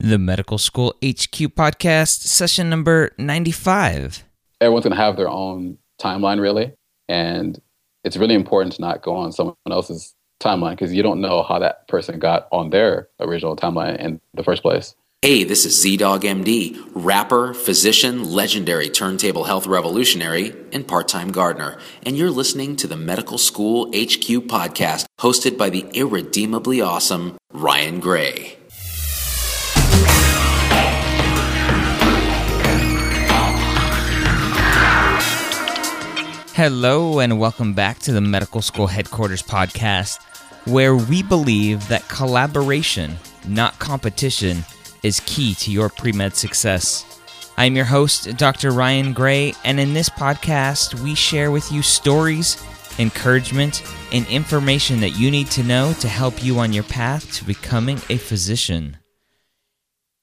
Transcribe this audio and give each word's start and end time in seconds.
The 0.00 0.18
Medical 0.18 0.58
School 0.58 0.94
HQ 1.02 1.54
podcast, 1.54 2.26
session 2.26 2.68
number 2.68 3.12
95. 3.16 4.24
Everyone's 4.60 4.84
going 4.84 4.96
to 4.96 5.02
have 5.02 5.16
their 5.16 5.28
own 5.28 5.78
timeline, 6.00 6.40
really. 6.40 6.72
And 7.08 7.60
it's 8.02 8.16
really 8.16 8.34
important 8.34 8.74
to 8.74 8.82
not 8.82 9.02
go 9.02 9.14
on 9.14 9.32
someone 9.32 9.54
else's 9.70 10.14
timeline 10.40 10.72
because 10.72 10.92
you 10.92 11.02
don't 11.02 11.20
know 11.20 11.42
how 11.42 11.58
that 11.58 11.88
person 11.88 12.18
got 12.18 12.48
on 12.52 12.70
their 12.70 13.08
original 13.20 13.56
timeline 13.56 13.96
in 13.98 14.20
the 14.34 14.42
first 14.44 14.62
place. 14.62 14.94
Hey, 15.22 15.42
this 15.42 15.64
is 15.64 15.82
ZDogg 15.82 16.20
MD, 16.20 16.78
rapper, 16.92 17.54
physician, 17.54 18.30
legendary 18.30 18.90
turntable 18.90 19.44
health 19.44 19.66
revolutionary, 19.66 20.54
and 20.70 20.86
part 20.86 21.08
time 21.08 21.32
gardener. 21.32 21.78
And 22.02 22.18
you're 22.18 22.30
listening 22.30 22.76
to 22.76 22.86
the 22.86 22.96
Medical 22.96 23.38
School 23.38 23.86
HQ 23.86 24.44
podcast, 24.48 25.06
hosted 25.20 25.56
by 25.56 25.70
the 25.70 25.86
irredeemably 25.94 26.82
awesome 26.82 27.38
Ryan 27.54 28.00
Gray. 28.00 28.58
Hello, 36.56 37.18
and 37.18 37.40
welcome 37.40 37.74
back 37.74 37.98
to 37.98 38.12
the 38.12 38.20
Medical 38.20 38.62
School 38.62 38.86
Headquarters 38.86 39.42
podcast, 39.42 40.22
where 40.68 40.94
we 40.94 41.20
believe 41.20 41.88
that 41.88 42.08
collaboration, 42.08 43.16
not 43.48 43.76
competition, 43.80 44.64
is 45.02 45.18
key 45.26 45.56
to 45.56 45.72
your 45.72 45.88
pre 45.88 46.12
med 46.12 46.36
success. 46.36 47.20
I'm 47.56 47.74
your 47.74 47.86
host, 47.86 48.36
Dr. 48.36 48.70
Ryan 48.70 49.12
Gray, 49.12 49.54
and 49.64 49.80
in 49.80 49.94
this 49.94 50.08
podcast, 50.08 50.94
we 51.02 51.16
share 51.16 51.50
with 51.50 51.72
you 51.72 51.82
stories, 51.82 52.56
encouragement, 53.00 53.82
and 54.12 54.24
information 54.28 55.00
that 55.00 55.18
you 55.18 55.32
need 55.32 55.50
to 55.50 55.64
know 55.64 55.92
to 55.94 56.06
help 56.06 56.40
you 56.40 56.60
on 56.60 56.72
your 56.72 56.84
path 56.84 57.32
to 57.32 57.44
becoming 57.44 58.00
a 58.10 58.16
physician. 58.16 58.96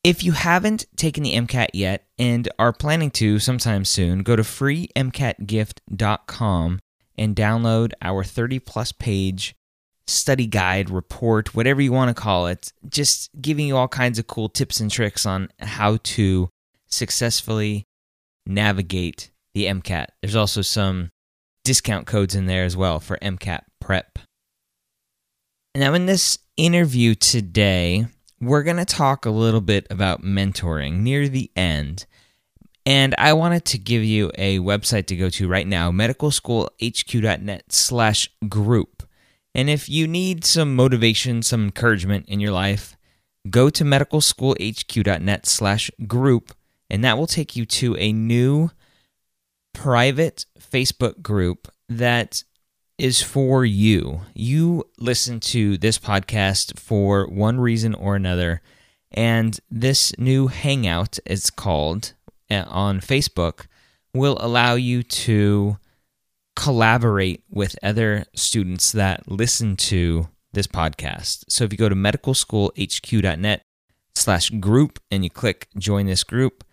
If 0.03 0.23
you 0.23 0.31
haven't 0.31 0.85
taken 0.95 1.21
the 1.23 1.35
MCAT 1.35 1.67
yet 1.73 2.07
and 2.17 2.49
are 2.57 2.73
planning 2.73 3.11
to 3.11 3.37
sometime 3.37 3.85
soon, 3.85 4.23
go 4.23 4.35
to 4.35 4.41
freemcatgift.com 4.41 6.79
and 7.17 7.35
download 7.35 7.91
our 8.01 8.23
30 8.23 8.57
plus 8.59 8.91
page 8.91 9.53
study 10.07 10.47
guide, 10.47 10.89
report, 10.89 11.53
whatever 11.53 11.81
you 11.81 11.91
want 11.91 12.09
to 12.09 12.15
call 12.19 12.47
it, 12.47 12.73
just 12.89 13.29
giving 13.39 13.67
you 13.67 13.77
all 13.77 13.87
kinds 13.87 14.17
of 14.17 14.25
cool 14.25 14.49
tips 14.49 14.79
and 14.79 14.89
tricks 14.89 15.27
on 15.27 15.49
how 15.59 15.99
to 16.03 16.49
successfully 16.87 17.83
navigate 18.47 19.29
the 19.53 19.65
MCAT. 19.65 20.07
There's 20.21 20.35
also 20.35 20.63
some 20.63 21.11
discount 21.63 22.07
codes 22.07 22.33
in 22.33 22.47
there 22.47 22.65
as 22.65 22.75
well 22.75 22.99
for 22.99 23.19
MCAT 23.21 23.61
prep. 23.79 24.17
Now, 25.75 25.93
in 25.93 26.07
this 26.07 26.39
interview 26.57 27.13
today, 27.13 28.07
we're 28.41 28.63
going 28.63 28.77
to 28.77 28.85
talk 28.85 29.25
a 29.25 29.29
little 29.29 29.61
bit 29.61 29.85
about 29.89 30.23
mentoring 30.23 30.99
near 31.01 31.29
the 31.29 31.51
end. 31.55 32.07
And 32.85 33.13
I 33.19 33.33
wanted 33.33 33.63
to 33.65 33.77
give 33.77 34.03
you 34.03 34.31
a 34.35 34.57
website 34.57 35.05
to 35.07 35.15
go 35.15 35.29
to 35.29 35.47
right 35.47 35.67
now, 35.67 35.91
medicalschoolhq.net 35.91 37.71
slash 37.71 38.27
group. 38.49 39.03
And 39.53 39.69
if 39.69 39.87
you 39.87 40.07
need 40.07 40.43
some 40.43 40.75
motivation, 40.75 41.43
some 41.43 41.65
encouragement 41.65 42.27
in 42.27 42.39
your 42.39 42.51
life, 42.51 42.97
go 43.49 43.69
to 43.69 43.83
medicalschoolhq.net 43.83 45.45
slash 45.45 45.91
group, 46.07 46.55
and 46.89 47.03
that 47.03 47.17
will 47.19 47.27
take 47.27 47.55
you 47.55 47.65
to 47.67 47.95
a 47.97 48.11
new 48.11 48.71
private 49.73 50.45
Facebook 50.59 51.21
group 51.21 51.71
that 51.87 52.43
is 53.01 53.19
for 53.19 53.65
you. 53.65 54.21
You 54.35 54.83
listen 54.99 55.39
to 55.39 55.75
this 55.75 55.97
podcast 55.97 56.77
for 56.77 57.25
one 57.25 57.59
reason 57.59 57.95
or 57.95 58.15
another, 58.15 58.61
and 59.11 59.59
this 59.71 60.15
new 60.19 60.47
Hangout, 60.47 61.17
it's 61.25 61.49
called, 61.49 62.13
uh, 62.51 62.63
on 62.67 62.99
Facebook, 62.99 63.65
will 64.13 64.37
allow 64.39 64.75
you 64.75 65.01
to 65.01 65.77
collaborate 66.55 67.43
with 67.49 67.75
other 67.81 68.25
students 68.35 68.91
that 68.91 69.27
listen 69.27 69.75
to 69.77 70.27
this 70.53 70.67
podcast. 70.67 71.45
So 71.49 71.63
if 71.63 71.71
you 71.71 71.79
go 71.79 71.89
to 71.89 71.95
medicalschoolhq.net 71.95 73.63
slash 74.13 74.49
group 74.51 74.99
and 75.09 75.23
you 75.23 75.31
click 75.31 75.69
join 75.75 76.05
this 76.05 76.23
group, 76.23 76.63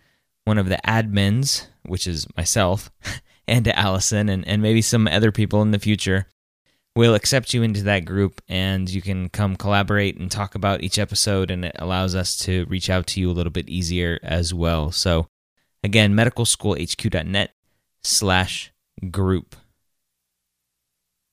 one 0.45 0.59
of 0.59 0.69
the 0.69 0.79
admins, 0.85 1.65
which 1.87 2.05
is 2.05 2.27
myself 2.37 2.91
and 3.49 3.65
to 3.65 3.77
Allison 3.77 4.29
and, 4.29 4.47
and 4.47 4.61
maybe 4.61 4.81
some 4.81 5.07
other 5.07 5.31
people 5.31 5.61
in 5.61 5.71
the 5.71 5.79
future, 5.79 6.27
will 6.95 7.15
accept 7.15 7.53
you 7.53 7.63
into 7.63 7.83
that 7.83 8.05
group 8.05 8.41
and 8.49 8.89
you 8.89 9.01
can 9.01 9.29
come 9.29 9.55
collaborate 9.55 10.17
and 10.17 10.29
talk 10.29 10.55
about 10.55 10.81
each 10.81 10.99
episode 10.99 11.51
and 11.51 11.63
it 11.63 11.75
allows 11.79 12.15
us 12.15 12.37
to 12.37 12.65
reach 12.65 12.89
out 12.89 13.07
to 13.07 13.19
you 13.19 13.29
a 13.29 13.33
little 13.33 13.51
bit 13.51 13.69
easier 13.69 14.19
as 14.23 14.53
well. 14.53 14.91
So 14.91 15.27
again, 15.83 16.13
medicalschoolhq.net 16.13 17.51
slash 18.03 18.71
group. 19.11 19.55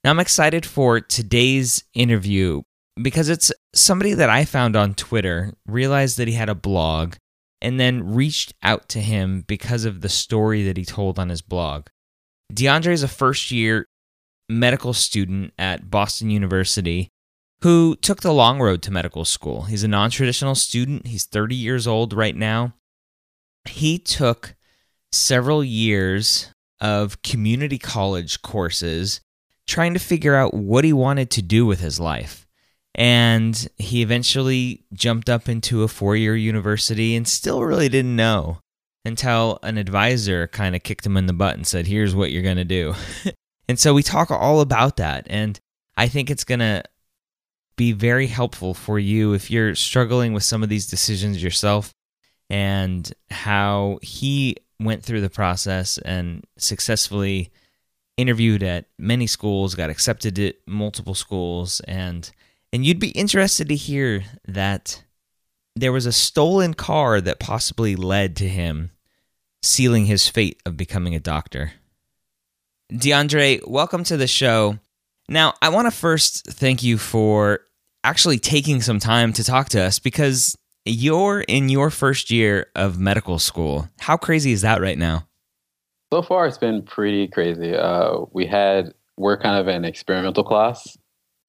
Now, 0.05 0.10
I'm 0.10 0.21
excited 0.21 0.65
for 0.65 1.00
today's 1.00 1.82
interview 1.94 2.62
because 3.00 3.28
it's 3.28 3.50
somebody 3.75 4.15
that 4.15 4.31
I 4.31 4.44
found 4.44 4.76
on 4.76 4.94
Twitter, 4.94 5.53
realized 5.66 6.16
that 6.19 6.28
he 6.28 6.34
had 6.34 6.49
a 6.49 6.55
blog, 6.55 7.16
and 7.60 7.81
then 7.81 8.15
reached 8.15 8.55
out 8.62 8.88
to 8.91 9.00
him 9.00 9.43
because 9.47 9.84
of 9.84 10.00
the 10.00 10.09
story 10.09 10.62
that 10.65 10.76
he 10.76 10.84
told 10.84 11.19
on 11.19 11.28
his 11.28 11.43
blog. 11.43 11.87
DeAndre 12.52 12.92
is 12.92 13.02
a 13.02 13.08
first 13.08 13.50
year 13.50 13.86
medical 14.48 14.93
student 14.93 15.52
at 15.58 15.90
Boston 15.90 16.31
University 16.31 17.10
who 17.62 17.96
took 17.96 18.20
the 18.20 18.32
long 18.32 18.60
road 18.60 18.82
to 18.82 18.90
medical 18.90 19.25
school. 19.25 19.62
He's 19.62 19.84
a 19.84 19.88
non 19.88 20.10
traditional 20.10 20.54
student, 20.54 21.06
he's 21.06 21.25
30 21.25 21.54
years 21.54 21.87
old 21.87 22.12
right 22.12 22.37
now. 22.37 22.75
He 23.69 23.98
took 23.98 24.54
several 25.12 25.64
years 25.64 26.52
of 26.81 27.22
community 27.22 27.78
college 27.78 28.43
courses 28.43 29.20
trying 29.66 29.94
to 29.94 30.00
figure 30.00 30.34
out 30.34 30.54
what 30.54 30.84
he 30.84 30.92
wanted 30.92 31.31
to 31.31 31.42
do 31.42 31.66
with 31.66 31.81
his 31.81 31.99
life. 31.99 32.46
And 32.94 33.69
he 33.76 34.00
eventually 34.02 34.84
jumped 34.92 35.28
up 35.28 35.49
into 35.49 35.82
a 35.82 35.88
four 35.88 36.16
year 36.16 36.37
university 36.37 37.16
and 37.16 37.26
still 37.26 37.62
really 37.62 37.88
didn't 37.88 38.16
know 38.16 38.58
until 39.06 39.58
an 39.62 39.79
advisor 39.79 40.49
kind 40.49 40.75
of 40.75 40.82
kicked 40.82 41.06
him 41.06 41.17
in 41.17 41.26
the 41.26 41.32
butt 41.32 41.55
and 41.55 41.67
said, 41.67 41.87
Here's 41.87 42.14
what 42.14 42.32
you're 42.32 42.43
going 42.43 42.56
to 42.56 42.64
do. 42.64 42.94
and 43.69 43.79
so 43.79 43.94
we 43.94 44.03
talk 44.03 44.31
all 44.31 44.61
about 44.61 44.97
that. 44.97 45.26
And 45.31 45.58
I 45.97 46.08
think 46.08 46.31
it's 46.31 46.44
going 46.44 46.61
to 46.61 46.82
be 47.76 47.93
very 47.93 48.26
helpful 48.26 48.75
for 48.75 48.99
you 48.99 49.35
if 49.35 49.50
you're 49.50 49.75
struggling 49.75 50.32
with 50.32 50.43
some 50.43 50.62
of 50.62 50.69
these 50.69 50.87
decisions 50.87 51.43
yourself 51.43 51.93
and 52.49 53.12
how 53.31 53.99
he 54.03 54.56
went 54.81 55.03
through 55.03 55.20
the 55.20 55.31
process 55.31 55.99
and 55.99 56.44
successfully 56.59 57.50
interviewed 58.17 58.62
at 58.62 58.87
many 58.99 59.26
schools, 59.26 59.75
got 59.75 59.91
accepted 59.91 60.38
at 60.38 60.56
multiple 60.67 61.14
schools, 61.14 61.81
and 61.81 62.31
and 62.73 62.85
you'd 62.85 62.99
be 62.99 63.11
interested 63.11 63.69
to 63.69 63.76
hear 63.76 64.25
that 64.47 65.02
there 65.75 65.93
was 65.93 66.06
a 66.06 66.12
stolen 66.12 66.75
car 66.75 67.20
that 67.20 67.38
possibly 67.38 67.94
led 67.94 68.37
to 68.37 68.49
him 68.49 68.91
sealing 69.66 70.06
his 70.06 70.28
fate 70.28 70.60
of 70.64 70.76
becoming 70.76 71.14
a 71.14 71.20
doctor. 71.20 71.72
DeAndre, 72.92 73.66
welcome 73.66 74.04
to 74.04 74.16
the 74.16 74.26
show. 74.26 74.78
Now, 75.28 75.54
I 75.60 75.70
want 75.70 75.86
to 75.86 75.90
first 75.90 76.46
thank 76.46 76.82
you 76.82 76.98
for 76.98 77.60
actually 78.04 78.38
taking 78.38 78.80
some 78.80 79.00
time 79.00 79.32
to 79.32 79.42
talk 79.42 79.68
to 79.70 79.82
us 79.82 79.98
because 79.98 80.56
you're 80.84 81.40
in 81.40 81.68
your 81.68 81.90
first 81.90 82.30
year 82.30 82.66
of 82.76 82.98
medical 82.98 83.40
school. 83.40 83.88
How 83.98 84.16
crazy 84.16 84.52
is 84.52 84.62
that 84.62 84.80
right 84.80 84.96
now? 84.96 85.26
So 86.12 86.22
far, 86.22 86.46
it's 86.46 86.58
been 86.58 86.82
pretty 86.82 87.26
crazy. 87.26 87.74
Uh, 87.74 88.20
we 88.32 88.46
had 88.46 88.94
we're 89.16 89.36
kind 89.36 89.58
of 89.58 89.66
an 89.66 89.84
experimental 89.84 90.44
class. 90.44 90.96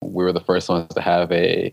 We 0.02 0.24
were 0.24 0.34
the 0.34 0.42
first 0.42 0.70
ones 0.70 0.94
to 0.96 1.02
have 1.02 1.32
a 1.32 1.72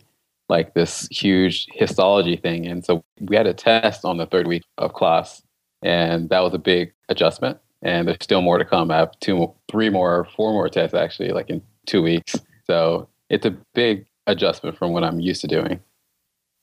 like 0.50 0.74
this 0.74 1.08
huge 1.10 1.66
histology 1.72 2.36
thing, 2.36 2.66
and 2.66 2.84
so 2.84 3.02
we 3.18 3.36
had 3.36 3.46
a 3.46 3.54
test 3.54 4.04
on 4.04 4.18
the 4.18 4.26
third 4.26 4.46
week 4.46 4.64
of 4.76 4.92
class, 4.92 5.42
and 5.84 6.30
that 6.30 6.40
was 6.40 6.54
a 6.54 6.58
big 6.58 6.92
adjustment. 7.08 7.58
And 7.82 8.08
there's 8.08 8.16
still 8.22 8.40
more 8.40 8.58
to 8.58 8.64
come. 8.64 8.90
I 8.90 8.96
have 8.96 9.12
two, 9.20 9.52
three 9.70 9.90
more, 9.90 10.26
four 10.34 10.52
more 10.52 10.68
tests 10.68 10.94
actually, 10.94 11.28
like 11.28 11.50
in 11.50 11.62
two 11.86 12.02
weeks. 12.02 12.34
So 12.66 13.08
it's 13.28 13.44
a 13.44 13.56
big 13.74 14.06
adjustment 14.26 14.78
from 14.78 14.92
what 14.92 15.04
I'm 15.04 15.20
used 15.20 15.42
to 15.42 15.46
doing. 15.46 15.80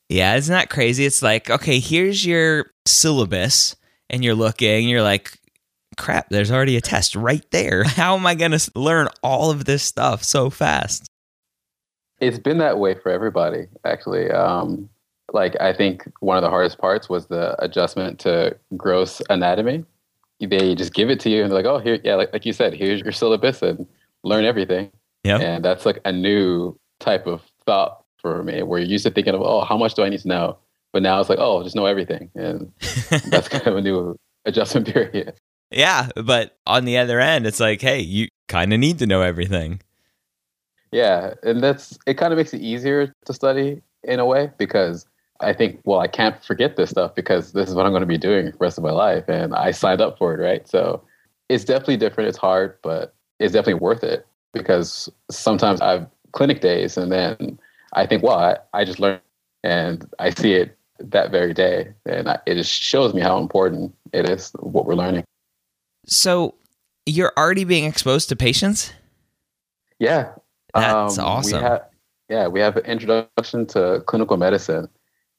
Yeah, 0.10 0.36
isn't 0.36 0.52
that 0.52 0.70
crazy? 0.70 1.06
It's 1.06 1.22
like, 1.22 1.50
okay, 1.50 1.80
here's 1.80 2.26
your 2.26 2.72
syllabus, 2.86 3.78
and 4.10 4.26
you're 4.26 4.36
looking, 4.36 4.90
you're 4.90 5.04
like, 5.04 5.40
crap, 5.98 6.28
there's 6.30 6.52
already 6.52 6.76
a 6.76 6.82
test 6.82 7.16
right 7.16 7.46
there. 7.52 7.84
How 7.86 8.18
am 8.18 8.26
I 8.26 8.36
going 8.36 8.52
to 8.52 8.72
learn 8.76 9.08
all 9.24 9.52
of 9.52 9.64
this 9.64 9.84
stuff 9.84 10.24
so 10.24 10.50
fast? 10.50 11.08
It's 12.20 12.40
been 12.40 12.58
that 12.58 12.78
way 12.78 12.96
for 12.96 13.10
everybody, 13.10 13.68
actually. 13.86 14.30
Um, 14.30 14.90
like, 15.34 15.60
I 15.60 15.74
think 15.74 16.10
one 16.20 16.38
of 16.38 16.44
the 16.44 16.50
hardest 16.50 16.78
parts 16.78 17.10
was 17.10 17.28
the 17.28 17.62
adjustment 17.64 18.20
to 18.20 18.58
gross 18.76 19.22
anatomy. 19.30 19.86
They 20.40 20.76
just 20.76 20.94
give 20.94 21.10
it 21.10 21.20
to 21.22 21.30
you 21.30 21.44
and 21.44 21.52
they're 21.52 21.58
like, 21.60 21.66
oh, 21.66 21.78
here, 21.78 22.00
yeah, 22.04 22.16
like, 22.16 22.34
like 22.34 22.46
you 22.46 22.54
said, 22.54 22.74
here's 22.74 23.02
your 23.02 23.12
syllabus 23.12 23.62
and 23.62 23.88
learn 24.24 24.44
everything. 24.44 24.92
Yeah. 25.24 25.38
And 25.38 25.64
that's 25.64 25.86
like 25.86 26.00
a 26.04 26.12
new 26.12 26.78
type 27.00 27.28
of 27.28 27.44
thought 27.66 28.04
for 28.18 28.44
me 28.44 28.64
where 28.64 28.80
you're 28.80 28.90
used 28.90 29.06
to 29.06 29.12
thinking 29.12 29.36
of, 29.36 29.42
oh, 29.42 29.62
how 29.62 29.78
much 29.78 29.94
do 29.94 30.04
I 30.04 30.10
need 30.10 30.22
to 30.22 30.28
know? 30.28 30.58
But 30.94 31.04
now 31.04 31.20
it's 31.20 31.30
like, 31.30 31.40
oh, 31.40 31.64
just 31.64 31.76
know 31.76 31.86
everything. 31.86 32.30
And 32.36 32.72
that's 33.28 33.48
kind 33.48 33.68
of 33.68 33.78
a 33.78 33.82
new 33.82 34.18
adjustment 34.46 34.88
period. 34.94 35.34
Yeah, 35.70 36.10
but 36.16 36.58
on 36.68 36.86
the 36.86 36.98
other 36.98 37.20
end, 37.20 37.48
it's 37.48 37.60
like, 37.60 37.82
hey, 37.82 38.00
you 38.00 38.28
kind 38.50 38.74
of 38.74 38.80
need 38.80 39.00
to 39.00 39.06
know 39.06 39.22
everything. 39.22 39.82
Yeah, 40.92 41.36
and 41.44 41.64
that's 41.64 41.98
it. 42.06 42.16
Kind 42.16 42.34
of 42.34 42.38
makes 42.38 42.54
it 42.54 42.62
easier 42.62 43.14
to 43.26 43.34
study 43.34 43.82
in 44.04 44.20
a 44.20 44.26
way 44.26 44.52
because 44.58 45.06
I 45.44 45.54
think, 45.54 45.82
well, 45.84 46.00
I 46.00 46.08
can't 46.08 46.44
forget 46.44 46.76
this 46.76 46.90
stuff 46.90 47.16
because 47.16 47.54
this 47.54 47.70
is 47.70 47.76
what 47.76 47.86
I'm 47.86 47.92
going 47.92 48.02
to 48.02 48.08
be 48.08 48.18
doing 48.18 48.46
the 48.46 48.58
rest 48.60 48.78
of 48.78 48.84
my 48.84 48.92
life, 48.92 49.26
and 49.28 49.54
I 49.56 49.72
signed 49.72 50.02
up 50.02 50.18
for 50.18 50.34
it, 50.34 50.44
right? 50.44 50.68
So 50.68 51.04
it's 51.50 51.64
definitely 51.64 51.98
different. 51.98 52.30
It's 52.30 52.38
hard, 52.38 52.78
but 52.82 53.14
it's 53.40 53.54
definitely 53.54 53.82
worth 53.82 54.04
it 54.04 54.26
because 54.54 55.10
sometimes 55.30 55.82
I've 55.82 56.08
clinic 56.32 56.62
days, 56.62 56.98
and 56.98 57.12
then 57.12 57.60
I 57.94 58.06
think, 58.06 58.24
well, 58.24 58.38
I, 58.38 58.58
I 58.74 58.86
just 58.86 59.00
learned, 59.00 59.22
and 59.64 60.08
I 60.20 60.30
see 60.30 60.54
it 60.54 60.78
that 61.00 61.32
very 61.32 61.54
day, 61.54 61.94
and 62.06 62.30
I, 62.30 62.40
it 62.46 62.56
just 62.56 62.72
shows 62.72 63.14
me 63.14 63.22
how 63.22 63.38
important 63.40 63.94
it 64.14 64.30
is 64.30 64.52
what 64.60 64.86
we're 64.86 64.96
learning. 64.96 65.24
So 66.06 66.56
you're 67.06 67.34
already 67.38 67.64
being 67.64 67.86
exposed 67.86 68.30
to 68.30 68.36
patients? 68.36 68.94
Yeah. 70.00 70.34
That's 70.74 71.18
um, 71.18 71.26
awesome. 71.26 71.58
We 71.58 71.64
have, 71.64 71.86
yeah, 72.30 72.48
we 72.48 72.60
have 72.60 72.78
an 72.78 72.86
introduction 72.86 73.66
to 73.68 74.04
clinical 74.06 74.38
medicine. 74.38 74.88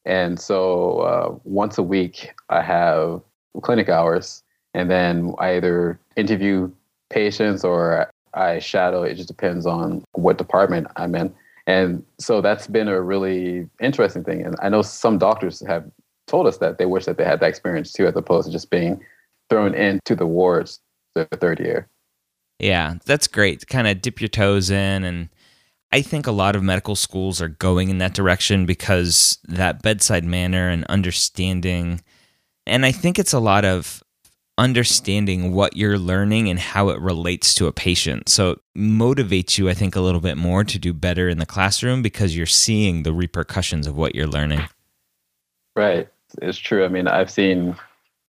And 0.05 0.39
so 0.39 1.01
uh, 1.01 1.39
once 1.45 1.79
a 1.79 1.83
week, 1.83 2.35
I 2.49 2.63
have 2.63 3.21
clinic 3.63 3.89
hours, 3.89 4.43
and 4.75 4.91
then 4.91 5.35
I 5.39 5.57
either 5.57 5.99
interview 6.17 6.71
patients 7.11 7.65
or 7.65 8.11
I 8.35 8.59
shadow. 8.59 9.03
It 9.03 9.15
just 9.15 9.29
depends 9.29 9.67
on 9.67 10.05
what 10.13 10.39
department 10.39 10.89
I'm 10.97 11.15
in. 11.15 11.35
And 11.67 12.05
so 12.19 12.41
that's 12.41 12.67
been 12.67 12.89
a 12.89 13.01
really 13.01 13.69
interesting 13.81 14.25
thing. 14.25 14.43
And 14.43 14.57
I 14.63 14.69
know 14.69 14.83
some 14.83 15.19
doctors 15.19 15.65
have 15.67 15.85
told 16.27 16.47
us 16.47 16.59
that 16.59 16.79
they 16.79 16.87
wish 16.87 17.05
that 17.05 17.19
they 17.19 17.25
had 17.25 17.41
that 17.41 17.49
experience 17.49 17.93
too, 17.93 18.07
as 18.07 18.17
opposed 18.17 18.47
to 18.47 18.53
just 18.53 18.71
being 18.71 19.01
thrown 19.51 19.75
into 19.75 20.17
the 20.17 20.27
wards 20.27 20.81
the 21.15 21.27
third 21.27 21.61
year. 21.61 21.87
Yeah, 22.59 22.95
that's 23.05 23.27
great. 23.27 23.67
Kind 23.67 23.87
of 23.87 24.01
dip 24.01 24.21
your 24.21 24.29
toes 24.29 24.71
in. 24.71 25.05
And 25.05 25.29
I 25.93 26.01
think 26.01 26.27
a 26.27 26.33
lot 26.33 26.57
of 26.57 26.63
medical 26.63 26.97
schools 26.97 27.43
are 27.43 27.49
going 27.49 27.91
in 27.91 27.99
that 27.99 28.15
direction 28.15 28.65
because 28.65 29.39
that 29.45 29.83
bedside 29.83 30.25
manner 30.25 30.69
and 30.69 30.85
understanding. 30.85 32.01
And 32.67 32.87
I 32.87 32.93
think 32.93 33.19
it's 33.19 33.35
a 33.35 33.39
lot 33.39 33.67
of 33.67 34.03
understanding 34.57 35.53
what 35.53 35.77
you're 35.77 35.99
learning 35.99 36.49
and 36.49 36.59
how 36.59 36.89
it 36.89 37.01
relates 37.01 37.55
to 37.55 37.67
a 37.67 37.73
patient. 37.73 38.29
So 38.29 38.53
it 38.53 38.59
motivates 38.77 39.59
you, 39.59 39.69
I 39.69 39.75
think, 39.75 39.95
a 39.95 40.01
little 40.01 40.21
bit 40.21 40.37
more 40.37 40.65
to 40.65 40.79
do 40.79 40.95
better 40.95 41.29
in 41.29 41.39
the 41.39 41.47
classroom 41.47 42.01
because 42.01 42.37
you're 42.37 42.47
seeing 42.47 43.03
the 43.03 43.13
repercussions 43.13 43.87
of 43.87 43.97
what 43.97 44.15
you're 44.15 44.27
learning. 44.27 44.63
Right. 45.77 46.09
It's 46.41 46.59
true. 46.59 46.85
I 46.85 46.89
mean, 46.89 47.09
I've 47.09 47.31
seen 47.31 47.77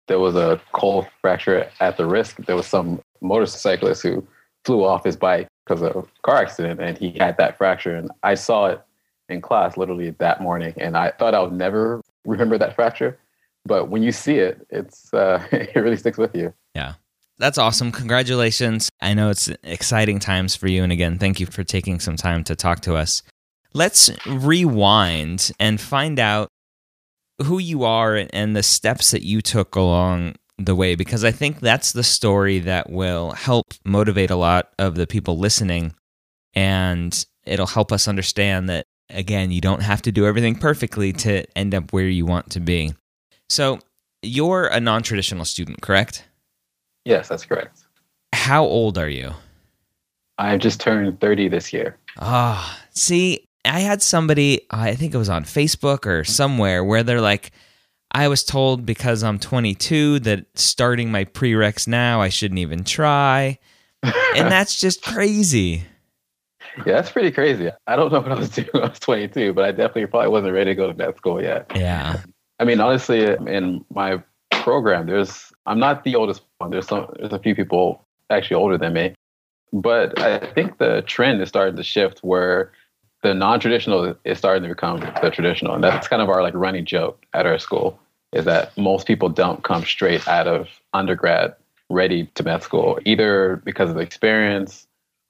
there 0.09 0.19
was 0.19 0.35
a 0.35 0.61
Colles 0.73 1.07
fracture 1.21 1.71
at 1.81 1.97
the 1.97 2.07
risk. 2.07 2.37
There 2.39 2.57
was 2.57 2.67
some 2.67 3.01
motorcyclist 3.21 4.03
who 4.03 4.27
flew 4.65 4.85
off 4.85 5.05
his 5.05 5.17
bike 5.17 5.49
because 5.65 5.83
of 5.83 6.09
car 6.23 6.37
accident 6.37 6.81
and 6.81 6.99
he 6.99 7.17
had 7.19 7.37
that 7.39 7.57
fracture. 7.57 7.97
And 7.97 8.11
I 8.23 8.35
saw 8.35 8.67
it 8.67 8.81
in 9.29 9.41
class 9.41 9.77
literally 9.77 10.11
that 10.11 10.41
morning. 10.41 10.75
And 10.77 10.97
I 10.97 11.11
thought 11.13 11.35
I 11.35 11.41
would 11.41 11.53
never 11.53 12.03
remember 12.25 12.59
that 12.59 12.75
fracture. 12.75 13.19
But 13.65 13.89
when 13.89 14.03
you 14.03 14.13
see 14.13 14.37
it, 14.37 14.67
it's 14.71 15.13
uh, 15.13 15.47
it 15.53 15.77
really 15.77 15.97
sticks 15.97 16.19
with 16.19 16.35
you. 16.35 16.53
Yeah. 16.75 16.95
That's 17.39 17.57
awesome. 17.57 17.91
Congratulations. 17.91 18.91
I 19.01 19.15
know 19.15 19.31
it's 19.31 19.49
exciting 19.63 20.19
times 20.19 20.55
for 20.55 20.69
you. 20.69 20.83
And 20.83 20.93
again, 20.93 21.19
thank 21.19 21.41
you 21.41 21.47
for 21.47 21.65
taking 21.65 21.99
some 21.99 22.17
time 22.17 22.45
to 22.45 22.55
talk 22.55 22.81
to 22.81 22.97
us. 22.97 23.23
Let's 23.73 24.11
rewind 24.27 25.51
and 25.59 25.81
find 25.81 26.19
out 26.19 26.49
who 27.43 27.59
you 27.59 27.85
are 27.85 28.27
and 28.31 28.55
the 28.55 28.63
steps 28.63 29.13
that 29.13 29.23
you 29.23 29.41
took 29.41 29.75
along 29.75 30.35
the 30.65 30.75
way 30.75 30.95
because 30.95 31.25
I 31.25 31.31
think 31.31 31.61
that's 31.61 31.93
the 31.93 32.05
story 32.05 32.59
that 32.61 32.91
will 32.91 33.33
help 33.33 33.75
motivate 33.85 34.31
a 34.31 34.37
lot 34.37 34.71
of 34.79 34.95
the 34.95 35.07
people 35.07 35.39
listening 35.39 35.95
and 36.55 37.25
it'll 37.45 37.67
help 37.67 37.93
us 37.93 38.07
understand 38.07 38.69
that 38.69 38.87
again 39.09 39.51
you 39.51 39.61
don't 39.61 39.83
have 39.83 40.03
to 40.03 40.13
do 40.13 40.27
everything 40.27 40.55
perfectly 40.55 41.13
to 41.13 41.45
end 41.57 41.75
up 41.75 41.93
where 41.93 42.09
you 42.09 42.27
want 42.27 42.51
to 42.51 42.61
be. 42.61 42.93
So, 43.49 43.81
you're 44.23 44.67
a 44.67 44.81
non-traditional 44.81 45.45
student, 45.45 45.81
correct? 45.81 46.25
Yes, 47.05 47.29
that's 47.29 47.45
correct. 47.45 47.81
How 48.33 48.65
old 48.65 48.99
are 48.99 49.09
you? 49.09 49.33
I've 50.39 50.61
just 50.61 50.81
turned 50.81 51.21
30 51.21 51.49
this 51.49 51.73
year. 51.73 51.97
Ah, 52.19 52.79
oh, 52.79 52.89
see, 52.91 53.49
I 53.65 53.81
had 53.81 54.03
somebody, 54.03 54.63
I 54.71 54.95
think 54.95 55.15
it 55.15 55.19
was 55.19 55.29
on 55.29 55.45
Facebook 55.45 56.07
or 56.07 56.25
somewhere, 56.25 56.85
where 56.85 57.03
they're 57.03 57.21
like, 57.21 57.51
I 58.13 58.29
was 58.29 58.43
told 58.43 58.85
because 58.85 59.23
I'm 59.23 59.39
22 59.39 60.21
that 60.21 60.47
starting 60.55 61.11
my 61.11 61.25
prereqs 61.25 61.87
now, 61.87 62.21
I 62.21 62.29
shouldn't 62.29 62.59
even 62.59 62.85
try. 62.85 63.59
and 64.03 64.13
that's 64.51 64.81
just 64.81 65.03
crazy. 65.03 65.85
Yeah, 66.79 66.95
that's 66.95 67.11
pretty 67.11 67.31
crazy. 67.31 67.71
I 67.87 67.97
don't 67.97 68.13
know 68.13 68.21
what 68.21 68.33
I 68.33 68.37
was 68.37 68.49
doing 68.55 68.69
when 68.73 68.85
I 68.85 68.89
was 68.89 68.99
22, 68.99 69.53
but 69.53 69.65
I 69.65 69.71
definitely 69.73 70.07
probably 70.07 70.29
wasn't 70.29 70.55
ready 70.55 70.73
to 70.73 70.75
go 70.75 70.91
to 70.91 70.95
med 70.95 71.17
school 71.17 71.43
yet. 71.43 71.71
Yeah. 71.75 72.21
I 72.59 72.65
mean, 72.65 72.81
honestly, 72.81 73.25
in 73.25 73.85
my 73.93 74.23
program, 74.51 75.07
there's 75.07 75.53
I'm 75.67 75.79
not 75.79 76.05
the 76.05 76.17
oldest 76.17 76.43
one. 76.59 76.71
There's 76.71 76.87
some 76.87 77.07
there's 77.19 77.33
a 77.33 77.39
few 77.39 77.55
people 77.55 78.05
actually 78.29 78.57
older 78.57 78.77
than 78.77 78.93
me, 78.93 79.15
but 79.73 80.19
I 80.21 80.39
think 80.53 80.79
the 80.79 81.03
trend 81.07 81.41
is 81.41 81.49
starting 81.49 81.77
to 81.77 81.83
shift 81.83 82.21
where 82.21 82.73
the 83.23 83.35
non-traditional 83.35 84.15
is 84.25 84.39
starting 84.39 84.63
to 84.63 84.69
become 84.69 85.01
the 85.01 85.31
traditional, 85.31 85.75
and 85.75 85.85
that's 85.85 86.09
kind 86.09 86.23
of 86.23 86.29
our 86.29 86.43
like 86.43 86.55
running 86.55 86.85
joke 86.85 87.25
at 87.35 87.47
our 87.47 87.59
school 87.59 87.99
is 88.33 88.45
that 88.45 88.77
most 88.79 89.07
people 89.07 89.29
don't 89.29 89.65
come 89.65 89.85
straight 89.85 90.27
out 90.29 90.47
of 90.47 90.69
undergrad 90.95 91.55
ready 91.91 92.27
to 92.35 92.43
med 92.43 92.63
school, 92.63 92.99
either 93.05 93.61
because 93.65 93.91
of 93.91 93.99
experience 93.99 94.87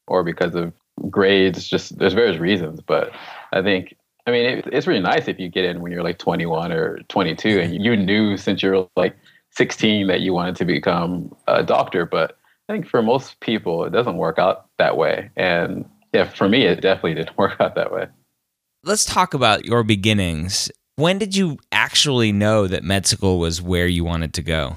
or 0.06 0.22
because 0.22 0.54
of 0.54 0.72
grades. 1.08 1.66
Just 1.66 1.98
there's 1.98 2.12
various 2.12 2.38
reasons, 2.38 2.80
but 2.80 3.10
I 3.52 3.62
think 3.62 3.96
I 4.26 4.30
mean 4.30 4.44
it, 4.44 4.68
it's 4.72 4.86
really 4.86 5.00
nice 5.00 5.26
if 5.26 5.40
you 5.40 5.48
get 5.48 5.64
in 5.64 5.80
when 5.80 5.90
you're 5.90 6.04
like 6.04 6.18
21 6.18 6.72
or 6.72 6.98
22 7.08 7.60
and 7.60 7.82
you 7.82 7.96
knew 7.96 8.36
since 8.36 8.62
you're 8.62 8.88
like 8.96 9.16
16 9.52 10.06
that 10.06 10.20
you 10.20 10.32
wanted 10.32 10.56
to 10.56 10.64
become 10.64 11.34
a 11.48 11.62
doctor, 11.62 12.06
but 12.06 12.38
I 12.68 12.74
think 12.74 12.86
for 12.86 13.02
most 13.02 13.40
people 13.40 13.84
it 13.84 13.90
doesn't 13.90 14.16
work 14.16 14.38
out 14.38 14.66
that 14.78 14.96
way, 14.96 15.30
and 15.36 15.86
yeah, 16.12 16.28
for 16.28 16.48
me, 16.48 16.64
it 16.64 16.80
definitely 16.80 17.14
didn't 17.14 17.36
work 17.38 17.60
out 17.60 17.74
that 17.74 17.92
way. 17.92 18.06
Let's 18.82 19.04
talk 19.04 19.34
about 19.34 19.64
your 19.64 19.82
beginnings. 19.82 20.70
When 20.96 21.18
did 21.18 21.36
you 21.36 21.58
actually 21.72 22.32
know 22.32 22.66
that 22.66 22.82
med 22.82 23.06
school 23.06 23.38
was 23.38 23.60
where 23.60 23.86
you 23.86 24.04
wanted 24.04 24.34
to 24.34 24.42
go? 24.42 24.76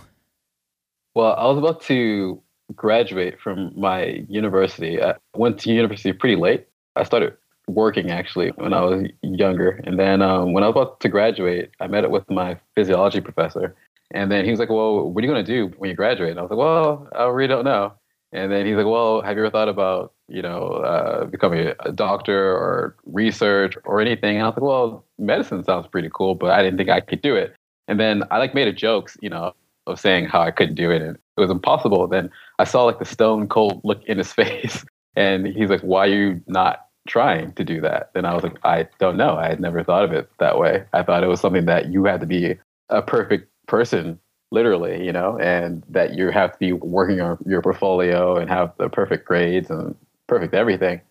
Well, 1.15 1.35
I 1.37 1.45
was 1.47 1.57
about 1.57 1.81
to 1.83 2.41
graduate 2.75 3.39
from 3.39 3.71
my 3.75 4.25
university, 4.27 5.01
I 5.01 5.15
went 5.35 5.59
to 5.59 5.71
university 5.71 6.13
pretty 6.13 6.35
late. 6.35 6.67
I 6.95 7.03
started 7.03 7.35
working 7.67 8.11
actually 8.11 8.49
when 8.49 8.73
I 8.73 8.81
was 8.81 9.07
younger. 9.21 9.81
And 9.83 9.99
then 9.99 10.21
um, 10.21 10.53
when 10.53 10.63
I 10.63 10.67
was 10.67 10.73
about 10.73 10.99
to 11.01 11.09
graduate, 11.09 11.71
I 11.79 11.87
met 11.87 12.05
up 12.05 12.11
with 12.11 12.29
my 12.29 12.57
physiology 12.75 13.21
professor. 13.21 13.75
And 14.11 14.31
then 14.31 14.45
he 14.45 14.51
was 14.51 14.59
like, 14.59 14.69
Well, 14.69 15.09
what 15.09 15.23
are 15.23 15.27
you 15.27 15.33
going 15.33 15.43
to 15.45 15.51
do 15.51 15.73
when 15.77 15.89
you 15.89 15.95
graduate? 15.95 16.31
And 16.31 16.39
I 16.39 16.43
was 16.43 16.51
like, 16.51 16.59
Well, 16.59 17.07
I 17.15 17.25
really 17.25 17.47
don't 17.47 17.65
know. 17.65 17.93
And 18.33 18.51
then 18.51 18.65
he's 18.65 18.75
like, 18.75 18.87
Well, 18.87 19.21
have 19.21 19.37
you 19.37 19.43
ever 19.43 19.51
thought 19.51 19.69
about, 19.69 20.13
you 20.27 20.41
know, 20.41 20.67
uh, 20.67 21.25
becoming 21.25 21.71
a 21.79 21.91
doctor 21.91 22.51
or 22.51 22.95
research 23.05 23.77
or 23.85 24.01
anything? 24.01 24.37
And 24.37 24.43
I 24.43 24.47
was 24.47 24.55
like, 24.55 24.63
Well, 24.63 25.05
medicine 25.19 25.63
sounds 25.63 25.87
pretty 25.87 26.09
cool, 26.13 26.35
but 26.35 26.49
I 26.51 26.63
didn't 26.63 26.77
think 26.77 26.89
I 26.89 26.99
could 26.99 27.21
do 27.21 27.35
it. 27.35 27.55
And 27.87 27.99
then 27.99 28.23
I 28.31 28.39
like 28.39 28.55
made 28.55 28.67
a 28.67 28.73
joke, 28.73 29.11
you 29.21 29.29
know, 29.29 29.53
of 29.87 29.99
saying 29.99 30.25
how 30.25 30.41
I 30.41 30.51
couldn't 30.51 30.75
do 30.75 30.89
it 30.91 31.01
and 31.01 31.15
it 31.15 31.41
was 31.41 31.51
impossible. 31.51 32.07
Then 32.07 32.31
I 32.59 32.63
saw 32.63 32.83
like 32.83 32.99
the 32.99 33.05
stone 33.05 33.47
cold 33.47 33.81
look 33.83 34.03
in 34.05 34.17
his 34.17 34.33
face. 34.41 34.83
And 35.15 35.45
he's 35.47 35.69
like, 35.69 35.81
Why 35.81 36.07
are 36.07 36.09
you 36.09 36.41
not 36.47 36.87
trying 37.07 37.53
to 37.53 37.63
do 37.63 37.81
that? 37.81 38.09
And 38.15 38.25
I 38.25 38.33
was 38.33 38.43
like, 38.43 38.57
I 38.63 38.87
don't 38.99 39.17
know. 39.17 39.35
I 39.35 39.47
had 39.47 39.59
never 39.59 39.83
thought 39.83 40.03
of 40.03 40.11
it 40.11 40.29
that 40.39 40.57
way. 40.57 40.85
I 40.93 41.03
thought 41.03 41.23
it 41.23 41.27
was 41.27 41.39
something 41.39 41.65
that 41.65 41.91
you 41.91 42.05
had 42.05 42.19
to 42.21 42.25
be 42.25 42.57
a 42.89 43.01
perfect 43.01 43.49
person, 43.67 44.19
literally, 44.53 45.03
you 45.03 45.11
know, 45.11 45.37
and 45.39 45.83
that 45.89 46.13
you 46.13 46.29
have 46.29 46.51
to 46.51 46.59
be 46.59 46.71
working 46.71 47.19
on 47.19 47.37
your 47.45 47.61
portfolio 47.61 48.37
and 48.37 48.49
have 48.49 48.71
the 48.77 48.87
perfect 48.87 49.25
grades 49.25 49.71
and 49.71 49.95
perfect 50.27 50.53
everything. 50.53 51.01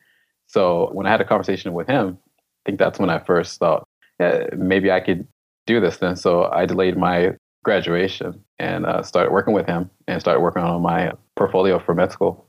So 0.46 0.90
when 0.92 1.06
I 1.06 1.10
had 1.10 1.20
a 1.20 1.24
conversation 1.24 1.72
with 1.72 1.88
him, 1.88 2.18
I 2.38 2.70
think 2.70 2.78
that's 2.78 3.00
when 3.00 3.10
I 3.10 3.18
first 3.18 3.58
thought, 3.58 3.84
yeah, 4.20 4.46
maybe 4.56 4.92
I 4.92 5.00
could 5.00 5.26
do 5.66 5.80
this 5.80 5.96
then. 5.96 6.14
So 6.14 6.44
I 6.44 6.66
delayed 6.66 6.96
my 6.96 7.32
graduation 7.64 8.44
and 8.60 8.86
uh, 8.86 9.02
started 9.02 9.32
working 9.32 9.54
with 9.54 9.66
him 9.66 9.90
and 10.06 10.20
started 10.20 10.40
working 10.40 10.62
on 10.62 10.80
my 10.80 11.12
portfolio 11.36 11.80
for 11.80 11.94
med 11.94 12.12
school. 12.12 12.46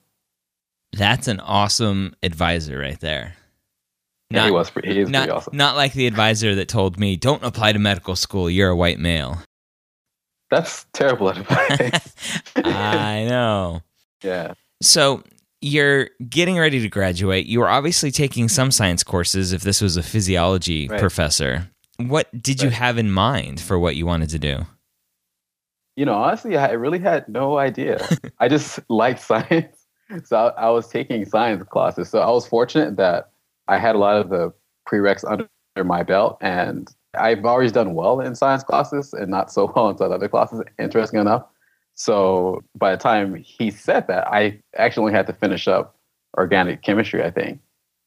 That's 0.92 1.28
an 1.28 1.40
awesome 1.40 2.16
advisor 2.22 2.78
right 2.78 3.00
there. 3.00 3.34
Not, 4.30 4.40
yeah, 4.40 4.46
he 4.46 4.52
was. 4.52 4.70
Pretty, 4.70 4.94
he 4.94 5.00
is 5.00 5.10
not, 5.10 5.24
pretty 5.24 5.32
awesome. 5.32 5.58
Not 5.58 5.76
like 5.76 5.94
the 5.94 6.06
advisor 6.06 6.54
that 6.56 6.68
told 6.68 7.00
me, 7.00 7.16
"Don't 7.16 7.44
apply 7.44 7.74
to 7.74 7.80
medical 7.80 8.16
school. 8.16 8.50
You're 8.50 8.70
a 8.70 8.76
white 8.76 9.00
male." 9.00 9.40
That's 10.54 10.86
terrible 10.94 11.30
advice. 11.30 12.14
I 12.56 13.26
know. 13.28 13.82
Yeah. 14.24 14.54
So 14.82 15.24
you're 15.62 16.10
getting 16.30 16.58
ready 16.58 16.82
to 16.82 16.90
graduate. 16.90 17.46
You 17.46 17.60
were 17.60 17.70
obviously 17.70 18.12
taking 18.12 18.50
some 18.50 18.72
science 18.72 19.04
courses. 19.04 19.54
If 19.54 19.62
this 19.62 19.82
was 19.82 19.98
a 19.98 20.04
physiology 20.04 20.88
right. 20.88 21.00
professor, 21.00 21.70
what 21.98 22.30
did 22.42 22.60
right. 22.60 22.66
you 22.66 22.70
have 22.70 22.98
in 22.98 23.12
mind 23.12 23.62
for 23.62 23.80
what 23.80 23.96
you 23.96 24.06
wanted 24.06 24.30
to 24.30 24.40
do? 24.40 24.66
You 25.96 26.06
know, 26.06 26.16
honestly, 26.16 26.58
I 26.58 26.72
really 26.72 27.00
had 27.00 27.28
no 27.28 27.58
idea. 27.58 28.06
I 28.40 28.48
just 28.48 28.80
liked 28.90 29.22
science 29.22 29.84
so 30.24 30.38
I, 30.38 30.66
I, 30.66 30.70
was 30.70 30.88
taking 30.88 31.26
science 31.26 31.64
classes. 31.70 32.10
So 32.10 32.20
I 32.20 32.30
was 32.30 32.48
fortunate 32.48 32.98
that 32.98 33.30
I 33.68 33.78
had 33.78 33.96
a 33.96 34.00
lot 34.00 34.18
of 34.18 34.30
the 34.30 34.54
prereqs 34.88 35.24
under 35.30 35.48
my 35.84 36.04
belt, 36.04 36.38
and 36.42 36.94
I've 37.16 37.46
always 37.46 37.72
done 37.72 37.94
well 37.94 38.20
in 38.20 38.36
science 38.36 38.64
classes 38.64 39.14
and 39.14 39.30
not 39.30 39.52
so 39.52 39.72
well 39.76 39.90
in 39.90 39.98
some 39.98 40.12
other 40.12 40.28
classes. 40.28 40.62
Interesting 40.80 41.20
enough. 41.20 41.44
So 41.96 42.64
by 42.76 42.92
the 42.92 42.98
time 42.98 43.36
he 43.36 43.70
said 43.70 44.08
that, 44.08 44.28
I 44.28 44.60
actually 44.78 45.02
only 45.02 45.14
had 45.14 45.28
to 45.28 45.34
finish 45.34 45.68
up 45.68 45.96
organic 46.38 46.82
chemistry, 46.82 47.24
I 47.24 47.30
think, 47.30 47.60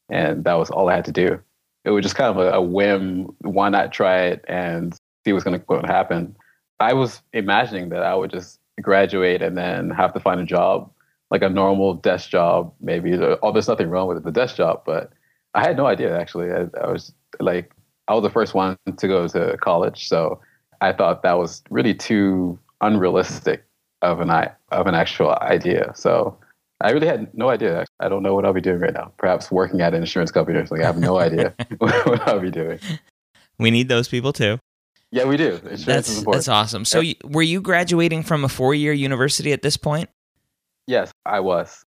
and 0.09 0.43
that 0.43 0.55
was 0.55 0.69
all 0.69 0.89
I 0.89 0.95
had 0.95 1.05
to 1.05 1.11
do. 1.11 1.39
It 1.85 1.91
was 1.91 2.03
just 2.03 2.15
kind 2.15 2.37
of 2.37 2.45
a, 2.45 2.57
a 2.57 2.61
whim. 2.61 3.33
Why 3.41 3.69
not 3.69 3.93
try 3.93 4.23
it 4.23 4.43
and 4.49 4.93
see 5.25 5.31
what's 5.31 5.45
going 5.45 5.61
to 5.61 5.87
happen? 5.87 6.35
I 6.81 6.93
was 6.93 7.21
imagining 7.31 7.89
that 7.89 8.03
I 8.03 8.13
would 8.13 8.31
just 8.31 8.59
graduate 8.81 9.41
and 9.41 9.57
then 9.57 9.89
have 9.91 10.13
to 10.13 10.19
find 10.19 10.41
a 10.41 10.45
job 10.45 10.91
like 11.29 11.41
a 11.41 11.49
normal 11.49 11.93
desk 11.93 12.29
job, 12.29 12.73
maybe. 12.79 13.13
Oh, 13.15 13.51
there's 13.51 13.67
nothing 13.67 13.89
wrong 13.89 14.07
with 14.07 14.23
the 14.23 14.31
desk 14.31 14.55
job, 14.55 14.83
but 14.85 15.11
I 15.53 15.65
had 15.65 15.77
no 15.77 15.85
idea 15.85 16.17
actually. 16.17 16.51
I, 16.51 16.67
I, 16.81 16.91
was 16.91 17.13
like, 17.39 17.71
I 18.07 18.13
was 18.13 18.23
the 18.23 18.29
first 18.29 18.53
one 18.53 18.77
to 18.85 19.07
go 19.07 19.27
to 19.27 19.57
college, 19.57 20.07
so 20.07 20.39
I 20.81 20.93
thought 20.93 21.23
that 21.23 21.37
was 21.37 21.63
really 21.69 21.93
too 21.93 22.57
unrealistic 22.81 23.65
of 24.01 24.21
an 24.21 24.29
of 24.71 24.87
an 24.87 24.95
actual 24.95 25.35
idea. 25.41 25.91
So 25.95 26.37
I 26.81 26.91
really 26.91 27.07
had 27.07 27.33
no 27.33 27.49
idea. 27.49 27.85
I 27.99 28.09
don't 28.09 28.23
know 28.23 28.35
what 28.35 28.45
I'll 28.45 28.53
be 28.53 28.61
doing 28.61 28.79
right 28.79 28.93
now. 28.93 29.11
Perhaps 29.17 29.51
working 29.51 29.81
at 29.81 29.93
an 29.93 30.01
insurance 30.01 30.31
company 30.31 30.59
or 30.59 30.65
something. 30.65 30.83
I 30.83 30.87
have 30.87 30.99
no 30.99 31.17
idea 31.17 31.53
what 31.77 32.27
I'll 32.27 32.39
be 32.39 32.51
doing. 32.51 32.79
We 33.57 33.71
need 33.71 33.89
those 33.89 34.07
people 34.07 34.33
too. 34.33 34.59
Yeah, 35.11 35.23
we 35.23 35.37
do. 35.37 35.53
Insurance 35.69 35.85
that's, 35.85 36.23
That's 36.23 36.47
awesome. 36.49 36.83
So, 36.83 37.01
were 37.23 37.41
you 37.41 37.61
graduating 37.61 38.23
from 38.23 38.43
a 38.43 38.49
four 38.49 38.75
year 38.75 38.91
university 38.91 39.53
at 39.53 39.61
this 39.61 39.77
point? 39.77 40.09
Yes, 40.85 41.11
I 41.25 41.39
was. 41.39 41.85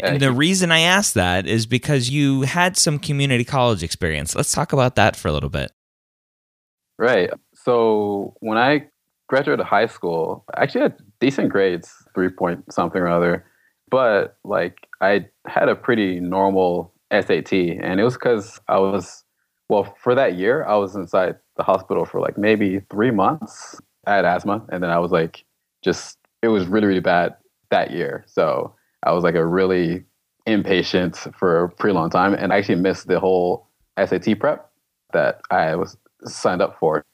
And 0.00 0.20
the 0.20 0.32
reason 0.32 0.72
I 0.72 0.80
asked 0.80 1.14
that 1.14 1.46
is 1.46 1.66
because 1.66 2.10
you 2.10 2.42
had 2.42 2.76
some 2.76 2.98
community 2.98 3.44
college 3.44 3.82
experience. 3.82 4.34
Let's 4.34 4.52
talk 4.52 4.72
about 4.72 4.96
that 4.96 5.16
for 5.16 5.28
a 5.28 5.32
little 5.32 5.50
bit. 5.50 5.70
Right. 6.98 7.30
So 7.54 8.34
when 8.40 8.58
I 8.58 8.88
graduated 9.28 9.64
high 9.64 9.86
school, 9.86 10.44
I 10.54 10.62
actually 10.62 10.82
had 10.82 10.98
decent 11.20 11.50
grades, 11.50 11.92
three 12.14 12.28
point 12.28 12.72
something 12.72 13.00
or 13.00 13.08
other. 13.08 13.44
But 13.90 14.36
like 14.44 14.88
I 15.00 15.26
had 15.46 15.68
a 15.68 15.76
pretty 15.76 16.20
normal 16.20 16.92
SAT, 17.12 17.52
and 17.52 18.00
it 18.00 18.04
was 18.04 18.14
because 18.14 18.60
I 18.68 18.78
was 18.78 19.24
well 19.68 19.94
for 20.02 20.14
that 20.14 20.34
year 20.34 20.64
I 20.64 20.76
was 20.76 20.96
inside 20.96 21.36
the 21.56 21.62
hospital 21.62 22.04
for 22.04 22.20
like 22.20 22.36
maybe 22.36 22.80
three 22.90 23.10
months. 23.10 23.80
I 24.06 24.16
had 24.16 24.24
asthma, 24.24 24.64
and 24.70 24.82
then 24.82 24.90
I 24.90 24.98
was 24.98 25.12
like, 25.12 25.44
just 25.82 26.18
it 26.42 26.48
was 26.48 26.66
really 26.66 26.86
really 26.86 27.00
bad 27.00 27.36
that 27.70 27.92
year. 27.92 28.24
So 28.26 28.74
I 29.04 29.12
was 29.12 29.24
like 29.24 29.34
a 29.34 29.46
really 29.46 30.04
inpatient 30.46 31.34
for 31.36 31.64
a 31.64 31.68
pretty 31.68 31.94
long 31.94 32.10
time 32.10 32.34
and 32.34 32.52
I 32.52 32.58
actually 32.58 32.76
missed 32.76 33.06
the 33.06 33.20
whole 33.20 33.68
SAT 33.98 34.38
prep 34.40 34.70
that 35.12 35.40
I 35.50 35.76
was 35.76 35.96
signed 36.24 36.60
up 36.60 36.78
for. 36.78 37.04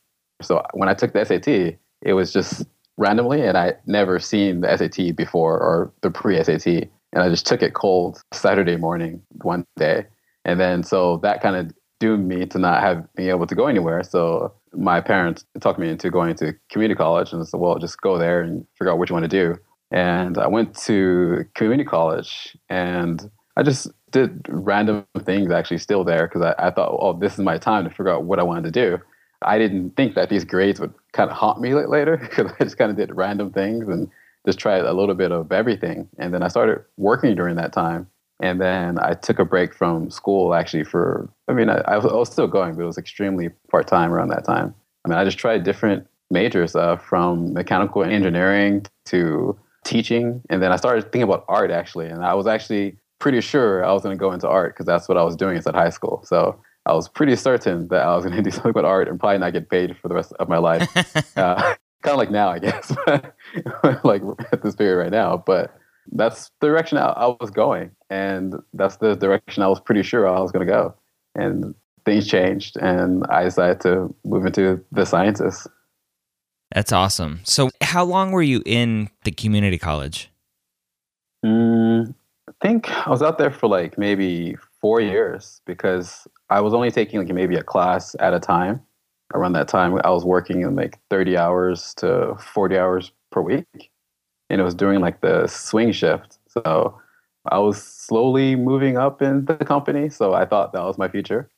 So 0.43 0.65
when 0.73 0.89
I 0.89 0.95
took 0.95 1.13
the 1.13 1.25
SAT, 1.25 1.79
it 2.03 2.15
was 2.15 2.33
just 2.33 2.65
randomly 2.97 3.43
and 3.43 3.57
I 3.57 3.75
never 3.87 4.19
seen 4.19 4.63
the 4.63 4.77
SAT 4.77 5.17
before 5.17 5.59
or 5.59 5.93
the 6.01 6.11
pre-SAT 6.11 6.67
and 6.67 7.23
I 7.23 7.29
just 7.29 7.47
took 7.47 7.63
it 7.63 7.75
cold 7.75 8.23
Saturday 8.33 8.77
morning 8.77 9.23
one 9.43 9.65
day. 9.77 10.07
And 10.45 10.59
then 10.59 10.83
so 10.83 11.19
that 11.19 11.43
kind 11.43 11.57
of 11.57 11.73
doomed 11.99 12.27
me 12.27 12.47
to 12.47 12.59
not 12.59 12.83
have 12.83 13.07
being 13.15 13.29
able 13.29 13.47
to 13.47 13.55
go 13.55 13.67
anywhere. 13.67 14.03
So 14.03 14.55
my 14.73 15.01
parents 15.01 15.45
talked 15.61 15.79
me 15.79 15.91
into 15.91 16.11
going 16.11 16.35
to 16.37 16.55
community 16.71 16.97
college 16.97 17.33
and 17.33 17.47
said, 17.47 17.61
well, 17.61 17.79
just 17.79 18.01
go 18.01 18.19
there 18.19 18.41
and 18.41 18.67
figure 18.79 18.91
out 18.91 18.99
what 18.99 19.11
you 19.11 19.15
want 19.15 19.25
to 19.25 19.29
do. 19.29 19.61
And 19.91 20.39
I 20.39 20.47
went 20.47 20.77
to 20.83 21.45
community 21.55 21.85
college 21.85 22.57
and 22.69 23.31
I 23.57 23.63
just 23.63 23.89
did 24.11 24.47
random 24.49 25.05
things 25.21 25.51
actually 25.51 25.79
still 25.79 26.05
there 26.05 26.27
because 26.27 26.43
I, 26.43 26.55
I, 26.59 26.71
thought, 26.71 26.97
oh, 27.01 27.13
this 27.13 27.35
is 27.35 27.41
my 27.41 27.59
time 27.59 27.85
to 27.85 27.91
figure 27.91 28.11
out 28.11 28.25
what 28.25 28.39
I 28.39 28.43
wanted 28.43 28.73
to 28.73 28.89
do. 28.89 28.99
I 29.43 29.59
didn't 29.59 29.97
think 29.97 30.15
that 30.15 30.29
these 30.29 30.45
grades 30.45 30.81
would 30.81 30.95
kind 31.13 31.31
of 31.31 31.37
haunt 31.37 31.61
me 31.61 31.75
later 31.75 32.17
because 32.21 32.53
I 32.59 32.65
just 32.65 32.79
kind 32.79 32.91
of 32.91 32.97
did 32.97 33.15
random 33.15 33.53
things 33.53 33.89
and 33.89 34.09
just 34.47 34.59
tried 34.59 34.85
a 34.85 34.93
little 34.93 35.15
bit 35.15 35.33
of 35.33 35.53
everything. 35.53 36.09
And 36.19 36.33
then 36.33 36.43
I 36.43 36.49
started 36.49 36.83
working 36.97 37.35
during 37.35 37.57
that 37.57 37.73
time. 37.73 38.07
And 38.43 38.61
then 38.61 38.99
I 38.99 39.13
took 39.15 39.39
a 39.39 39.45
break 39.45 39.75
from 39.75 40.11
school 40.11 40.55
actually 40.55 40.85
for, 40.85 41.29
I 41.47 41.53
mean, 41.53 41.69
I, 41.69 41.83
I 41.87 41.99
was 41.99 42.33
still 42.33 42.47
going, 42.47 42.75
but 42.75 42.83
it 42.83 42.87
was 42.87 42.97
extremely 42.97 43.51
part 43.71 43.87
time 43.87 44.13
around 44.13 44.29
that 44.29 44.45
time. 44.45 44.75
I 45.05 45.09
mean, 45.09 45.19
I 45.19 45.25
just 45.25 45.39
tried 45.39 45.65
different 45.65 46.07
majors 46.31 46.75
uh, 46.75 46.97
from 46.97 47.53
mechanical 47.53 48.03
engineering 48.03 48.87
to 49.07 49.59
teaching. 49.85 50.43
And 50.51 50.63
then 50.63 50.73
I 50.73 50.77
started 50.77 51.03
thinking 51.05 51.23
about 51.23 51.45
art 51.49 51.71
actually. 51.71 52.07
And 52.07 52.25
I 52.25 52.35
was 52.35 52.47
actually 52.47 52.97
pretty 53.19 53.41
sure 53.41 53.85
I 53.85 53.93
was 53.93 54.03
going 54.03 54.17
to 54.17 54.21
go 54.21 54.33
into 54.33 54.49
art 54.49 54.75
because 54.75 54.87
that's 54.87 55.09
what 55.09 55.17
I 55.17 55.23
was 55.23 55.37
doing 55.37 55.57
at 55.57 55.75
high 55.75 55.91
school. 55.91 56.23
So 56.25 56.61
I 56.87 56.95
was 56.95 57.09
pretty 57.09 57.37
certain 57.37 57.89
that 57.89 58.03
I 58.03 58.15
was 58.15 58.25
going 58.25 58.37
to 58.43 58.43
do 58.43 58.51
something 58.51 58.73
with 58.75 58.85
art 58.85 59.09
and 59.09 59.19
probably 59.19 59.39
not 59.39 59.53
get 59.53 59.71
paid 59.71 59.97
for 59.97 60.09
the 60.09 60.15
rest 60.15 60.33
of 60.39 60.49
my 60.49 60.59
life. 60.59 60.89
uh, 61.37 61.75
kind 62.03 62.15
of 62.15 62.17
like 62.17 62.31
now, 62.31 62.49
I 62.49 62.59
guess, 62.59 62.95
like 64.05 64.23
at 64.53 64.63
this 64.63 64.75
period 64.75 64.97
right 64.97 65.11
now. 65.11 65.43
But 65.45 65.75
that's 66.13 66.51
the 66.61 66.69
direction 66.69 66.99
I, 66.99 67.09
I 67.09 67.37
was 67.41 67.51
going. 67.51 67.91
And 68.09 68.55
that's 68.73 68.97
the 68.97 69.15
direction 69.15 69.63
I 69.63 69.69
was 69.69 69.81
pretty 69.81 70.03
sure 70.03 70.27
I 70.27 70.41
was 70.41 70.51
going 70.51 70.67
to 70.67 70.73
go. 70.73 70.95
And 71.35 71.75
things 72.05 72.27
changed 72.27 72.77
and 72.79 73.25
I 73.27 73.45
decided 73.45 73.81
to 73.83 74.13
move 74.25 74.47
into 74.47 74.83
the 74.91 75.05
sciences. 75.05 75.67
That's 76.75 76.93
awesome. 76.93 77.41
So, 77.45 77.71
how 77.81 78.05
long 78.05 78.31
were 78.31 78.43
you 78.43 78.62
in 78.65 79.11
the 79.25 79.33
community 79.33 79.79
college? 79.79 80.31
Mm, 81.45 82.15
I 82.49 82.53
think 82.62 82.91
I 83.07 83.11
was 83.11 83.23
out 83.23 83.39
there 83.39 83.50
for 83.50 83.69
like 83.69 83.99
maybe 83.99 84.57
four 84.81 85.00
years 85.00 85.61
because 85.67 86.27
I 86.49 86.61
was 86.61 86.75
only 86.75 86.91
taking 86.91 87.19
like 87.19 87.29
maybe 87.35 87.57
a 87.57 87.62
class 87.62 88.15
at 88.21 88.35
a 88.35 88.41
time. 88.41 88.81
Around 89.33 89.53
that 89.53 89.69
time, 89.69 90.00
I 90.05 90.11
was 90.11 90.25
working 90.25 90.62
in 90.62 90.75
like 90.75 90.99
30 91.09 91.37
hours 91.37 91.95
to 91.95 92.37
40 92.53 92.77
hours 92.77 93.12
per 93.31 93.41
week. 93.41 93.91
And 94.49 94.61
it 94.61 94.65
was 94.65 94.75
doing 94.75 95.00
like 95.00 95.21
the 95.21 95.47
swing 95.47 95.93
shift. 95.93 96.39
So 96.49 97.00
I 97.47 97.59
was 97.59 97.81
slowly 97.81 98.57
moving 98.57 98.99
up 98.99 99.23
in 99.23 99.45
the 99.45 99.55
company. 99.57 100.09
So 100.09 100.35
I 100.35 100.45
thought 100.45 100.73
that 100.73 100.83
was 100.83 100.99
my 100.99 101.09
future. 101.09 101.49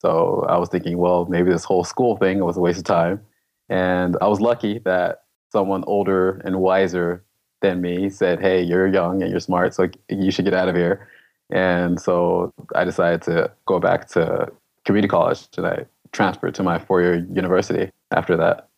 So 0.00 0.44
I 0.50 0.58
was 0.58 0.68
thinking, 0.68 0.98
well, 0.98 1.24
maybe 1.24 1.50
this 1.50 1.64
whole 1.64 1.84
school 1.84 2.18
thing 2.18 2.44
was 2.44 2.58
a 2.58 2.60
waste 2.60 2.78
of 2.78 2.84
time. 2.84 3.22
And 3.68 4.16
I 4.20 4.28
was 4.28 4.40
lucky 4.40 4.78
that 4.80 5.22
someone 5.50 5.84
older 5.86 6.42
and 6.44 6.60
wiser 6.60 7.24
than 7.62 7.80
me 7.80 8.10
said, 8.10 8.40
"Hey, 8.40 8.62
you're 8.62 8.86
young 8.86 9.22
and 9.22 9.30
you're 9.30 9.40
smart, 9.40 9.74
so 9.74 9.88
you 10.08 10.30
should 10.30 10.44
get 10.44 10.54
out 10.54 10.68
of 10.68 10.76
here." 10.76 11.08
And 11.50 12.00
so 12.00 12.52
I 12.74 12.84
decided 12.84 13.22
to 13.22 13.50
go 13.66 13.78
back 13.78 14.08
to 14.08 14.50
community 14.84 15.08
college 15.08 15.48
and 15.56 15.66
I 15.66 15.86
transferred 16.12 16.54
to 16.56 16.62
my 16.62 16.78
four-year 16.78 17.26
university 17.32 17.90
after 18.10 18.36
that. 18.36 18.68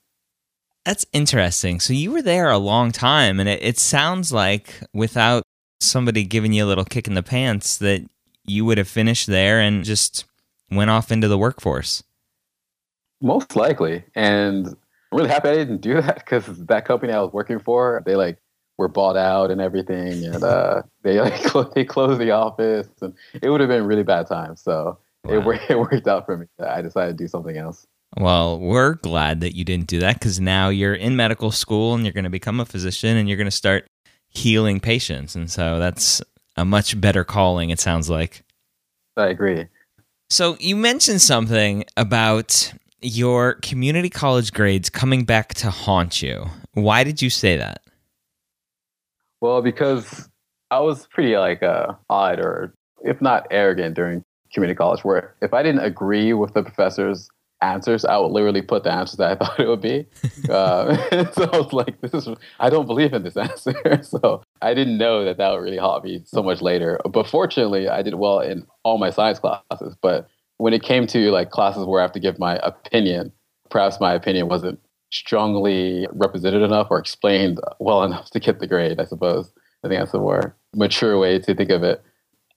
That's 0.84 1.04
interesting. 1.12 1.80
So 1.80 1.92
you 1.92 2.12
were 2.12 2.22
there 2.22 2.48
a 2.50 2.58
long 2.58 2.92
time, 2.92 3.40
and 3.40 3.48
it, 3.48 3.60
it 3.62 3.78
sounds 3.78 4.32
like 4.32 4.80
without 4.94 5.42
somebody 5.80 6.24
giving 6.24 6.52
you 6.52 6.64
a 6.64 6.66
little 6.66 6.84
kick 6.84 7.08
in 7.08 7.14
the 7.14 7.22
pants 7.22 7.76
that 7.78 8.04
you 8.44 8.64
would 8.64 8.78
have 8.78 8.88
finished 8.88 9.26
there 9.26 9.60
and 9.60 9.84
just 9.84 10.24
went 10.70 10.90
off 10.90 11.10
into 11.10 11.28
the 11.28 11.38
workforce. 11.38 12.02
Most 13.20 13.56
likely. 13.56 14.04
And 14.14 14.66
I'm 14.66 15.18
really 15.18 15.28
happy 15.30 15.48
I 15.48 15.54
didn't 15.54 15.80
do 15.80 15.94
that 16.00 16.16
because 16.16 16.46
that 16.66 16.84
company 16.84 17.12
I 17.12 17.20
was 17.20 17.32
working 17.32 17.58
for, 17.58 18.02
they 18.04 18.16
like 18.16 18.38
were 18.78 18.88
bought 18.88 19.16
out 19.16 19.50
and 19.50 19.60
everything, 19.60 20.24
and 20.24 20.44
uh, 20.44 20.82
they 21.02 21.20
like 21.20 21.36
cl- 21.38 21.70
they 21.74 21.84
closed 21.84 22.20
the 22.20 22.30
office, 22.30 22.88
and 23.00 23.14
it 23.40 23.48
would 23.48 23.60
have 23.60 23.70
been 23.70 23.86
really 23.86 24.02
bad 24.02 24.26
time. 24.26 24.56
So 24.56 24.98
wow. 25.24 25.50
it, 25.50 25.70
it 25.70 25.78
worked 25.78 26.06
out 26.06 26.26
for 26.26 26.36
me. 26.36 26.46
I 26.58 26.82
decided 26.82 27.16
to 27.16 27.24
do 27.24 27.28
something 27.28 27.56
else. 27.56 27.86
Well, 28.18 28.58
we're 28.58 28.94
glad 28.94 29.40
that 29.40 29.54
you 29.54 29.64
didn't 29.64 29.88
do 29.88 29.98
that 30.00 30.14
because 30.14 30.40
now 30.40 30.68
you're 30.68 30.94
in 30.94 31.16
medical 31.16 31.50
school 31.50 31.94
and 31.94 32.04
you're 32.04 32.12
going 32.12 32.24
to 32.24 32.30
become 32.30 32.60
a 32.60 32.64
physician 32.64 33.16
and 33.16 33.28
you're 33.28 33.36
going 33.36 33.46
to 33.46 33.50
start 33.50 33.86
healing 34.28 34.80
patients. 34.80 35.34
And 35.34 35.50
so 35.50 35.78
that's 35.78 36.22
a 36.56 36.64
much 36.64 36.98
better 36.98 37.24
calling, 37.24 37.70
it 37.70 37.80
sounds 37.80 38.08
like. 38.08 38.42
I 39.16 39.26
agree. 39.26 39.66
So 40.30 40.56
you 40.60 40.76
mentioned 40.76 41.20
something 41.20 41.84
about 41.96 42.72
your 43.00 43.54
community 43.54 44.10
college 44.10 44.52
grades 44.52 44.90
coming 44.90 45.24
back 45.24 45.54
to 45.54 45.70
haunt 45.70 46.22
you. 46.22 46.46
Why 46.72 47.04
did 47.04 47.22
you 47.22 47.30
say 47.30 47.56
that? 47.56 47.82
Well, 49.40 49.62
because 49.62 50.28
I 50.70 50.80
was 50.80 51.06
pretty 51.08 51.36
like 51.36 51.62
uh, 51.62 51.94
odd 52.08 52.40
or 52.40 52.74
if 53.04 53.20
not 53.20 53.46
arrogant 53.50 53.94
during 53.94 54.24
community 54.52 54.76
college, 54.76 55.04
where 55.04 55.34
if 55.42 55.52
I 55.52 55.62
didn't 55.62 55.84
agree 55.84 56.32
with 56.32 56.54
the 56.54 56.62
professors 56.62 57.28
answers, 57.62 58.04
I 58.04 58.16
would 58.18 58.32
literally 58.32 58.62
put 58.62 58.84
the 58.84 58.92
answers 58.92 59.16
that 59.18 59.32
I 59.32 59.34
thought 59.44 59.60
it 59.60 59.68
would 59.68 59.80
be. 59.80 60.06
Uh, 60.48 60.96
so 61.32 61.44
I 61.52 61.58
was 61.58 61.72
like, 61.72 62.00
this 62.00 62.14
is, 62.14 62.28
I 62.60 62.70
don't 62.70 62.86
believe 62.86 63.12
in 63.12 63.22
this 63.22 63.36
answer. 63.36 64.02
so 64.02 64.42
I 64.62 64.74
didn't 64.74 64.98
know 64.98 65.24
that 65.24 65.36
that 65.38 65.50
would 65.52 65.62
really 65.62 65.78
haunt 65.78 66.04
me 66.04 66.22
so 66.24 66.42
much 66.42 66.62
later. 66.62 67.00
But 67.08 67.26
fortunately, 67.26 67.88
I 67.88 68.02
did 68.02 68.14
well 68.14 68.40
in 68.40 68.66
all 68.82 68.98
my 68.98 69.10
science 69.10 69.38
classes. 69.38 69.96
But 70.00 70.28
when 70.58 70.72
it 70.72 70.82
came 70.82 71.06
to 71.08 71.30
like 71.30 71.50
classes 71.50 71.86
where 71.86 72.00
I 72.00 72.04
have 72.04 72.12
to 72.12 72.20
give 72.20 72.38
my 72.38 72.56
opinion, 72.62 73.32
perhaps 73.70 74.00
my 74.00 74.14
opinion 74.14 74.48
wasn't 74.48 74.80
strongly 75.12 76.06
represented 76.12 76.62
enough 76.62 76.88
or 76.90 76.98
explained 76.98 77.60
well 77.78 78.02
enough 78.04 78.30
to 78.30 78.40
get 78.40 78.60
the 78.60 78.66
grade, 78.66 79.00
I 79.00 79.04
suppose. 79.04 79.52
I 79.84 79.88
think 79.88 80.00
that's 80.00 80.14
a 80.14 80.18
more 80.18 80.56
mature 80.74 81.18
way 81.18 81.38
to 81.38 81.54
think 81.54 81.70
of 81.70 81.82
it. 81.82 82.02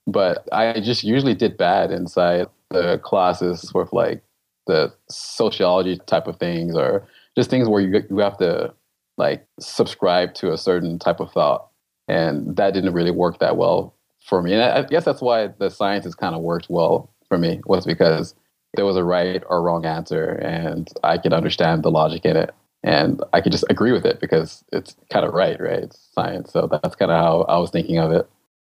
But 0.08 0.48
I 0.52 0.80
just 0.80 1.04
usually 1.04 1.36
did 1.36 1.58
bad 1.58 1.92
inside 1.92 2.48
the 2.72 3.00
classes 3.00 3.72
with 3.74 3.94
like 3.94 4.24
the 4.66 4.94
sociology 5.10 6.00
type 6.06 6.28
of 6.28 6.38
things 6.38 6.76
or 6.76 7.08
just 7.36 7.50
things 7.50 7.68
where 7.68 7.82
you 7.82 8.04
you 8.10 8.18
have 8.20 8.38
to 8.38 8.74
like 9.18 9.46
subscribe 9.60 10.34
to 10.36 10.54
a 10.54 10.58
certain 10.58 11.00
type 11.00 11.20
of 11.20 11.32
thought 11.32 11.68
and 12.08 12.56
that 12.56 12.74
didn't 12.74 12.94
really 12.94 13.12
work 13.12 13.40
that 13.40 13.58
well 13.58 13.96
for 14.24 14.44
me 14.44 14.54
and 14.54 14.62
i 14.62 14.84
guess 14.84 15.06
that's 15.06 15.22
why 15.22 15.48
the 15.60 15.70
sciences 15.70 16.14
kind 16.14 16.36
of 16.36 16.42
worked 16.42 16.68
well 16.70 17.12
for 17.30 17.38
me 17.38 17.62
was 17.66 17.86
because 17.86 18.36
there 18.76 18.86
was 18.86 18.98
a 18.98 19.04
right 19.04 19.44
or 19.50 19.62
wrong 19.62 19.86
answer 19.86 20.32
and 20.44 20.90
i 21.04 21.18
could 21.18 21.34
understand 21.34 21.84
the 21.84 21.92
logic 21.92 22.26
in 22.26 22.36
it 22.36 22.54
and 22.84 23.22
i 23.34 23.42
could 23.42 23.52
just 23.52 23.66
agree 23.70 23.92
with 23.92 24.06
it 24.06 24.20
because 24.20 24.64
it's 24.72 24.96
kind 25.12 25.26
of 25.26 25.34
right 25.34 25.60
right 25.62 25.84
it's 25.84 26.10
science 26.14 26.52
so 26.52 26.68
that's 26.68 26.96
kind 26.96 27.12
of 27.12 27.18
how 27.18 27.42
i 27.44 27.58
was 27.58 27.72
thinking 27.72 27.98
of 27.98 28.12
it 28.12 28.30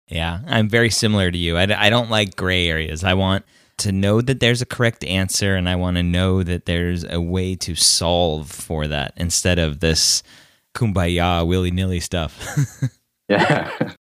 yeah 0.08 0.40
i'm 0.48 0.70
very 0.70 0.90
similar 0.90 1.32
to 1.32 1.38
you 1.38 1.58
I, 1.58 1.64
I 1.88 1.90
don't 1.90 2.10
like 2.10 2.36
gray 2.36 2.68
areas 2.68 3.04
i 3.04 3.14
want 3.14 3.44
to 3.82 3.92
know 3.92 4.22
that 4.22 4.40
there's 4.40 4.62
a 4.62 4.66
correct 4.66 5.04
answer 5.04 5.56
and 5.56 5.68
I 5.68 5.76
want 5.76 5.98
to 5.98 6.04
know 6.04 6.44
that 6.44 6.66
there's 6.66 7.04
a 7.04 7.20
way 7.20 7.56
to 7.56 7.76
solve 7.76 8.50
for 8.50 8.88
that 8.88 9.14
instead 9.18 9.58
of 9.58 9.80
this 9.80 10.22
kumbaya 10.76 11.46
willy 11.46 11.72
nilly 11.72 12.00
stuff. 12.00 12.58
yeah. 13.30 13.94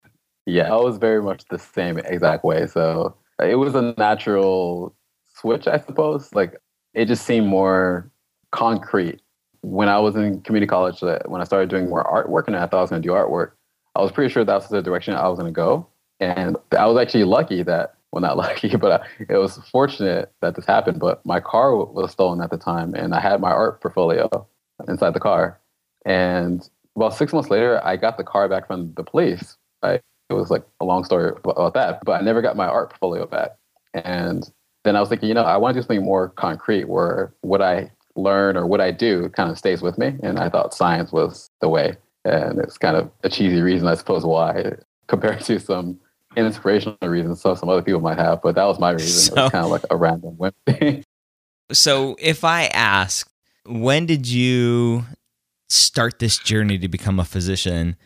Yeah, 0.50 0.72
I 0.72 0.76
was 0.76 0.96
very 0.96 1.22
much 1.22 1.44
the 1.50 1.58
same 1.58 1.98
exact 1.98 2.42
way. 2.42 2.66
So 2.66 3.14
it 3.40 3.56
was 3.56 3.74
a 3.74 3.94
natural 3.96 4.94
switch, 5.34 5.66
I 5.66 5.78
suppose. 5.78 6.34
Like 6.34 6.56
it 6.94 7.06
just 7.06 7.24
seemed 7.24 7.46
more 7.46 8.10
concrete. 8.50 9.20
When 9.62 9.88
I 9.88 9.98
was 9.98 10.16
in 10.16 10.40
community 10.42 10.68
college, 10.68 11.00
that 11.00 11.28
when 11.30 11.40
I 11.40 11.44
started 11.44 11.68
doing 11.68 11.88
more 11.88 12.04
artwork 12.04 12.46
and 12.46 12.56
I 12.56 12.66
thought 12.66 12.78
I 12.78 12.80
was 12.82 12.90
going 12.90 13.02
to 13.02 13.08
do 13.08 13.12
artwork, 13.12 13.52
I 13.96 14.02
was 14.02 14.12
pretty 14.12 14.32
sure 14.32 14.44
that 14.44 14.54
was 14.54 14.68
the 14.68 14.82
direction 14.82 15.14
I 15.14 15.28
was 15.28 15.38
going 15.38 15.52
to 15.52 15.56
go. 15.56 15.86
And 16.20 16.56
I 16.76 16.86
was 16.86 17.00
actually 17.00 17.24
lucky 17.24 17.62
that 17.64 17.94
well, 18.12 18.22
not 18.22 18.36
lucky, 18.36 18.74
but 18.76 19.00
uh, 19.00 19.04
it 19.28 19.36
was 19.36 19.58
fortunate 19.70 20.32
that 20.40 20.54
this 20.54 20.64
happened. 20.64 21.00
But 21.00 21.24
my 21.26 21.40
car 21.40 21.74
was 21.76 22.12
stolen 22.12 22.40
at 22.40 22.50
the 22.50 22.58
time, 22.58 22.94
and 22.94 23.14
I 23.14 23.20
had 23.20 23.40
my 23.40 23.50
art 23.50 23.80
portfolio 23.80 24.46
inside 24.86 25.14
the 25.14 25.20
car. 25.20 25.60
And 26.04 26.68
about 26.96 27.14
six 27.14 27.32
months 27.32 27.50
later, 27.50 27.84
I 27.84 27.96
got 27.96 28.16
the 28.16 28.24
car 28.24 28.48
back 28.48 28.66
from 28.66 28.94
the 28.94 29.04
police. 29.04 29.56
Right? 29.82 30.00
It 30.30 30.34
was 30.34 30.50
like 30.50 30.64
a 30.80 30.84
long 30.84 31.04
story 31.04 31.32
about 31.44 31.74
that, 31.74 32.04
but 32.04 32.20
I 32.20 32.24
never 32.24 32.42
got 32.42 32.56
my 32.56 32.66
art 32.66 32.90
portfolio 32.90 33.26
back. 33.26 33.56
And 33.94 34.48
then 34.84 34.96
I 34.96 35.00
was 35.00 35.08
thinking, 35.08 35.28
you 35.28 35.34
know, 35.34 35.44
I 35.44 35.56
want 35.56 35.74
to 35.74 35.80
do 35.80 35.82
something 35.82 36.04
more 36.04 36.28
concrete 36.30 36.88
where 36.88 37.32
what 37.40 37.62
I 37.62 37.90
learn 38.14 38.56
or 38.56 38.66
what 38.66 38.80
I 38.80 38.90
do 38.90 39.28
kind 39.30 39.50
of 39.50 39.58
stays 39.58 39.80
with 39.80 39.96
me. 39.96 40.14
And 40.22 40.38
I 40.38 40.48
thought 40.48 40.74
science 40.74 41.12
was 41.12 41.50
the 41.60 41.68
way. 41.68 41.96
And 42.24 42.58
it's 42.58 42.76
kind 42.76 42.96
of 42.96 43.10
a 43.24 43.30
cheesy 43.30 43.62
reason, 43.62 43.88
I 43.88 43.94
suppose, 43.94 44.24
why 44.24 44.72
compared 45.06 45.40
to 45.40 45.58
some 45.58 45.98
inspirational 46.36 46.96
reasons 47.02 47.40
so 47.40 47.54
some 47.54 47.68
other 47.68 47.82
people 47.82 48.00
might 48.00 48.18
have, 48.18 48.42
but 48.42 48.54
that 48.54 48.64
was 48.64 48.78
my 48.78 48.92
reason. 48.92 49.08
So, 49.08 49.34
it 49.34 49.42
was 49.44 49.50
kind 49.50 49.64
of 49.64 49.70
like 49.70 49.84
a 49.90 49.96
random 49.96 50.36
whim 50.36 50.52
so 51.72 52.16
if 52.18 52.44
I 52.44 52.66
ask, 52.66 53.30
when 53.64 54.06
did 54.06 54.28
you 54.28 55.04
start 55.68 56.18
this 56.18 56.38
journey 56.38 56.78
to 56.78 56.88
become 56.88 57.18
a 57.18 57.24
physician? 57.24 57.96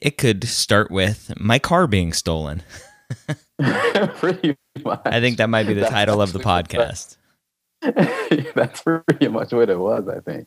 It 0.00 0.16
could 0.16 0.44
start 0.44 0.90
with 0.90 1.32
my 1.38 1.58
car 1.58 1.86
being 1.86 2.12
stolen. 2.12 2.62
pretty 4.16 4.56
much. 4.84 5.00
I 5.04 5.20
think 5.20 5.36
that 5.38 5.50
might 5.50 5.66
be 5.66 5.74
the 5.74 5.80
That's 5.82 5.92
title 5.92 6.22
of 6.22 6.32
the 6.32 6.38
podcast. 6.38 7.16
That's 8.54 8.82
pretty 8.82 9.28
much 9.28 9.52
what 9.52 9.68
it 9.68 9.78
was, 9.78 10.08
I 10.08 10.20
think. 10.20 10.46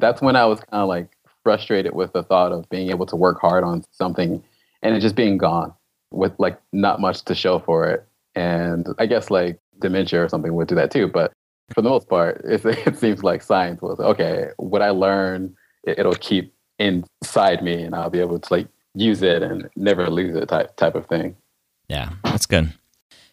That's 0.00 0.22
when 0.22 0.36
I 0.36 0.46
was 0.46 0.60
kind 0.60 0.82
of 0.82 0.88
like 0.88 1.08
frustrated 1.42 1.94
with 1.94 2.12
the 2.12 2.22
thought 2.22 2.52
of 2.52 2.68
being 2.70 2.90
able 2.90 3.06
to 3.06 3.16
work 3.16 3.40
hard 3.40 3.64
on 3.64 3.84
something 3.90 4.42
and 4.82 4.94
it 4.94 5.00
just 5.00 5.16
being 5.16 5.38
gone 5.38 5.74
with 6.10 6.32
like 6.38 6.58
not 6.72 7.00
much 7.00 7.22
to 7.22 7.34
show 7.34 7.58
for 7.58 7.90
it. 7.90 8.06
And 8.34 8.86
I 8.98 9.06
guess 9.06 9.30
like 9.30 9.58
dementia 9.80 10.22
or 10.22 10.28
something 10.28 10.54
would 10.54 10.68
do 10.68 10.74
that 10.76 10.90
too. 10.90 11.08
But 11.08 11.32
for 11.74 11.82
the 11.82 11.88
most 11.88 12.08
part, 12.08 12.40
it, 12.44 12.64
it 12.64 12.98
seems 12.98 13.22
like 13.22 13.42
science 13.42 13.82
was 13.82 14.00
okay. 14.00 14.48
What 14.56 14.82
I 14.82 14.90
learn, 14.90 15.56
it, 15.84 15.98
it'll 15.98 16.14
keep 16.14 16.54
inside 16.78 17.62
me, 17.62 17.82
and 17.82 17.94
I'll 17.94 18.10
be 18.10 18.20
able 18.20 18.38
to 18.38 18.52
like 18.52 18.68
use 18.94 19.22
it 19.22 19.42
and 19.42 19.68
never 19.76 20.08
lose 20.08 20.36
it 20.36 20.48
type 20.48 20.76
type 20.76 20.94
of 20.94 21.06
thing. 21.06 21.36
Yeah, 21.88 22.10
that's 22.22 22.46
good. 22.46 22.72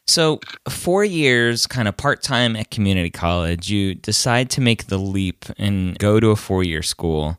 So, 0.08 0.40
four 0.68 1.06
years, 1.06 1.68
kind 1.68 1.88
of 1.88 1.96
part 1.96 2.22
time 2.22 2.56
at 2.56 2.72
community 2.72 3.12
college, 3.12 3.70
you 3.70 3.96
decide 3.96 4.50
to 4.52 4.62
make 4.62 4.88
the 4.88 4.98
leap 4.98 5.46
and 5.58 5.98
go 6.00 6.20
to 6.20 6.32
a 6.32 6.36
four 6.36 6.64
year 6.64 6.82
school 6.82 7.38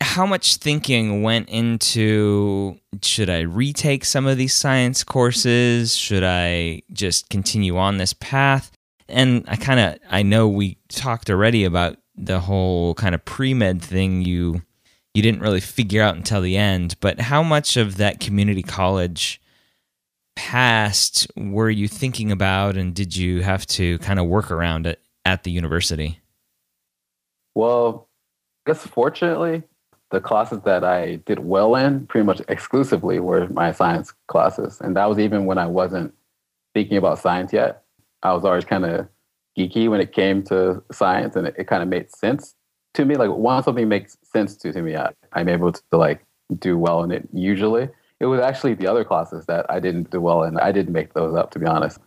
how 0.00 0.24
much 0.26 0.56
thinking 0.56 1.22
went 1.22 1.48
into 1.48 2.78
should 3.02 3.28
I 3.28 3.40
retake 3.40 4.04
some 4.04 4.26
of 4.26 4.38
these 4.38 4.54
science 4.54 5.04
courses? 5.04 5.94
Should 5.94 6.24
I 6.24 6.82
just 6.92 7.28
continue 7.28 7.76
on 7.76 7.98
this 7.98 8.14
path? 8.14 8.72
And 9.08 9.44
I 9.46 9.56
kind 9.56 9.80
of 9.80 9.98
I 10.10 10.22
know 10.22 10.48
we 10.48 10.78
talked 10.88 11.28
already 11.28 11.64
about 11.64 11.98
the 12.16 12.40
whole 12.40 12.94
kind 12.94 13.14
of 13.14 13.24
pre-med 13.24 13.82
thing 13.82 14.22
you 14.22 14.62
you 15.14 15.22
didn't 15.22 15.40
really 15.40 15.60
figure 15.60 16.02
out 16.02 16.16
until 16.16 16.40
the 16.40 16.56
end, 16.56 16.96
but 17.00 17.20
how 17.20 17.42
much 17.42 17.76
of 17.76 17.96
that 17.96 18.20
community 18.20 18.62
college 18.62 19.40
past 20.36 21.26
were 21.36 21.70
you 21.70 21.88
thinking 21.88 22.30
about 22.30 22.76
and 22.76 22.94
did 22.94 23.16
you 23.16 23.42
have 23.42 23.66
to 23.66 23.98
kind 23.98 24.18
of 24.18 24.26
work 24.26 24.50
around 24.50 24.86
it 24.86 25.00
at 25.24 25.42
the 25.42 25.50
university? 25.50 26.20
Well, 27.54 28.08
I 28.64 28.70
guess 28.70 28.86
fortunately, 28.86 29.64
the 30.10 30.20
classes 30.20 30.60
that 30.64 30.84
I 30.84 31.16
did 31.16 31.40
well 31.40 31.74
in 31.74 32.06
pretty 32.06 32.24
much 32.24 32.40
exclusively 32.48 33.20
were 33.20 33.48
my 33.48 33.72
science 33.72 34.12
classes. 34.28 34.80
And 34.80 34.96
that 34.96 35.08
was 35.08 35.18
even 35.18 35.44
when 35.46 35.58
I 35.58 35.66
wasn't 35.66 36.14
thinking 36.74 36.96
about 36.96 37.18
science 37.18 37.52
yet. 37.52 37.82
I 38.22 38.32
was 38.32 38.44
always 38.44 38.64
kind 38.64 38.84
of 38.84 39.08
geeky 39.58 39.88
when 39.88 40.00
it 40.00 40.12
came 40.12 40.42
to 40.44 40.82
science 40.92 41.36
and 41.36 41.48
it, 41.48 41.54
it 41.58 41.66
kind 41.66 41.82
of 41.82 41.88
made 41.88 42.10
sense 42.10 42.54
to 42.94 43.04
me. 43.04 43.16
Like 43.16 43.30
once 43.30 43.64
something 43.64 43.88
makes 43.88 44.16
sense 44.22 44.56
to, 44.56 44.72
to 44.72 44.82
me, 44.82 44.96
I, 44.96 45.12
I'm 45.32 45.48
able 45.48 45.72
to 45.72 45.82
like 45.92 46.24
do 46.58 46.78
well 46.78 47.02
in 47.02 47.10
it 47.10 47.28
usually. 47.32 47.88
It 48.20 48.26
was 48.26 48.40
actually 48.40 48.74
the 48.74 48.86
other 48.86 49.04
classes 49.04 49.46
that 49.46 49.66
I 49.70 49.80
didn't 49.80 50.10
do 50.10 50.20
well 50.20 50.42
in. 50.42 50.58
I 50.58 50.72
didn't 50.72 50.92
make 50.92 51.14
those 51.14 51.34
up, 51.34 51.50
to 51.52 51.58
be 51.58 51.66
honest. 51.66 51.98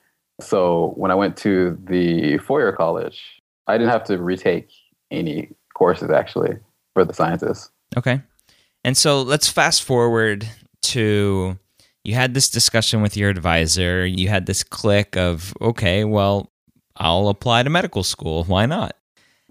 So 0.42 0.94
when 0.96 1.12
I 1.12 1.16
went 1.16 1.38
to 1.38 1.78
the 1.84 2.38
four-year 2.40 2.74
college, 2.74 3.42
I 3.68 3.78
didn't 3.78 3.92
have 3.92 4.04
to 4.06 4.22
retake 4.22 4.70
any 5.10 5.50
courses 5.74 6.12
actually 6.12 6.58
for 6.94 7.06
the 7.06 7.14
sciences. 7.14 7.72
Okay. 7.98 8.22
And 8.84 8.98
so 8.98 9.22
let's 9.22 9.50
fast 9.50 9.84
forward 9.84 10.48
to 10.84 11.58
you 12.04 12.16
had 12.16 12.34
this 12.34 12.50
discussion 12.50 13.02
with 13.02 13.16
your 13.16 13.30
advisor. 13.30 14.06
You 14.06 14.28
had 14.28 14.46
this 14.46 14.64
click 14.64 15.16
of, 15.16 15.54
okay, 15.62 16.04
well, 16.04 16.52
I'll 16.98 17.30
apply 17.30 17.64
to 17.64 17.70
medical 17.70 18.04
school. 18.04 18.44
Why 18.44 18.66
not? 18.66 18.98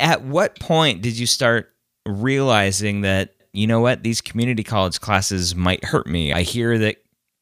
At 0.02 0.24
what 0.24 0.58
point 0.58 1.00
did 1.00 1.16
you 1.16 1.26
start 1.26 1.72
realizing 2.04 3.02
that, 3.02 3.34
you 3.52 3.68
know 3.68 3.78
what, 3.80 4.02
these 4.02 4.20
community 4.20 4.64
college 4.64 5.00
classes 5.00 5.54
might 5.54 5.84
hurt 5.84 6.08
me? 6.08 6.32
I 6.32 6.42
hear 6.42 6.76
that 6.78 6.96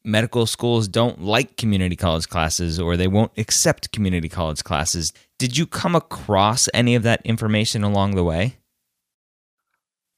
medical 0.05 0.45
schools 0.45 0.87
don't 0.87 1.23
like 1.23 1.57
community 1.57 1.97
college 1.97 2.29
classes 2.29 2.79
or 2.79 2.99
they 2.99 3.09
won't 3.09 3.33
accept 3.39 3.93
community 3.93 4.29
college 4.29 4.63
classes. 4.63 5.15
Did 5.39 5.57
you 5.57 5.67
come 5.67 5.97
across 5.97 6.69
any 6.75 6.95
of 6.95 7.03
that 7.03 7.23
information 7.25 7.83
along 7.83 8.15
the 8.15 8.25
way? 8.25 8.57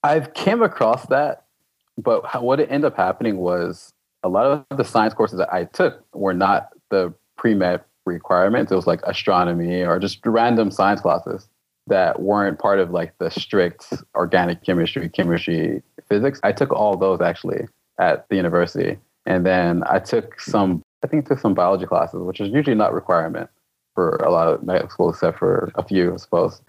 I've 0.03 0.35
came 0.35 0.63
across 0.63 1.07
that, 1.07 1.45
but 1.97 2.43
what 2.43 2.59
ended 2.59 2.87
up 2.87 2.97
happening 2.97 3.37
was 3.37 3.93
a 4.25 4.29
lot 4.29 4.67
of 4.71 4.77
the 4.77 4.85
science 4.85 5.15
courses 5.15 5.39
that 5.39 5.53
I 5.55 5.65
took 5.67 6.05
were 6.13 6.35
not 6.35 6.71
the 6.91 7.15
pre-med 7.37 7.83
requirements. 8.05 8.73
It 8.73 8.75
was 8.75 8.89
like 8.89 9.01
astronomy 9.03 9.83
or 9.85 10.01
just 10.01 10.27
random 10.27 10.73
science 10.73 11.01
classes 11.01 11.49
that 11.87 12.21
weren't 12.21 12.59
part 12.59 12.79
of 12.79 12.91
like 12.91 13.17
the 13.19 13.31
strict 13.31 13.93
organic 14.15 14.65
chemistry, 14.65 15.09
chemistry, 15.09 15.83
physics. 16.09 16.41
I 16.43 16.53
took 16.53 16.71
all 16.73 16.97
those 16.97 17.21
actually 17.21 17.67
at 17.99 18.29
the 18.29 18.37
university. 18.37 18.99
And 19.27 19.47
then 19.47 19.83
I 19.87 19.99
took 19.99 20.41
some, 20.41 20.83
I 21.05 21.07
think 21.07 21.27
I 21.27 21.29
took 21.29 21.39
some 21.39 21.55
biology 21.55 21.87
classes, 21.87 22.23
which 22.23 22.41
is 22.41 22.51
usually 22.51 22.77
not 22.77 22.93
requirement 22.93 23.51
for 23.95 24.17
a 24.17 24.31
lot 24.31 24.49
of 24.49 24.63
medical 24.63 24.89
schools, 24.89 25.17
except 25.17 25.39
for 25.39 25.71
a 25.75 25.83
few, 25.83 26.15
I 26.15 26.17
suppose. 26.17 26.63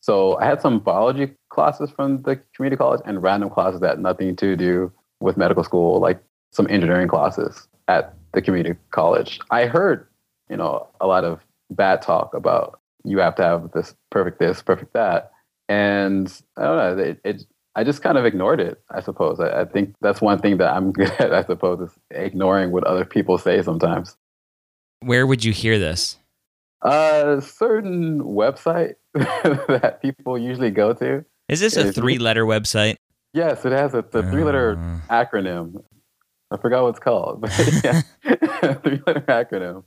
So 0.00 0.38
I 0.38 0.46
had 0.46 0.62
some 0.62 0.78
biology 0.78 1.34
classes 1.50 1.90
from 1.90 2.22
the 2.22 2.40
community 2.54 2.78
college 2.78 3.02
and 3.04 3.22
random 3.22 3.50
classes 3.50 3.80
that 3.80 3.90
had 3.90 4.00
nothing 4.00 4.34
to 4.36 4.56
do 4.56 4.92
with 5.20 5.36
medical 5.36 5.62
school, 5.62 6.00
like 6.00 6.22
some 6.52 6.66
engineering 6.70 7.08
classes 7.08 7.68
at 7.86 8.14
the 8.32 8.40
community 8.40 8.78
college. 8.90 9.40
I 9.50 9.66
heard, 9.66 10.06
you 10.48 10.56
know, 10.56 10.88
a 11.00 11.06
lot 11.06 11.24
of 11.24 11.44
bad 11.70 12.02
talk 12.02 12.32
about 12.34 12.79
you 13.04 13.18
have 13.18 13.34
to 13.36 13.42
have 13.42 13.72
this 13.72 13.94
perfect 14.10 14.38
this, 14.38 14.62
perfect 14.62 14.92
that. 14.94 15.32
And 15.68 16.26
I 16.56 16.62
don't 16.64 16.76
know, 16.76 17.02
it, 17.02 17.20
it 17.24 17.44
I 17.76 17.84
just 17.84 18.02
kind 18.02 18.18
of 18.18 18.24
ignored 18.24 18.60
it, 18.60 18.80
I 18.90 19.00
suppose. 19.00 19.38
I, 19.38 19.60
I, 19.60 19.64
think 19.64 19.94
that's 20.00 20.20
one 20.20 20.38
thing 20.38 20.56
that 20.58 20.74
I'm 20.74 20.92
good 20.92 21.12
at, 21.18 21.32
I 21.32 21.44
suppose, 21.44 21.80
is 21.80 21.98
ignoring 22.10 22.72
what 22.72 22.84
other 22.84 23.04
people 23.04 23.38
say 23.38 23.62
sometimes. 23.62 24.16
Where 25.00 25.26
would 25.26 25.44
you 25.44 25.52
hear 25.52 25.78
this? 25.78 26.18
A 26.82 27.40
certain 27.42 28.20
website 28.22 28.94
that 29.14 30.00
people 30.02 30.38
usually 30.38 30.70
go 30.70 30.92
to. 30.94 31.24
Is 31.48 31.60
this 31.60 31.76
a 31.76 31.92
three 31.92 32.18
letter 32.28 32.44
website? 32.44 32.96
Yes, 33.32 33.64
it 33.64 33.72
has 33.72 33.94
a, 33.94 33.98
a 33.98 34.30
three 34.30 34.44
letter 34.44 34.78
uh. 34.78 35.24
acronym. 35.24 35.82
I 36.50 36.56
forgot 36.56 36.82
what 36.82 36.88
it's 36.90 36.98
called, 36.98 37.40
but 37.40 37.50
yeah, 37.84 38.02
three 38.82 39.00
letter 39.06 39.24
acronym. 39.28 39.84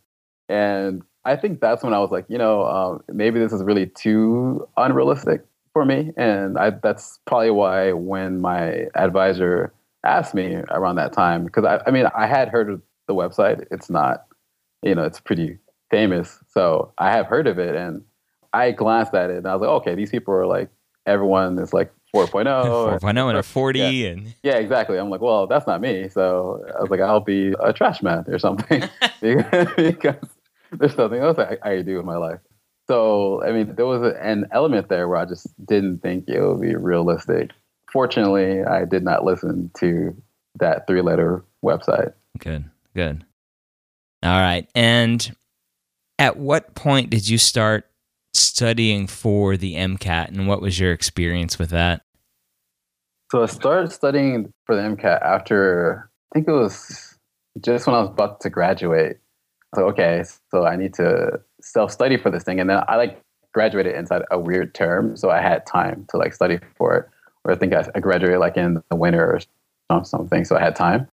And 0.47 1.01
I 1.25 1.35
think 1.35 1.61
that's 1.61 1.83
when 1.83 1.93
I 1.93 1.99
was 1.99 2.11
like, 2.11 2.25
you 2.27 2.37
know, 2.37 2.65
um, 2.65 3.03
maybe 3.07 3.39
this 3.39 3.53
is 3.53 3.63
really 3.63 3.87
too 3.87 4.67
unrealistic 4.77 5.45
for 5.71 5.85
me. 5.85 6.11
And 6.17 6.57
I, 6.57 6.71
that's 6.71 7.19
probably 7.25 7.51
why 7.51 7.93
when 7.93 8.41
my 8.41 8.87
advisor 8.95 9.73
asked 10.03 10.33
me 10.33 10.55
around 10.69 10.95
that 10.95 11.13
time, 11.13 11.45
because 11.45 11.63
I, 11.63 11.81
I 11.87 11.91
mean, 11.91 12.07
I 12.15 12.27
had 12.27 12.49
heard 12.49 12.69
of 12.69 12.81
the 13.07 13.13
website. 13.13 13.65
It's 13.71 13.89
not, 13.89 14.25
you 14.81 14.95
know, 14.95 15.03
it's 15.03 15.19
pretty 15.19 15.57
famous. 15.89 16.39
So 16.49 16.93
I 16.97 17.11
have 17.11 17.27
heard 17.27 17.47
of 17.47 17.57
it. 17.57 17.75
And 17.75 18.03
I 18.51 18.71
glanced 18.71 19.13
at 19.13 19.29
it 19.29 19.37
and 19.37 19.47
I 19.47 19.53
was 19.55 19.61
like, 19.61 19.69
okay, 19.81 19.95
these 19.95 20.11
people 20.11 20.33
are 20.33 20.45
like, 20.45 20.69
everyone 21.05 21.57
is 21.57 21.73
like 21.73 21.91
4.0. 22.13 22.43
4.0 22.99 23.29
and 23.29 23.37
a 23.37 23.43
40. 23.43 23.79
Yeah. 23.79 23.87
and 23.87 24.35
Yeah, 24.43 24.55
exactly. 24.57 24.97
I'm 24.97 25.09
like, 25.09 25.21
well, 25.21 25.47
that's 25.47 25.67
not 25.67 25.81
me. 25.81 26.09
So 26.09 26.63
I 26.77 26.81
was 26.81 26.91
like, 26.91 26.99
I'll 26.99 27.19
be 27.19 27.53
a 27.59 27.73
trash 27.73 28.03
man 28.03 28.25
or 28.27 28.39
something 28.39 28.83
because 29.21 30.27
there's 30.79 30.97
nothing 30.97 31.19
else 31.19 31.37
I, 31.39 31.57
I 31.63 31.81
do 31.81 31.99
in 31.99 32.05
my 32.05 32.17
life. 32.17 32.39
So, 32.87 33.43
I 33.43 33.51
mean, 33.51 33.75
there 33.75 33.85
was 33.85 34.01
a, 34.01 34.21
an 34.21 34.47
element 34.51 34.89
there 34.89 35.07
where 35.07 35.17
I 35.17 35.25
just 35.25 35.47
didn't 35.65 35.99
think 35.99 36.25
it 36.27 36.41
would 36.41 36.61
be 36.61 36.75
realistic. 36.75 37.51
Fortunately, 37.91 38.63
I 38.63 38.85
did 38.85 39.03
not 39.03 39.23
listen 39.23 39.71
to 39.79 40.15
that 40.59 40.87
three 40.87 41.01
letter 41.01 41.43
website. 41.63 42.13
Good, 42.39 42.65
good. 42.95 43.23
All 44.21 44.39
right. 44.39 44.69
And 44.75 45.35
at 46.19 46.37
what 46.37 46.75
point 46.75 47.09
did 47.09 47.27
you 47.27 47.37
start 47.37 47.89
studying 48.33 49.07
for 49.07 49.57
the 49.57 49.75
MCAT 49.75 50.29
and 50.29 50.47
what 50.47 50.61
was 50.61 50.79
your 50.79 50.91
experience 50.91 51.59
with 51.59 51.69
that? 51.69 52.01
So 53.31 53.43
I 53.43 53.47
started 53.47 53.91
studying 53.91 54.51
for 54.65 54.75
the 54.75 54.81
MCAT 54.81 55.21
after, 55.21 56.09
I 56.31 56.35
think 56.35 56.47
it 56.47 56.51
was 56.51 57.17
just 57.61 57.87
when 57.87 57.95
I 57.95 58.01
was 58.01 58.09
about 58.09 58.41
to 58.41 58.49
graduate. 58.49 59.17
So, 59.75 59.87
okay, 59.87 60.23
so 60.51 60.65
I 60.65 60.75
need 60.75 60.93
to 60.95 61.39
self 61.61 61.91
study 61.91 62.17
for 62.17 62.29
this 62.29 62.43
thing. 62.43 62.59
And 62.59 62.69
then 62.69 62.81
I 62.87 62.95
like 62.95 63.21
graduated 63.53 63.95
inside 63.95 64.23
a 64.31 64.39
weird 64.39 64.73
term. 64.73 65.15
So 65.17 65.29
I 65.29 65.41
had 65.41 65.65
time 65.65 66.05
to 66.09 66.17
like 66.17 66.33
study 66.33 66.59
for 66.75 66.95
it. 66.95 67.09
Or 67.43 67.51
I 67.51 67.55
think 67.55 67.73
I 67.73 67.99
graduated 67.99 68.39
like 68.39 68.57
in 68.57 68.81
the 68.89 68.95
winter 68.95 69.39
or 69.89 70.03
something. 70.03 70.45
So 70.45 70.55
I 70.55 70.61
had 70.61 70.75
time. 70.75 71.07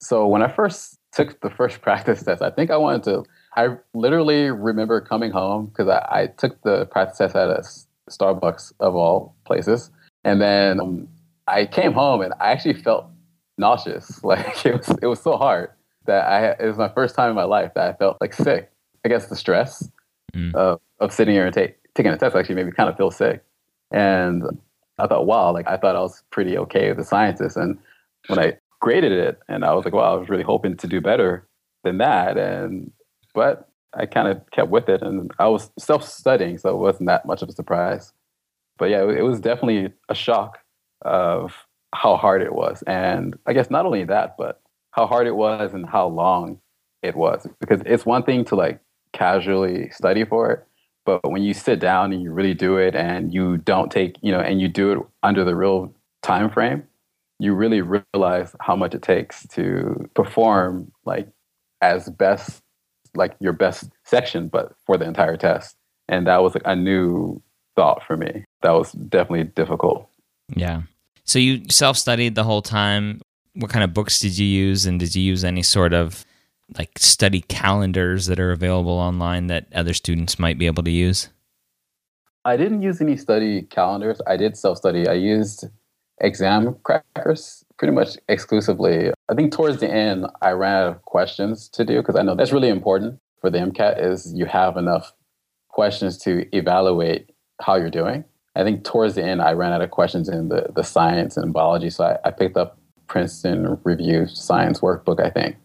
So 0.00 0.26
when 0.26 0.42
I 0.42 0.48
first 0.48 0.98
took 1.12 1.40
the 1.40 1.50
first 1.50 1.80
practice 1.82 2.22
test, 2.22 2.42
I 2.42 2.50
think 2.50 2.70
I 2.70 2.76
wanted 2.76 3.04
to 3.04 3.24
I 3.56 3.76
literally 3.94 4.50
remember 4.50 5.00
coming 5.00 5.32
home 5.32 5.66
because 5.66 5.88
I, 5.88 6.06
I, 6.08 6.26
took 6.28 6.62
the 6.62 6.86
practice 6.86 7.18
test 7.18 7.34
at 7.34 7.48
a 7.48 7.64
Starbucks 8.08 8.72
of 8.78 8.94
all 8.94 9.34
places, 9.44 9.90
and 10.22 10.40
then 10.40 10.80
um, 10.80 11.08
I 11.48 11.66
came 11.66 11.92
home 11.92 12.20
and 12.22 12.32
I 12.40 12.52
actually 12.52 12.74
felt 12.74 13.06
nauseous. 13.58 14.20
Like 14.24 14.64
it 14.64 14.76
was, 14.76 14.96
it 15.02 15.06
was 15.06 15.20
so 15.20 15.36
hard 15.36 15.70
that 16.10 16.26
I 16.26 16.50
it 16.62 16.66
was 16.66 16.76
my 16.76 16.88
first 16.88 17.14
time 17.14 17.30
in 17.30 17.36
my 17.36 17.44
life 17.44 17.72
that 17.74 17.88
I 17.88 17.92
felt 17.96 18.18
like 18.20 18.34
sick. 18.34 18.70
I 19.04 19.08
guess 19.08 19.28
the 19.28 19.36
stress 19.36 19.88
mm. 20.34 20.54
of, 20.54 20.80
of 20.98 21.12
sitting 21.12 21.34
here 21.34 21.46
and 21.46 21.54
take, 21.54 21.76
taking 21.94 22.12
a 22.12 22.18
test 22.18 22.36
actually 22.36 22.56
made 22.56 22.66
me 22.66 22.72
kind 22.72 22.90
of 22.90 22.96
feel 22.96 23.10
sick, 23.10 23.42
and 23.90 24.42
I 24.98 25.06
thought, 25.06 25.26
wow, 25.26 25.52
like 25.52 25.66
I 25.66 25.76
thought 25.78 25.96
I 25.96 26.00
was 26.00 26.22
pretty 26.30 26.58
okay 26.58 26.88
with 26.88 26.98
the 26.98 27.04
sciences, 27.04 27.56
and 27.56 27.78
when 28.26 28.38
I 28.38 28.58
graded 28.80 29.12
it, 29.12 29.38
and 29.48 29.64
I 29.64 29.72
was 29.72 29.84
like, 29.84 29.94
wow, 29.94 30.14
I 30.14 30.18
was 30.18 30.28
really 30.28 30.42
hoping 30.42 30.76
to 30.76 30.86
do 30.86 31.00
better 31.00 31.46
than 31.84 31.98
that, 31.98 32.36
and 32.36 32.92
but 33.34 33.68
I 33.94 34.06
kind 34.06 34.28
of 34.28 34.42
kept 34.50 34.70
with 34.70 34.88
it, 34.88 35.00
and 35.02 35.30
I 35.38 35.46
was 35.48 35.70
self-studying, 35.78 36.58
so 36.58 36.70
it 36.70 36.78
wasn't 36.78 37.08
that 37.08 37.24
much 37.24 37.42
of 37.42 37.48
a 37.48 37.52
surprise. 37.52 38.12
But 38.78 38.90
yeah, 38.90 39.02
it 39.08 39.22
was 39.22 39.40
definitely 39.40 39.92
a 40.08 40.14
shock 40.14 40.58
of 41.02 41.54
how 41.94 42.16
hard 42.16 42.42
it 42.42 42.54
was, 42.54 42.82
and 42.86 43.38
I 43.46 43.52
guess 43.54 43.70
not 43.70 43.86
only 43.86 44.04
that, 44.04 44.36
but 44.36 44.60
how 44.92 45.06
hard 45.06 45.26
it 45.26 45.36
was 45.36 45.72
and 45.74 45.88
how 45.88 46.08
long 46.08 46.60
it 47.02 47.16
was. 47.16 47.46
Because 47.60 47.80
it's 47.86 48.06
one 48.06 48.22
thing 48.22 48.44
to 48.46 48.56
like 48.56 48.80
casually 49.12 49.90
study 49.90 50.24
for 50.24 50.50
it, 50.52 50.66
but 51.04 51.30
when 51.30 51.42
you 51.42 51.54
sit 51.54 51.80
down 51.80 52.12
and 52.12 52.22
you 52.22 52.32
really 52.32 52.54
do 52.54 52.76
it, 52.76 52.94
and 52.94 53.32
you 53.32 53.56
don't 53.58 53.90
take, 53.90 54.16
you 54.22 54.30
know, 54.30 54.40
and 54.40 54.60
you 54.60 54.68
do 54.68 54.92
it 54.92 54.98
under 55.22 55.44
the 55.44 55.56
real 55.56 55.92
time 56.22 56.50
frame, 56.50 56.84
you 57.38 57.54
really 57.54 57.80
realize 57.80 58.54
how 58.60 58.76
much 58.76 58.94
it 58.94 59.02
takes 59.02 59.46
to 59.48 60.08
perform 60.14 60.92
like 61.04 61.28
as 61.80 62.08
best 62.10 62.62
like 63.16 63.34
your 63.40 63.52
best 63.52 63.90
section, 64.04 64.48
but 64.48 64.72
for 64.86 64.96
the 64.96 65.04
entire 65.04 65.36
test. 65.36 65.76
And 66.08 66.26
that 66.26 66.42
was 66.42 66.54
like 66.54 66.62
a 66.64 66.76
new 66.76 67.42
thought 67.76 68.02
for 68.06 68.16
me. 68.16 68.44
That 68.62 68.72
was 68.72 68.92
definitely 68.92 69.44
difficult. 69.44 70.08
Yeah. 70.54 70.82
So 71.24 71.38
you 71.38 71.62
self 71.70 71.96
studied 71.96 72.34
the 72.34 72.44
whole 72.44 72.62
time. 72.62 73.20
What 73.54 73.70
kind 73.70 73.84
of 73.84 73.94
books 73.94 74.20
did 74.20 74.38
you 74.38 74.46
use? 74.46 74.86
And 74.86 75.00
did 75.00 75.14
you 75.14 75.22
use 75.22 75.44
any 75.44 75.62
sort 75.62 75.92
of 75.92 76.24
like 76.78 76.98
study 76.98 77.40
calendars 77.42 78.26
that 78.26 78.38
are 78.38 78.52
available 78.52 78.92
online 78.92 79.48
that 79.48 79.66
other 79.74 79.94
students 79.94 80.38
might 80.38 80.58
be 80.58 80.66
able 80.66 80.82
to 80.84 80.90
use? 80.90 81.28
I 82.44 82.56
didn't 82.56 82.82
use 82.82 83.00
any 83.00 83.16
study 83.16 83.62
calendars. 83.62 84.20
I 84.26 84.36
did 84.36 84.56
self 84.56 84.78
study. 84.78 85.06
I 85.06 85.14
used 85.14 85.66
Examkrackers 86.22 87.64
pretty 87.78 87.92
much 87.92 88.16
exclusively. 88.28 89.10
I 89.28 89.34
think 89.34 89.52
towards 89.52 89.80
the 89.80 89.90
end, 89.90 90.26
I 90.42 90.50
ran 90.50 90.82
out 90.82 90.88
of 90.88 91.02
questions 91.02 91.68
to 91.70 91.84
do 91.84 91.96
because 92.00 92.16
I 92.16 92.22
know 92.22 92.34
that's 92.34 92.52
really 92.52 92.68
important 92.68 93.18
for 93.40 93.50
the 93.50 93.58
MCAT 93.58 94.02
is 94.02 94.32
you 94.34 94.46
have 94.46 94.76
enough 94.76 95.12
questions 95.68 96.18
to 96.18 96.44
evaluate 96.54 97.30
how 97.60 97.76
you're 97.76 97.90
doing. 97.90 98.24
I 98.56 98.64
think 98.64 98.84
towards 98.84 99.14
the 99.14 99.24
end, 99.24 99.40
I 99.40 99.52
ran 99.52 99.72
out 99.72 99.80
of 99.80 99.90
questions 99.90 100.28
in 100.28 100.48
the, 100.48 100.66
the 100.74 100.82
science 100.82 101.36
and 101.36 101.52
biology. 101.52 101.88
So 101.88 102.04
I, 102.04 102.28
I 102.28 102.30
picked 102.30 102.56
up 102.56 102.78
Princeton 103.10 103.78
Review 103.84 104.26
Science 104.26 104.80
Workbook, 104.80 105.22
I 105.22 105.28
think. 105.30 105.56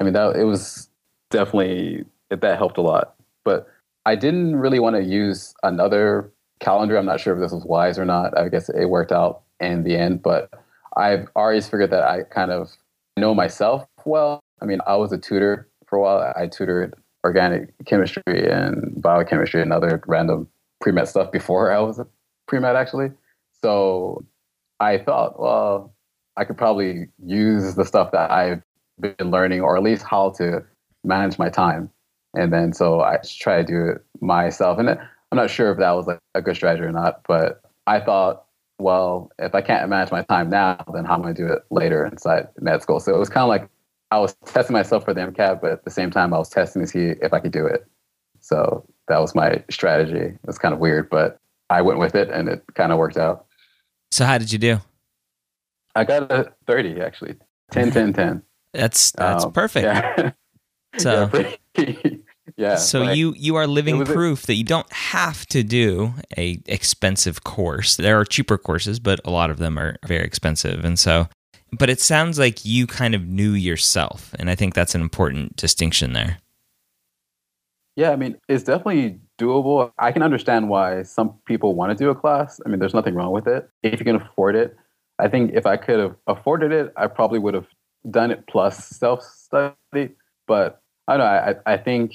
I 0.00 0.04
mean, 0.04 0.14
that 0.14 0.36
it 0.36 0.44
was 0.44 0.88
definitely, 1.30 2.04
that 2.30 2.56
helped 2.56 2.78
a 2.78 2.82
lot. 2.82 3.14
But 3.44 3.66
I 4.06 4.14
didn't 4.14 4.56
really 4.56 4.78
want 4.78 4.96
to 4.96 5.02
use 5.02 5.52
another 5.64 6.32
calendar. 6.60 6.96
I'm 6.96 7.04
not 7.04 7.20
sure 7.20 7.34
if 7.34 7.40
this 7.40 7.52
was 7.52 7.64
wise 7.64 7.98
or 7.98 8.04
not. 8.04 8.38
I 8.38 8.48
guess 8.48 8.68
it 8.68 8.86
worked 8.86 9.12
out 9.12 9.42
in 9.60 9.82
the 9.82 9.96
end, 9.96 10.22
but 10.22 10.48
I've 10.96 11.28
always 11.34 11.68
figured 11.68 11.90
that 11.90 12.04
I 12.04 12.22
kind 12.22 12.52
of 12.52 12.70
know 13.16 13.34
myself 13.34 13.84
well. 14.04 14.40
I 14.60 14.64
mean, 14.64 14.78
I 14.86 14.94
was 14.94 15.12
a 15.12 15.18
tutor 15.18 15.68
for 15.86 15.98
a 15.98 16.02
while. 16.02 16.32
I 16.36 16.46
tutored 16.46 16.94
organic 17.24 17.74
chemistry 17.84 18.48
and 18.48 18.94
biochemistry 19.02 19.60
and 19.60 19.72
other 19.72 20.02
random 20.06 20.48
pre 20.80 20.92
med 20.92 21.08
stuff 21.08 21.32
before 21.32 21.72
I 21.72 21.80
was 21.80 21.98
a 21.98 22.06
pre 22.46 22.60
med, 22.60 22.76
actually. 22.76 23.10
So 23.60 24.24
I 24.78 24.98
thought, 24.98 25.40
well, 25.40 25.92
I 26.36 26.44
could 26.44 26.56
probably 26.56 27.08
use 27.24 27.74
the 27.74 27.84
stuff 27.84 28.12
that 28.12 28.30
I've 28.30 28.62
been 29.00 29.30
learning, 29.30 29.60
or 29.60 29.76
at 29.76 29.82
least 29.82 30.04
how 30.04 30.30
to 30.38 30.64
manage 31.04 31.38
my 31.38 31.48
time. 31.48 31.90
And 32.34 32.52
then 32.52 32.72
so 32.72 33.00
I 33.00 33.18
try 33.24 33.58
to 33.58 33.64
do 33.64 33.88
it 33.88 34.04
myself. 34.20 34.78
And 34.78 34.90
I'm 34.90 34.98
not 35.32 35.50
sure 35.50 35.70
if 35.70 35.78
that 35.78 35.90
was 35.92 36.06
like 36.06 36.18
a 36.34 36.42
good 36.42 36.56
strategy 36.56 36.84
or 36.84 36.92
not, 36.92 37.20
but 37.26 37.62
I 37.86 38.00
thought, 38.00 38.44
well, 38.78 39.30
if 39.38 39.54
I 39.54 39.60
can't 39.60 39.88
manage 39.88 40.10
my 40.10 40.22
time 40.22 40.50
now, 40.50 40.82
then 40.92 41.04
how 41.04 41.14
am 41.14 41.20
I 41.20 41.24
going 41.24 41.34
to 41.34 41.46
do 41.46 41.52
it 41.52 41.62
later 41.70 42.06
inside 42.06 42.48
med 42.60 42.82
school? 42.82 43.00
So 43.00 43.14
it 43.14 43.18
was 43.18 43.28
kind 43.28 43.42
of 43.42 43.48
like 43.48 43.68
I 44.10 44.18
was 44.18 44.34
testing 44.44 44.74
myself 44.74 45.04
for 45.04 45.14
the 45.14 45.20
MCAT, 45.20 45.60
but 45.60 45.72
at 45.72 45.84
the 45.84 45.90
same 45.90 46.10
time, 46.10 46.34
I 46.34 46.38
was 46.38 46.48
testing 46.48 46.82
to 46.82 46.88
see 46.88 47.14
if 47.22 47.32
I 47.32 47.40
could 47.40 47.52
do 47.52 47.66
it. 47.66 47.86
So 48.40 48.84
that 49.08 49.20
was 49.20 49.34
my 49.34 49.62
strategy. 49.70 50.18
It 50.18 50.46
was 50.46 50.58
kind 50.58 50.74
of 50.74 50.80
weird, 50.80 51.08
but 51.08 51.38
I 51.70 51.80
went 51.80 51.98
with 51.98 52.14
it 52.14 52.28
and 52.28 52.48
it 52.48 52.62
kind 52.74 52.92
of 52.92 52.98
worked 52.98 53.16
out. 53.16 53.46
So 54.10 54.24
how 54.24 54.36
did 54.38 54.52
you 54.52 54.58
do? 54.58 54.80
I 55.94 56.04
got 56.04 56.30
a 56.30 56.52
30 56.66 57.00
actually. 57.00 57.36
10 57.72 57.90
10 57.92 58.12
10. 58.12 58.42
That's 58.72 59.12
that's 59.12 59.44
um, 59.44 59.52
perfect. 59.52 59.84
Yeah. 59.84 60.32
So 60.98 61.30
yeah, 61.76 61.94
yeah 62.56 62.76
So 62.76 63.02
you 63.12 63.34
you 63.36 63.56
are 63.56 63.66
living 63.66 64.04
proof 64.04 64.44
a, 64.44 64.46
that 64.48 64.54
you 64.54 64.64
don't 64.64 64.90
have 64.92 65.46
to 65.46 65.62
do 65.62 66.14
a 66.36 66.60
expensive 66.66 67.44
course. 67.44 67.96
There 67.96 68.18
are 68.18 68.24
cheaper 68.24 68.58
courses, 68.58 68.98
but 68.98 69.20
a 69.24 69.30
lot 69.30 69.50
of 69.50 69.58
them 69.58 69.78
are 69.78 69.96
very 70.06 70.24
expensive. 70.24 70.84
And 70.84 70.98
so 70.98 71.28
but 71.72 71.88
it 71.88 72.00
sounds 72.00 72.38
like 72.38 72.64
you 72.64 72.86
kind 72.86 73.14
of 73.14 73.26
knew 73.26 73.52
yourself, 73.52 74.34
and 74.38 74.50
I 74.50 74.54
think 74.54 74.74
that's 74.74 74.94
an 74.94 75.00
important 75.00 75.56
distinction 75.56 76.12
there. 76.12 76.38
Yeah, 77.96 78.10
I 78.10 78.16
mean, 78.16 78.36
it's 78.48 78.64
definitely 78.64 79.20
doable. 79.38 79.92
I 79.98 80.12
can 80.12 80.22
understand 80.22 80.68
why 80.68 81.02
some 81.02 81.34
people 81.46 81.74
want 81.74 81.96
to 81.96 82.04
do 82.04 82.10
a 82.10 82.14
class. 82.14 82.60
I 82.64 82.68
mean, 82.68 82.78
there's 82.78 82.94
nothing 82.94 83.14
wrong 83.14 83.32
with 83.32 83.46
it 83.46 83.68
if 83.82 83.98
you 83.98 84.04
can 84.04 84.16
afford 84.16 84.54
it. 84.54 84.76
I 85.22 85.28
think 85.28 85.52
if 85.54 85.66
I 85.66 85.76
could 85.76 86.00
have 86.00 86.16
afforded 86.26 86.72
it, 86.72 86.92
I 86.96 87.06
probably 87.06 87.38
would 87.38 87.54
have 87.54 87.68
done 88.10 88.32
it 88.32 88.44
plus 88.48 88.88
self 88.88 89.22
study. 89.22 90.10
But 90.48 90.80
I 91.06 91.16
don't 91.16 91.26
know. 91.26 91.54
I, 91.64 91.74
I 91.74 91.76
think 91.76 92.14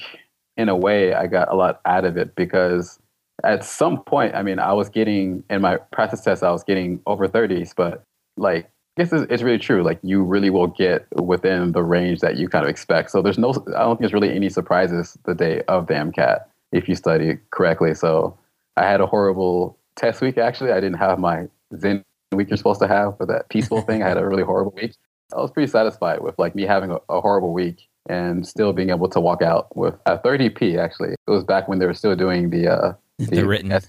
in 0.57 0.67
a 0.67 0.75
way 0.75 1.13
I 1.13 1.27
got 1.27 1.51
a 1.51 1.55
lot 1.55 1.79
out 1.85 2.03
of 2.03 2.17
it 2.17 2.35
because 2.35 2.99
at 3.45 3.63
some 3.63 4.03
point, 4.03 4.35
I 4.35 4.43
mean, 4.43 4.59
I 4.59 4.73
was 4.73 4.89
getting 4.89 5.43
in 5.49 5.61
my 5.61 5.77
practice 5.77 6.21
test, 6.21 6.43
I 6.43 6.51
was 6.51 6.63
getting 6.63 6.99
over 7.05 7.27
30s, 7.27 7.73
but 7.75 8.03
like, 8.35 8.65
I 8.65 9.03
guess 9.03 9.13
it's, 9.13 9.31
it's 9.31 9.43
really 9.43 9.59
true. 9.59 9.83
Like, 9.83 9.99
you 10.01 10.23
really 10.23 10.49
will 10.49 10.67
get 10.67 11.05
within 11.15 11.71
the 11.71 11.83
range 11.83 12.19
that 12.21 12.35
you 12.35 12.49
kind 12.49 12.65
of 12.65 12.69
expect. 12.69 13.11
So 13.11 13.21
there's 13.21 13.37
no, 13.37 13.51
I 13.51 13.79
don't 13.79 13.91
think 13.91 13.99
there's 13.99 14.13
really 14.13 14.35
any 14.35 14.49
surprises 14.49 15.17
the 15.23 15.35
day 15.35 15.61
of 15.67 15.87
the 15.87 15.93
MCAT 15.93 16.39
if 16.73 16.89
you 16.89 16.95
study 16.95 17.37
correctly. 17.51 17.93
So 17.93 18.37
I 18.75 18.85
had 18.85 18.99
a 18.99 19.05
horrible 19.05 19.77
test 19.95 20.19
week. 20.19 20.37
Actually, 20.37 20.71
I 20.71 20.81
didn't 20.81 20.97
have 20.97 21.19
my 21.19 21.47
Zen 21.77 22.03
week 22.35 22.49
you're 22.49 22.57
supposed 22.57 22.81
to 22.81 22.87
have 22.87 23.17
for 23.17 23.25
that 23.25 23.49
peaceful 23.49 23.81
thing. 23.81 24.03
I 24.03 24.09
had 24.09 24.17
a 24.17 24.25
really 24.25 24.43
horrible 24.43 24.73
week. 24.75 24.95
I 25.33 25.37
was 25.37 25.51
pretty 25.51 25.69
satisfied 25.69 26.21
with 26.21 26.37
like 26.37 26.55
me 26.55 26.63
having 26.63 26.91
a, 26.91 26.99
a 27.09 27.21
horrible 27.21 27.53
week 27.53 27.87
and 28.09 28.47
still 28.47 28.73
being 28.73 28.89
able 28.89 29.09
to 29.09 29.19
walk 29.19 29.41
out 29.41 29.75
with 29.75 29.95
a 30.05 30.17
30p. 30.17 30.77
Actually, 30.77 31.11
it 31.11 31.31
was 31.31 31.43
back 31.43 31.67
when 31.67 31.79
they 31.79 31.85
were 31.85 31.93
still 31.93 32.15
doing 32.15 32.49
the 32.49 32.67
uh, 32.67 32.93
the, 33.17 33.37
the 33.37 33.47
written. 33.47 33.69
Yeah, 33.69 33.79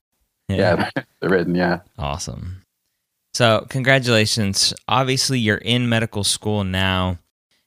yeah 0.49 0.91
the 1.21 1.29
written. 1.29 1.55
Yeah. 1.55 1.81
Awesome. 1.99 2.63
So 3.35 3.67
congratulations. 3.69 4.75
Obviously, 4.89 5.39
you're 5.39 5.59
in 5.59 5.89
medical 5.89 6.25
school 6.25 6.65
now, 6.65 7.19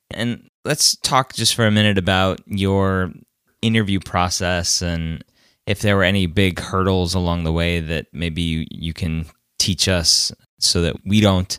and 0.10 0.49
let's 0.65 0.95
talk 0.97 1.34
just 1.34 1.55
for 1.55 1.65
a 1.65 1.71
minute 1.71 1.97
about 1.97 2.41
your 2.45 3.13
interview 3.62 3.99
process 3.99 4.81
and 4.81 5.23
if 5.67 5.81
there 5.81 5.95
were 5.95 6.03
any 6.03 6.25
big 6.25 6.60
hurdles 6.60 7.13
along 7.13 7.43
the 7.43 7.51
way 7.51 7.79
that 7.79 8.07
maybe 8.12 8.41
you, 8.41 8.65
you 8.71 8.93
can 8.93 9.25
teach 9.60 9.88
us 9.88 10.31
so 10.63 10.82
that 10.82 10.95
we 11.06 11.21
don't 11.21 11.58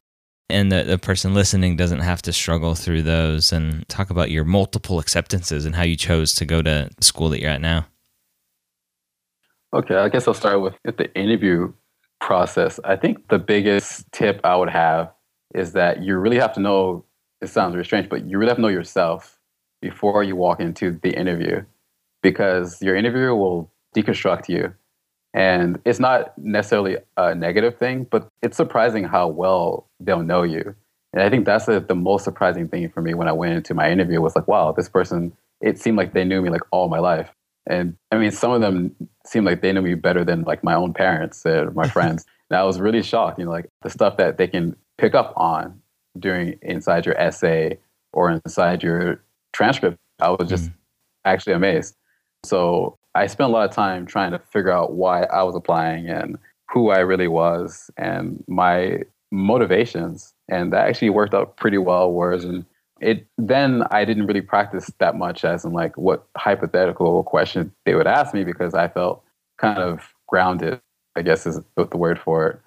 and 0.52 0.70
the, 0.70 0.84
the 0.84 0.98
person 0.98 1.32
listening 1.32 1.76
doesn't 1.76 2.00
have 2.00 2.20
to 2.22 2.32
struggle 2.32 2.74
through 2.74 3.02
those. 3.02 3.52
And 3.52 3.88
talk 3.88 4.10
about 4.10 4.30
your 4.30 4.44
multiple 4.44 4.98
acceptances 4.98 5.64
and 5.64 5.74
how 5.74 5.82
you 5.82 5.96
chose 5.96 6.34
to 6.34 6.44
go 6.44 6.60
to 6.60 6.90
the 6.94 7.04
school 7.04 7.30
that 7.30 7.40
you're 7.40 7.50
at 7.50 7.60
now. 7.60 7.86
Okay 9.74 9.96
i 9.96 10.10
guess 10.10 10.28
i'll 10.28 10.34
start 10.34 10.60
with 10.60 10.74
the 10.84 11.10
interview 11.14 11.72
process. 12.20 12.78
I 12.84 12.94
think 12.94 13.28
the 13.28 13.38
biggest 13.38 14.04
tip 14.12 14.38
i 14.44 14.54
would 14.54 14.68
have 14.68 15.10
is 15.54 15.72
that 15.72 16.02
you 16.02 16.16
really 16.18 16.38
have 16.38 16.52
to 16.52 16.60
know 16.60 17.04
it 17.40 17.48
sounds 17.48 17.74
really 17.74 17.86
strange 17.86 18.10
but 18.10 18.28
you 18.28 18.36
really 18.36 18.50
have 18.50 18.58
to 18.58 18.62
know 18.62 18.68
yourself 18.68 19.40
before 19.80 20.22
you 20.22 20.36
walk 20.36 20.60
into 20.60 20.92
the 21.02 21.18
interview 21.18 21.64
because 22.22 22.82
your 22.82 22.94
interviewer 22.94 23.34
will 23.34 23.72
deconstruct 23.96 24.48
you 24.50 24.74
and 25.34 25.80
it's 25.84 25.98
not 25.98 26.36
necessarily 26.38 26.98
a 27.16 27.34
negative 27.34 27.78
thing, 27.78 28.04
but 28.10 28.28
it's 28.42 28.56
surprising 28.56 29.04
how 29.04 29.28
well 29.28 29.86
they'll 29.98 30.22
know 30.22 30.42
you. 30.42 30.74
And 31.12 31.22
I 31.22 31.30
think 31.30 31.46
that's 31.46 31.66
the, 31.66 31.80
the 31.80 31.94
most 31.94 32.24
surprising 32.24 32.68
thing 32.68 32.88
for 32.90 33.02
me 33.02 33.14
when 33.14 33.28
I 33.28 33.32
went 33.32 33.54
into 33.54 33.74
my 33.74 33.90
interview 33.90 34.20
was 34.20 34.36
like, 34.36 34.48
wow, 34.48 34.72
this 34.72 34.88
person, 34.88 35.32
it 35.60 35.78
seemed 35.78 35.96
like 35.96 36.12
they 36.12 36.24
knew 36.24 36.42
me 36.42 36.50
like 36.50 36.62
all 36.70 36.88
my 36.88 36.98
life. 36.98 37.30
And 37.66 37.96
I 38.10 38.16
mean, 38.16 38.30
some 38.30 38.50
of 38.50 38.60
them 38.60 38.94
seemed 39.24 39.46
like 39.46 39.62
they 39.62 39.72
knew 39.72 39.82
me 39.82 39.94
better 39.94 40.24
than 40.24 40.42
like 40.42 40.64
my 40.64 40.74
own 40.74 40.92
parents 40.92 41.44
or 41.46 41.70
my 41.70 41.88
friends. 41.96 42.24
and 42.50 42.58
I 42.58 42.64
was 42.64 42.80
really 42.80 43.02
shocked, 43.02 43.38
you 43.38 43.44
know, 43.44 43.50
like 43.50 43.68
the 43.82 43.90
stuff 43.90 44.16
that 44.16 44.36
they 44.36 44.48
can 44.48 44.76
pick 44.98 45.14
up 45.14 45.32
on 45.36 45.80
during 46.18 46.58
inside 46.62 47.06
your 47.06 47.18
essay 47.18 47.78
or 48.12 48.30
inside 48.30 48.82
your 48.82 49.22
transcript. 49.52 49.96
I 50.20 50.30
was 50.30 50.48
just 50.48 50.70
mm. 50.70 50.74
actually 51.24 51.54
amazed. 51.54 51.96
So 52.44 52.98
I 53.14 53.26
spent 53.26 53.50
a 53.50 53.52
lot 53.52 53.68
of 53.68 53.74
time 53.74 54.06
trying 54.06 54.32
to 54.32 54.38
figure 54.38 54.70
out 54.70 54.94
why 54.94 55.24
I 55.24 55.42
was 55.42 55.54
applying 55.54 56.08
and 56.08 56.38
who 56.70 56.90
I 56.90 56.98
really 57.00 57.28
was 57.28 57.90
and 57.96 58.42
my 58.48 59.00
motivations. 59.30 60.34
And 60.48 60.72
that 60.72 60.88
actually 60.88 61.10
worked 61.10 61.34
out 61.34 61.56
pretty 61.56 61.78
well. 61.78 62.12
Whereas 62.12 62.44
in 62.44 62.66
it 63.00 63.26
then 63.36 63.82
I 63.90 64.04
didn't 64.04 64.26
really 64.26 64.40
practice 64.40 64.90
that 64.98 65.16
much 65.16 65.44
as 65.44 65.64
in 65.64 65.72
like 65.72 65.98
what 65.98 66.24
hypothetical 66.36 67.24
question 67.24 67.72
they 67.84 67.94
would 67.96 68.06
ask 68.06 68.32
me 68.32 68.44
because 68.44 68.74
I 68.74 68.86
felt 68.88 69.24
kind 69.58 69.78
of 69.78 70.00
grounded, 70.28 70.80
I 71.16 71.22
guess 71.22 71.44
is 71.44 71.60
the 71.76 71.96
word 71.96 72.18
for 72.20 72.46
it. 72.48 72.60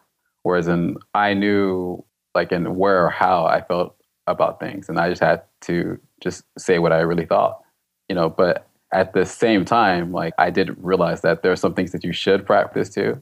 Whereas 0.44 0.68
in 0.68 0.98
I 1.14 1.34
knew 1.34 2.04
like 2.36 2.52
in 2.52 2.76
where 2.76 3.06
or 3.06 3.10
how 3.10 3.46
I 3.46 3.62
felt 3.62 3.96
about 4.28 4.60
things 4.60 4.90
and 4.90 5.00
I 5.00 5.10
just 5.10 5.24
had 5.24 5.44
to 5.62 5.98
just 6.22 6.44
say 6.58 6.80
what 6.80 6.92
I 6.92 7.00
really 7.00 7.26
thought. 7.26 7.62
You 8.10 8.16
know, 8.16 8.30
but 8.30 8.68
at 8.96 9.14
the 9.14 9.26
same 9.26 9.66
time, 9.66 10.14
like 10.14 10.34
I 10.38 10.50
did 10.50 10.76
realize 10.82 11.22
that 11.22 11.44
there 11.44 11.52
are 11.52 11.58
some 11.58 11.74
things 11.74 11.92
that 11.92 12.06
you 12.06 12.14
should 12.14 12.46
practice 12.46 12.90
too. 12.90 13.22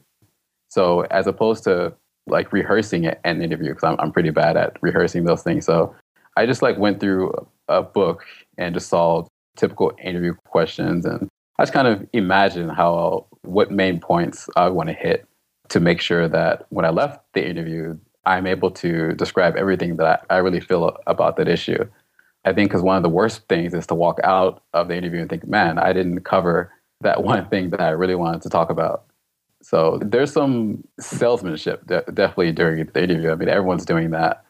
So 0.68 1.00
as 1.10 1.26
opposed 1.26 1.64
to 1.64 1.92
like 2.28 2.52
rehearsing 2.52 3.04
it 3.04 3.20
an 3.24 3.42
interview, 3.42 3.70
because 3.70 3.82
I'm, 3.82 3.96
I'm 3.98 4.12
pretty 4.12 4.30
bad 4.30 4.56
at 4.56 4.76
rehearsing 4.80 5.24
those 5.24 5.42
things. 5.42 5.66
So 5.66 5.94
I 6.36 6.46
just 6.46 6.62
like 6.62 6.78
went 6.78 7.00
through 7.00 7.32
a 7.68 7.82
book 7.82 8.24
and 8.56 8.72
just 8.72 8.88
saw 8.88 9.26
typical 9.56 9.92
interview 10.02 10.34
questions 10.46 11.04
and 11.04 11.28
I 11.58 11.62
just 11.62 11.72
kind 11.72 11.88
of 11.88 12.06
imagined 12.12 12.72
how 12.72 13.26
what 13.42 13.70
main 13.72 13.98
points 13.98 14.48
I 14.56 14.68
want 14.68 14.88
to 14.90 14.94
hit 14.94 15.26
to 15.70 15.80
make 15.80 16.00
sure 16.00 16.28
that 16.28 16.66
when 16.70 16.84
I 16.84 16.90
left 16.90 17.20
the 17.32 17.46
interview, 17.46 17.98
I'm 18.26 18.46
able 18.46 18.70
to 18.72 19.12
describe 19.14 19.56
everything 19.56 19.96
that 19.96 20.24
I 20.30 20.36
really 20.36 20.60
feel 20.60 20.96
about 21.06 21.36
that 21.36 21.48
issue. 21.48 21.84
I 22.44 22.52
think 22.52 22.70
because 22.70 22.82
one 22.82 22.96
of 22.96 23.02
the 23.02 23.08
worst 23.08 23.48
things 23.48 23.72
is 23.74 23.86
to 23.86 23.94
walk 23.94 24.18
out 24.22 24.62
of 24.72 24.88
the 24.88 24.96
interview 24.96 25.20
and 25.20 25.30
think, 25.30 25.46
man, 25.46 25.78
I 25.78 25.92
didn't 25.92 26.20
cover 26.20 26.72
that 27.00 27.22
one 27.24 27.48
thing 27.48 27.70
that 27.70 27.80
I 27.80 27.90
really 27.90 28.14
wanted 28.14 28.42
to 28.42 28.48
talk 28.48 28.70
about. 28.70 29.04
So 29.62 29.98
there's 30.02 30.32
some 30.32 30.84
salesmanship 31.00 31.86
de- 31.86 32.04
definitely 32.12 32.52
during 32.52 32.84
the 32.84 33.02
interview. 33.02 33.30
I 33.30 33.34
mean, 33.34 33.48
everyone's 33.48 33.86
doing 33.86 34.10
that. 34.10 34.44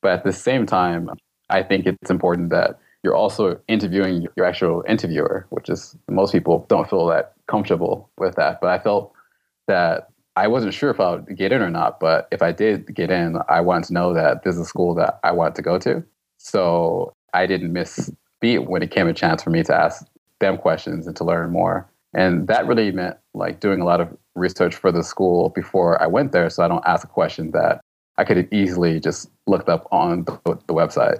But 0.00 0.12
at 0.12 0.24
the 0.24 0.32
same 0.32 0.64
time, 0.64 1.10
I 1.50 1.62
think 1.62 1.86
it's 1.86 2.10
important 2.10 2.50
that 2.50 2.78
you're 3.02 3.14
also 3.14 3.60
interviewing 3.68 4.26
your 4.34 4.46
actual 4.46 4.82
interviewer, 4.88 5.46
which 5.50 5.68
is 5.68 5.96
most 6.08 6.32
people 6.32 6.64
don't 6.68 6.88
feel 6.88 7.06
that 7.06 7.34
comfortable 7.46 8.10
with 8.16 8.34
that. 8.36 8.60
But 8.60 8.70
I 8.70 8.78
felt 8.82 9.12
that 9.68 10.08
I 10.36 10.48
wasn't 10.48 10.74
sure 10.74 10.90
if 10.90 11.00
I 11.00 11.12
would 11.12 11.36
get 11.36 11.52
in 11.52 11.60
or 11.60 11.70
not. 11.70 12.00
But 12.00 12.28
if 12.32 12.42
I 12.42 12.52
did 12.52 12.94
get 12.94 13.10
in, 13.10 13.36
I 13.48 13.60
wanted 13.60 13.88
to 13.88 13.94
know 13.94 14.14
that 14.14 14.42
this 14.42 14.54
is 14.54 14.62
a 14.62 14.64
school 14.64 14.94
that 14.94 15.20
I 15.22 15.32
wanted 15.32 15.54
to 15.56 15.62
go 15.62 15.78
to. 15.78 16.02
So 16.38 17.12
I 17.36 17.46
didn't 17.46 17.72
miss 17.72 18.10
beat 18.40 18.60
when 18.60 18.82
it 18.82 18.90
came 18.90 19.08
a 19.08 19.12
chance 19.12 19.42
for 19.42 19.50
me 19.50 19.62
to 19.64 19.74
ask 19.74 20.06
them 20.40 20.56
questions 20.56 21.06
and 21.06 21.14
to 21.16 21.24
learn 21.24 21.50
more. 21.50 21.88
And 22.14 22.48
that 22.48 22.66
really 22.66 22.90
meant 22.92 23.16
like 23.34 23.60
doing 23.60 23.80
a 23.80 23.84
lot 23.84 24.00
of 24.00 24.08
research 24.34 24.74
for 24.74 24.90
the 24.90 25.02
school 25.02 25.50
before 25.50 26.00
I 26.02 26.06
went 26.06 26.32
there 26.32 26.48
so 26.50 26.62
I 26.62 26.68
don't 26.68 26.86
ask 26.86 27.04
a 27.04 27.08
question 27.08 27.50
that 27.52 27.80
I 28.18 28.24
could 28.24 28.38
have 28.38 28.52
easily 28.52 29.00
just 29.00 29.30
looked 29.46 29.68
up 29.68 29.86
on 29.92 30.24
the, 30.24 30.58
the 30.66 30.74
website. 30.74 31.18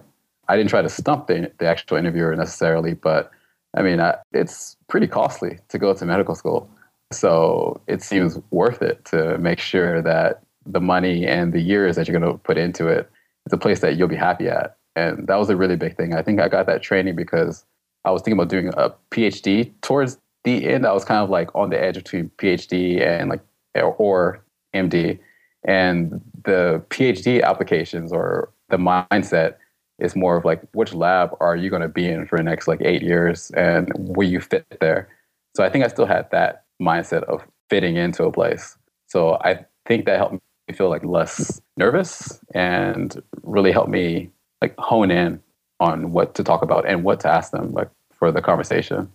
I 0.48 0.56
didn't 0.56 0.70
try 0.70 0.82
to 0.82 0.88
stump 0.88 1.26
the, 1.26 1.52
the 1.58 1.66
actual 1.66 1.98
interviewer 1.98 2.34
necessarily, 2.34 2.94
but 2.94 3.30
I 3.76 3.82
mean, 3.82 4.00
I, 4.00 4.16
it's 4.32 4.76
pretty 4.88 5.06
costly 5.06 5.58
to 5.68 5.78
go 5.78 5.92
to 5.92 6.04
medical 6.06 6.34
school. 6.34 6.70
So 7.12 7.80
it 7.86 8.02
seems 8.02 8.38
worth 8.50 8.80
it 8.80 9.04
to 9.06 9.36
make 9.38 9.58
sure 9.58 10.00
that 10.02 10.42
the 10.64 10.80
money 10.80 11.26
and 11.26 11.52
the 11.52 11.60
years 11.60 11.96
that 11.96 12.08
you're 12.08 12.18
going 12.18 12.32
to 12.32 12.38
put 12.38 12.56
into 12.56 12.88
it 12.88 13.10
is 13.46 13.52
a 13.52 13.58
place 13.58 13.80
that 13.80 13.96
you'll 13.96 14.08
be 14.08 14.16
happy 14.16 14.48
at. 14.48 14.76
And 14.96 15.26
that 15.28 15.36
was 15.36 15.50
a 15.50 15.56
really 15.56 15.76
big 15.76 15.96
thing. 15.96 16.14
I 16.14 16.22
think 16.22 16.40
I 16.40 16.48
got 16.48 16.66
that 16.66 16.82
training 16.82 17.14
because 17.14 17.64
I 18.04 18.10
was 18.10 18.22
thinking 18.22 18.40
about 18.40 18.48
doing 18.48 18.72
a 18.76 18.90
PhD 19.10 19.70
towards 19.82 20.18
the 20.44 20.66
end. 20.66 20.86
I 20.86 20.92
was 20.92 21.04
kind 21.04 21.22
of 21.22 21.30
like 21.30 21.54
on 21.54 21.70
the 21.70 21.80
edge 21.80 21.96
between 21.96 22.30
PhD 22.38 23.00
and 23.00 23.28
like 23.28 23.42
or 23.74 24.42
MD. 24.74 25.18
And 25.64 26.20
the 26.44 26.82
PhD 26.90 27.42
applications 27.42 28.12
or 28.12 28.50
the 28.70 28.78
mindset 28.78 29.56
is 29.98 30.14
more 30.14 30.36
of 30.36 30.44
like 30.44 30.62
which 30.72 30.94
lab 30.94 31.30
are 31.40 31.56
you 31.56 31.70
going 31.70 31.82
to 31.82 31.88
be 31.88 32.06
in 32.06 32.26
for 32.26 32.36
the 32.36 32.42
next 32.42 32.68
like 32.68 32.80
eight 32.82 33.02
years 33.02 33.50
and 33.52 33.90
will 33.94 34.28
you 34.28 34.40
fit 34.40 34.66
there 34.80 35.08
so 35.54 35.64
i 35.64 35.70
think 35.70 35.84
i 35.84 35.88
still 35.88 36.06
had 36.06 36.30
that 36.30 36.64
mindset 36.80 37.22
of 37.24 37.42
fitting 37.70 37.96
into 37.96 38.24
a 38.24 38.32
place 38.32 38.76
so 39.06 39.34
i 39.42 39.64
think 39.86 40.04
that 40.04 40.18
helped 40.18 40.34
me 40.34 40.74
feel 40.74 40.90
like 40.90 41.04
less 41.04 41.60
nervous 41.76 42.40
and 42.54 43.22
really 43.42 43.72
helped 43.72 43.90
me 43.90 44.30
like 44.62 44.74
hone 44.78 45.10
in 45.10 45.40
on 45.80 46.12
what 46.12 46.34
to 46.34 46.44
talk 46.44 46.62
about 46.62 46.86
and 46.86 47.04
what 47.04 47.20
to 47.20 47.28
ask 47.28 47.52
them 47.52 47.72
like 47.72 47.90
for 48.12 48.32
the 48.32 48.40
conversation. 48.40 49.10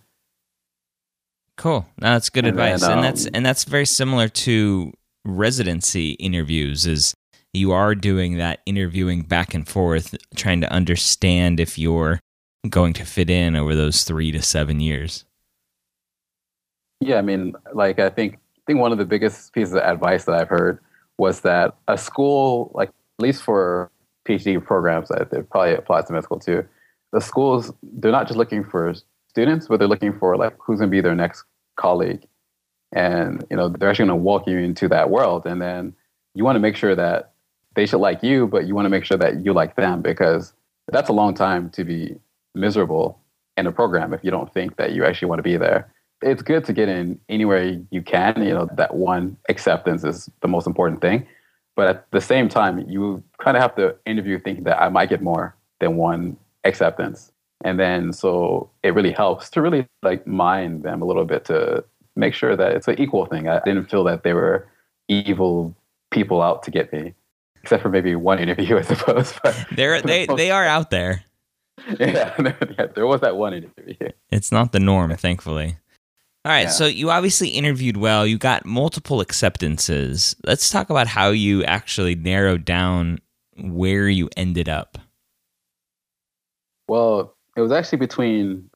Cool. 1.56 1.86
No, 2.00 2.12
that's 2.12 2.30
good 2.30 2.46
And 2.46 2.58
advice. 2.58 2.80
then, 2.80 2.92
and 2.92 3.04
that's 3.04 3.26
um, 3.26 3.30
and 3.34 3.46
that's 3.46 3.64
very 3.64 3.86
similar 3.86 4.28
to 4.28 4.92
residency 5.24 6.12
interviews 6.12 6.86
is 6.86 7.14
you 7.52 7.72
are 7.72 7.94
doing 7.94 8.38
that 8.38 8.60
interviewing 8.66 9.22
back 9.22 9.54
and 9.54 9.68
forth 9.68 10.16
trying 10.34 10.60
to 10.62 10.72
understand 10.72 11.60
if 11.60 11.78
you're 11.78 12.18
going 12.68 12.92
to 12.94 13.04
fit 13.04 13.28
in 13.28 13.54
over 13.56 13.74
those 13.74 14.04
3 14.04 14.32
to 14.32 14.40
7 14.40 14.80
years. 14.80 15.24
Yeah, 17.00 17.16
I 17.18 17.22
mean, 17.22 17.54
like 17.74 17.98
I 17.98 18.08
think 18.08 18.34
I 18.34 18.60
think 18.66 18.78
one 18.78 18.92
of 18.92 18.98
the 18.98 19.04
biggest 19.04 19.52
pieces 19.52 19.74
of 19.74 19.82
advice 19.82 20.24
that 20.24 20.34
I've 20.34 20.48
heard 20.48 20.78
was 21.18 21.40
that 21.40 21.74
a 21.88 21.98
school, 21.98 22.70
like 22.74 22.88
at 22.88 23.22
least 23.22 23.42
for 23.42 23.90
PhD 24.26 24.64
programs, 24.64 25.08
that 25.08 25.30
probably 25.50 25.74
applies 25.74 26.06
to 26.06 26.12
med 26.12 26.22
school 26.24 26.38
too. 26.38 26.66
The 27.12 27.20
schools 27.20 27.72
they're 27.82 28.12
not 28.12 28.26
just 28.26 28.38
looking 28.38 28.64
for 28.64 28.94
students, 29.28 29.68
but 29.68 29.78
they're 29.78 29.88
looking 29.88 30.12
for 30.18 30.36
like 30.36 30.54
who's 30.58 30.78
going 30.78 30.90
to 30.90 30.94
be 30.94 31.00
their 31.00 31.14
next 31.14 31.44
colleague, 31.76 32.26
and 32.92 33.44
you 33.50 33.56
know 33.56 33.68
they're 33.68 33.90
actually 33.90 34.06
going 34.06 34.18
to 34.18 34.24
walk 34.24 34.46
you 34.46 34.58
into 34.58 34.88
that 34.88 35.10
world, 35.10 35.46
and 35.46 35.60
then 35.60 35.94
you 36.34 36.44
want 36.44 36.56
to 36.56 36.60
make 36.60 36.76
sure 36.76 36.94
that 36.94 37.32
they 37.74 37.86
should 37.86 38.00
like 38.00 38.22
you, 38.22 38.46
but 38.46 38.66
you 38.66 38.74
want 38.74 38.86
to 38.86 38.90
make 38.90 39.04
sure 39.04 39.18
that 39.18 39.44
you 39.44 39.52
like 39.52 39.76
them 39.76 40.02
because 40.02 40.52
that's 40.88 41.08
a 41.08 41.12
long 41.12 41.34
time 41.34 41.70
to 41.70 41.84
be 41.84 42.16
miserable 42.54 43.18
in 43.56 43.66
a 43.66 43.72
program 43.72 44.12
if 44.12 44.22
you 44.22 44.30
don't 44.30 44.52
think 44.52 44.76
that 44.76 44.92
you 44.92 45.04
actually 45.04 45.28
want 45.28 45.38
to 45.38 45.42
be 45.42 45.56
there 45.56 45.92
it's 46.22 46.42
good 46.42 46.64
to 46.64 46.72
get 46.72 46.88
in 46.88 47.18
anywhere 47.28 47.78
you 47.90 48.02
can. 48.02 48.42
You 48.42 48.54
know, 48.54 48.68
that 48.76 48.94
one 48.94 49.36
acceptance 49.48 50.04
is 50.04 50.30
the 50.40 50.48
most 50.48 50.66
important 50.66 51.00
thing. 51.00 51.26
But 51.74 51.88
at 51.88 52.10
the 52.10 52.20
same 52.20 52.48
time, 52.48 52.88
you 52.88 53.22
kind 53.38 53.56
of 53.56 53.62
have 53.62 53.74
to 53.76 53.96
interview 54.04 54.38
thinking 54.38 54.64
that 54.64 54.80
I 54.80 54.88
might 54.88 55.08
get 55.08 55.22
more 55.22 55.56
than 55.80 55.96
one 55.96 56.36
acceptance. 56.64 57.32
And 57.64 57.78
then 57.78 58.12
so 58.12 58.70
it 58.82 58.94
really 58.94 59.12
helps 59.12 59.48
to 59.50 59.62
really 59.62 59.86
like 60.02 60.26
mind 60.26 60.82
them 60.82 61.00
a 61.00 61.04
little 61.04 61.24
bit 61.24 61.44
to 61.46 61.84
make 62.16 62.34
sure 62.34 62.56
that 62.56 62.72
it's 62.72 62.88
an 62.88 63.00
equal 63.00 63.26
thing. 63.26 63.48
I 63.48 63.60
didn't 63.64 63.90
feel 63.90 64.04
that 64.04 64.22
they 64.22 64.34
were 64.34 64.68
evil 65.08 65.74
people 66.10 66.42
out 66.42 66.62
to 66.64 66.70
get 66.70 66.92
me, 66.92 67.14
except 67.62 67.82
for 67.82 67.88
maybe 67.88 68.14
one 68.16 68.38
interview, 68.38 68.76
I 68.78 68.82
suppose. 68.82 69.32
But 69.42 69.66
they're 69.72 70.02
they 70.02 70.26
they 70.36 70.50
are 70.50 70.66
out 70.66 70.90
there 70.90 71.24
yeah, 71.98 72.34
yeah, 72.78 72.86
there 72.94 73.06
was 73.06 73.20
that 73.20 73.36
one 73.36 73.54
interview. 73.54 74.10
it's 74.30 74.52
not 74.52 74.72
the 74.72 74.80
norm 74.80 75.14
thankfully 75.16 75.78
all 76.44 76.52
right 76.52 76.62
Yeah. 76.62 76.68
so 76.70 76.86
you 76.86 77.10
obviously 77.10 77.48
interviewed 77.48 77.96
well 77.96 78.26
you 78.26 78.38
got 78.38 78.64
multiple 78.66 79.20
acceptances 79.20 80.34
let's 80.44 80.70
talk 80.70 80.90
about 80.90 81.06
how 81.06 81.30
you 81.30 81.62
actually 81.64 82.14
narrowed 82.14 82.64
down 82.64 83.18
where 83.56 84.08
you 84.08 84.28
ended 84.36 84.68
up 84.68 84.98
Well, 86.88 87.34
it 87.56 87.60
was 87.60 87.72
actually 87.72 87.98
between. 87.98 88.68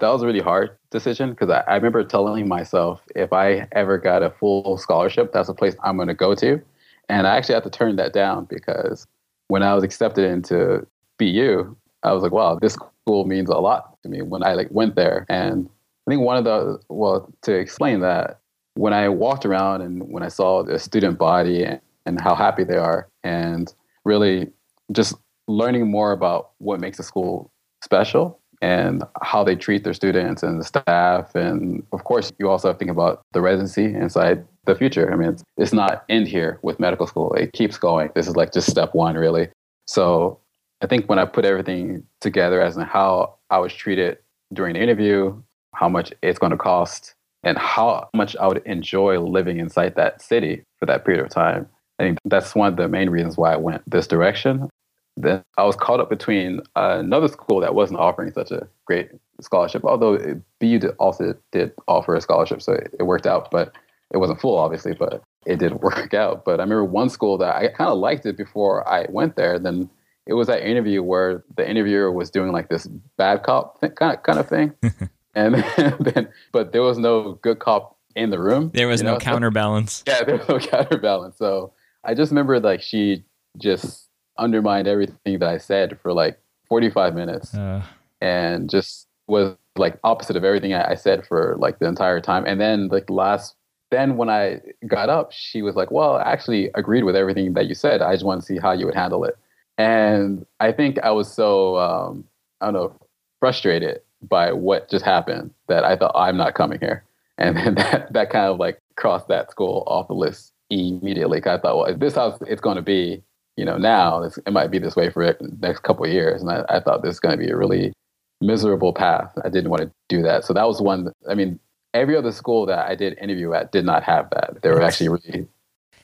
That 0.00 0.08
was 0.08 0.22
a 0.22 0.26
really 0.26 0.40
hard 0.40 0.76
decision 0.90 1.30
because 1.30 1.50
I, 1.50 1.60
I 1.68 1.76
remember 1.76 2.02
telling 2.02 2.48
myself 2.48 3.00
if 3.14 3.32
I 3.32 3.68
ever 3.72 3.96
got 3.96 4.24
a 4.24 4.30
full 4.30 4.76
scholarship, 4.76 5.32
that's 5.32 5.48
a 5.48 5.54
place 5.54 5.76
I'm 5.84 5.96
going 5.96 6.08
to 6.08 6.14
go 6.14 6.34
to, 6.34 6.60
and 7.08 7.26
I 7.28 7.36
actually 7.36 7.54
had 7.54 7.62
to 7.64 7.70
turn 7.70 7.94
that 7.96 8.12
down 8.12 8.46
because 8.46 9.06
when 9.48 9.62
I 9.62 9.72
was 9.74 9.84
accepted 9.84 10.24
into 10.24 10.84
BU, 11.18 11.76
I 12.02 12.12
was 12.12 12.22
like, 12.24 12.32
wow, 12.32 12.58
this 12.60 12.72
school 12.74 13.24
means 13.24 13.48
a 13.48 13.54
lot 13.54 13.96
to 14.02 14.08
me. 14.08 14.20
When 14.20 14.42
I 14.42 14.54
like 14.54 14.68
went 14.70 14.96
there, 14.96 15.26
and 15.28 15.68
I 16.06 16.10
think 16.10 16.22
one 16.22 16.36
of 16.36 16.44
the 16.44 16.78
well 16.88 17.32
to 17.42 17.52
explain 17.52 18.00
that 18.00 18.40
when 18.74 18.92
I 18.92 19.08
walked 19.08 19.46
around 19.46 19.82
and 19.82 20.02
when 20.10 20.22
I 20.22 20.28
saw 20.28 20.62
the 20.62 20.78
student 20.78 21.18
body 21.18 21.64
and, 21.64 21.80
and 22.06 22.20
how 22.20 22.34
happy 22.34 22.64
they 22.64 22.76
are, 22.76 23.08
and 23.22 23.72
really 24.04 24.50
just 24.92 25.14
learning 25.48 25.90
more 25.90 26.12
about 26.12 26.50
what 26.58 26.80
makes 26.80 26.98
a 26.98 27.02
school 27.02 27.50
special 27.82 28.40
and 28.60 29.02
how 29.22 29.44
they 29.44 29.54
treat 29.54 29.84
their 29.84 29.92
students 29.92 30.42
and 30.42 30.60
the 30.60 30.64
staff. 30.64 31.34
And 31.34 31.82
of 31.92 32.04
course, 32.04 32.32
you 32.38 32.48
also 32.48 32.68
have 32.68 32.76
to 32.76 32.78
think 32.78 32.90
about 32.90 33.22
the 33.32 33.40
residency 33.40 33.84
inside 33.84 34.44
the 34.64 34.74
future. 34.74 35.12
I 35.12 35.16
mean, 35.16 35.30
it's, 35.30 35.44
it's 35.56 35.72
not 35.72 36.04
end 36.08 36.28
here 36.28 36.58
with 36.62 36.80
medical 36.80 37.06
school, 37.06 37.34
it 37.34 37.52
keeps 37.52 37.76
going. 37.76 38.10
This 38.14 38.26
is 38.26 38.36
like 38.36 38.52
just 38.52 38.70
step 38.70 38.94
one, 38.94 39.16
really. 39.16 39.48
So 39.86 40.38
I 40.80 40.86
think 40.86 41.08
when 41.08 41.18
I 41.18 41.26
put 41.26 41.44
everything 41.44 42.04
together 42.20 42.60
as 42.62 42.76
in 42.76 42.82
how 42.82 43.36
I 43.50 43.58
was 43.58 43.74
treated 43.74 44.18
during 44.52 44.74
the 44.74 44.80
interview, 44.80 45.42
how 45.74 45.88
much 45.88 46.12
it's 46.22 46.38
going 46.38 46.52
to 46.52 46.58
cost, 46.58 47.14
and 47.42 47.58
how 47.58 48.08
much 48.14 48.36
I 48.36 48.46
would 48.48 48.62
enjoy 48.64 49.20
living 49.20 49.58
inside 49.58 49.96
that 49.96 50.22
city 50.22 50.64
for 50.78 50.86
that 50.86 51.04
period 51.04 51.24
of 51.24 51.30
time. 51.30 51.68
I 51.98 52.04
think 52.04 52.18
that's 52.24 52.54
one 52.54 52.68
of 52.68 52.76
the 52.76 52.88
main 52.88 53.10
reasons 53.10 53.36
why 53.36 53.52
I 53.52 53.56
went 53.56 53.88
this 53.88 54.06
direction. 54.06 54.68
Then 55.16 55.44
I 55.56 55.62
was 55.62 55.76
caught 55.76 56.00
up 56.00 56.10
between 56.10 56.60
another 56.74 57.28
school 57.28 57.60
that 57.60 57.74
wasn't 57.74 58.00
offering 58.00 58.32
such 58.32 58.50
a 58.50 58.66
great 58.84 59.10
scholarship, 59.40 59.84
although 59.84 60.40
BU 60.60 60.80
also 60.98 61.34
did 61.52 61.72
offer 61.86 62.16
a 62.16 62.20
scholarship, 62.20 62.62
so 62.62 62.72
it, 62.72 63.02
worked 63.02 63.26
out. 63.26 63.50
But 63.50 63.74
it 64.12 64.18
wasn't 64.18 64.40
full, 64.40 64.58
obviously, 64.58 64.94
but 64.94 65.22
it 65.46 65.58
did 65.58 65.74
work 65.82 66.14
out. 66.14 66.44
But 66.44 66.58
I 66.58 66.64
remember 66.64 66.84
one 66.84 67.10
school 67.10 67.38
that 67.38 67.54
I 67.54 67.68
kind 67.68 67.90
of 67.90 67.98
liked 67.98 68.26
it 68.26 68.36
before 68.36 68.88
I 68.88 69.06
went 69.08 69.36
there. 69.36 69.58
Then 69.58 69.88
it 70.26 70.34
was 70.34 70.48
that 70.48 70.66
interview 70.66 71.02
where 71.02 71.44
the 71.56 71.68
interviewer 71.68 72.10
was 72.10 72.30
doing 72.30 72.50
like 72.50 72.68
this 72.68 72.86
bad 73.16 73.42
cop 73.42 73.80
kind 73.96 74.38
of 74.38 74.48
thing, 74.48 74.72
and 75.34 75.54
then 76.00 76.28
but 76.52 76.72
there 76.72 76.82
was 76.82 76.98
no 76.98 77.34
good 77.42 77.58
cop 77.58 77.96
in 78.14 78.30
the 78.30 78.38
room. 78.38 78.70
there 78.74 78.88
was 78.88 79.00
you 79.00 79.06
no 79.06 79.14
know? 79.14 79.18
So- 79.18 79.24
counterbalance 79.24 80.04
yeah, 80.06 80.22
there 80.26 80.36
was 80.36 80.48
no 80.48 80.58
counterbalance. 80.58 81.36
So 81.36 81.72
I 82.04 82.14
just 82.14 82.30
remember 82.30 82.60
like 82.60 82.82
she 82.82 83.24
just 83.58 84.08
undermined 84.38 84.88
everything 84.88 85.38
that 85.38 85.48
I 85.48 85.58
said 85.58 85.98
for 86.00 86.12
like 86.12 86.38
45 86.68 87.14
minutes 87.14 87.54
uh, 87.54 87.82
and 88.20 88.68
just 88.68 89.06
was 89.26 89.56
like 89.76 89.98
opposite 90.04 90.36
of 90.36 90.44
everything 90.44 90.74
I, 90.74 90.92
I 90.92 90.94
said 90.94 91.26
for 91.26 91.56
like 91.58 91.78
the 91.78 91.86
entire 91.86 92.20
time. 92.20 92.44
And 92.46 92.60
then 92.60 92.88
like 92.88 93.08
last, 93.10 93.54
then 93.90 94.16
when 94.16 94.28
I 94.28 94.60
got 94.86 95.08
up, 95.08 95.32
she 95.32 95.62
was 95.62 95.76
like, 95.76 95.90
well, 95.90 96.16
I 96.16 96.32
actually 96.32 96.70
agreed 96.74 97.04
with 97.04 97.16
everything 97.16 97.54
that 97.54 97.66
you 97.66 97.74
said. 97.74 98.02
I 98.02 98.12
just 98.12 98.24
want 98.24 98.40
to 98.40 98.46
see 98.46 98.58
how 98.58 98.72
you 98.72 98.86
would 98.86 98.94
handle 98.94 99.24
it. 99.24 99.36
And 99.78 100.46
I 100.60 100.72
think 100.72 100.98
I 101.00 101.10
was 101.10 101.32
so, 101.32 101.76
um, 101.78 102.24
I 102.60 102.66
don't 102.66 102.74
know, 102.74 102.98
frustrated 103.40 104.00
by 104.28 104.52
what 104.52 104.88
just 104.90 105.04
happened 105.04 105.50
that 105.68 105.84
I 105.84 105.96
thought 105.96 106.12
I'm 106.14 106.36
not 106.36 106.54
coming 106.54 106.78
here. 106.80 107.04
And 107.38 107.56
then 107.56 107.74
that, 107.76 108.12
that 108.12 108.30
kind 108.30 108.46
of 108.46 108.58
like 108.58 108.78
crossed 108.96 109.28
that 109.28 109.50
school 109.50 109.84
off 109.86 110.08
the 110.08 110.14
list 110.14 110.52
immediately. 110.70 111.40
'Cause 111.40 111.58
I 111.58 111.62
thought, 111.62 111.76
well, 111.76 111.86
if 111.86 111.98
this 111.98 112.14
how 112.14 112.38
it's 112.46 112.60
going 112.60 112.76
to 112.76 112.82
be, 112.82 113.22
you 113.56 113.64
know, 113.64 113.76
now 113.78 114.22
it 114.22 114.52
might 114.52 114.70
be 114.70 114.78
this 114.78 114.96
way 114.96 115.10
for 115.10 115.24
the 115.24 115.56
next 115.60 115.80
couple 115.82 116.04
of 116.04 116.10
years. 116.12 116.42
And 116.42 116.50
I, 116.50 116.64
I 116.68 116.80
thought 116.80 117.02
this 117.02 117.14
is 117.14 117.20
going 117.20 117.38
to 117.38 117.44
be 117.44 117.50
a 117.50 117.56
really 117.56 117.92
miserable 118.40 118.92
path. 118.92 119.32
I 119.44 119.48
didn't 119.48 119.70
want 119.70 119.82
to 119.82 119.90
do 120.08 120.22
that. 120.22 120.44
So 120.44 120.52
that 120.52 120.66
was 120.66 120.80
one. 120.80 121.12
I 121.28 121.34
mean, 121.34 121.58
every 121.92 122.16
other 122.16 122.32
school 122.32 122.66
that 122.66 122.86
I 122.88 122.94
did 122.94 123.16
interview 123.18 123.52
at 123.54 123.72
did 123.72 123.84
not 123.84 124.02
have 124.02 124.28
that. 124.30 124.60
They 124.62 124.70
were 124.70 124.82
actually 124.82 125.08
really 125.08 125.46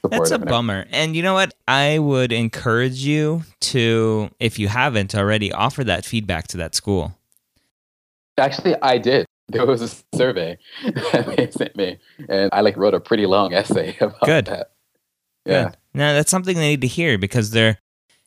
supportive. 0.02 0.30
That's 0.30 0.30
a 0.30 0.38
bummer. 0.38 0.86
And 0.90 1.16
you 1.16 1.22
know 1.22 1.34
what? 1.34 1.52
I 1.66 1.98
would 1.98 2.32
encourage 2.32 3.00
you 3.04 3.42
to, 3.62 4.30
if 4.38 4.58
you 4.58 4.68
haven't 4.68 5.14
already, 5.14 5.52
offer 5.52 5.84
that 5.84 6.04
feedback 6.04 6.46
to 6.48 6.56
that 6.58 6.74
school. 6.74 7.16
Actually, 8.38 8.76
I 8.82 8.98
did. 8.98 9.26
There 9.50 9.66
was 9.66 9.82
a 9.82 10.16
survey 10.16 10.58
that 10.84 11.34
they 11.36 11.50
sent 11.50 11.74
me, 11.74 11.98
and 12.28 12.50
I 12.52 12.60
like 12.60 12.76
wrote 12.76 12.94
a 12.94 13.00
pretty 13.00 13.26
long 13.26 13.52
essay 13.52 13.96
about 14.00 14.20
Good. 14.20 14.46
that. 14.46 14.70
Yeah, 15.44 15.64
Good. 15.64 15.76
Now 15.92 16.12
that's 16.12 16.30
something 16.30 16.54
they 16.54 16.68
need 16.68 16.82
to 16.82 16.86
hear 16.86 17.18
because 17.18 17.50
they're 17.50 17.78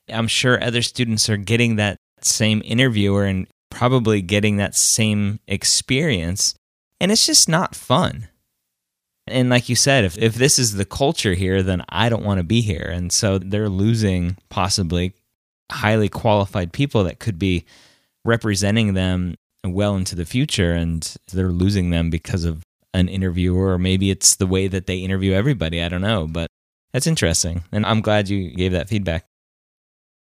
I'm 0.09 0.27
sure 0.27 0.61
other 0.61 0.81
students 0.81 1.29
are 1.29 1.37
getting 1.37 1.77
that 1.77 1.95
same 2.19 2.61
interviewer 2.65 3.23
and 3.23 3.47
probably 3.71 4.21
getting 4.21 4.57
that 4.57 4.75
same 4.75 5.39
experience 5.47 6.55
and 6.99 7.11
it's 7.11 7.25
just 7.25 7.49
not 7.49 7.75
fun. 7.75 8.29
And 9.27 9.49
like 9.49 9.69
you 9.69 9.75
said, 9.75 10.03
if 10.03 10.17
if 10.17 10.35
this 10.35 10.59
is 10.59 10.73
the 10.73 10.85
culture 10.85 11.33
here, 11.33 11.63
then 11.63 11.83
I 11.89 12.09
don't 12.09 12.25
want 12.25 12.39
to 12.39 12.43
be 12.43 12.61
here. 12.61 12.89
And 12.91 13.11
so 13.11 13.37
they're 13.37 13.69
losing 13.69 14.37
possibly 14.49 15.13
highly 15.71 16.09
qualified 16.09 16.73
people 16.73 17.03
that 17.05 17.19
could 17.19 17.39
be 17.39 17.65
representing 18.25 18.93
them 18.93 19.35
well 19.65 19.95
into 19.95 20.15
the 20.15 20.25
future 20.25 20.73
and 20.73 21.15
they're 21.31 21.51
losing 21.51 21.89
them 21.89 22.09
because 22.09 22.43
of 22.43 22.63
an 22.93 23.07
interviewer 23.07 23.73
or 23.73 23.77
maybe 23.77 24.11
it's 24.11 24.35
the 24.35 24.47
way 24.47 24.67
that 24.67 24.87
they 24.87 24.97
interview 24.97 25.33
everybody. 25.33 25.81
I 25.81 25.89
don't 25.89 26.01
know, 26.01 26.27
but 26.27 26.47
that's 26.91 27.07
interesting, 27.07 27.63
and 27.71 27.85
I'm 27.85 28.01
glad 28.01 28.29
you 28.29 28.51
gave 28.51 28.71
that 28.73 28.89
feedback. 28.89 29.25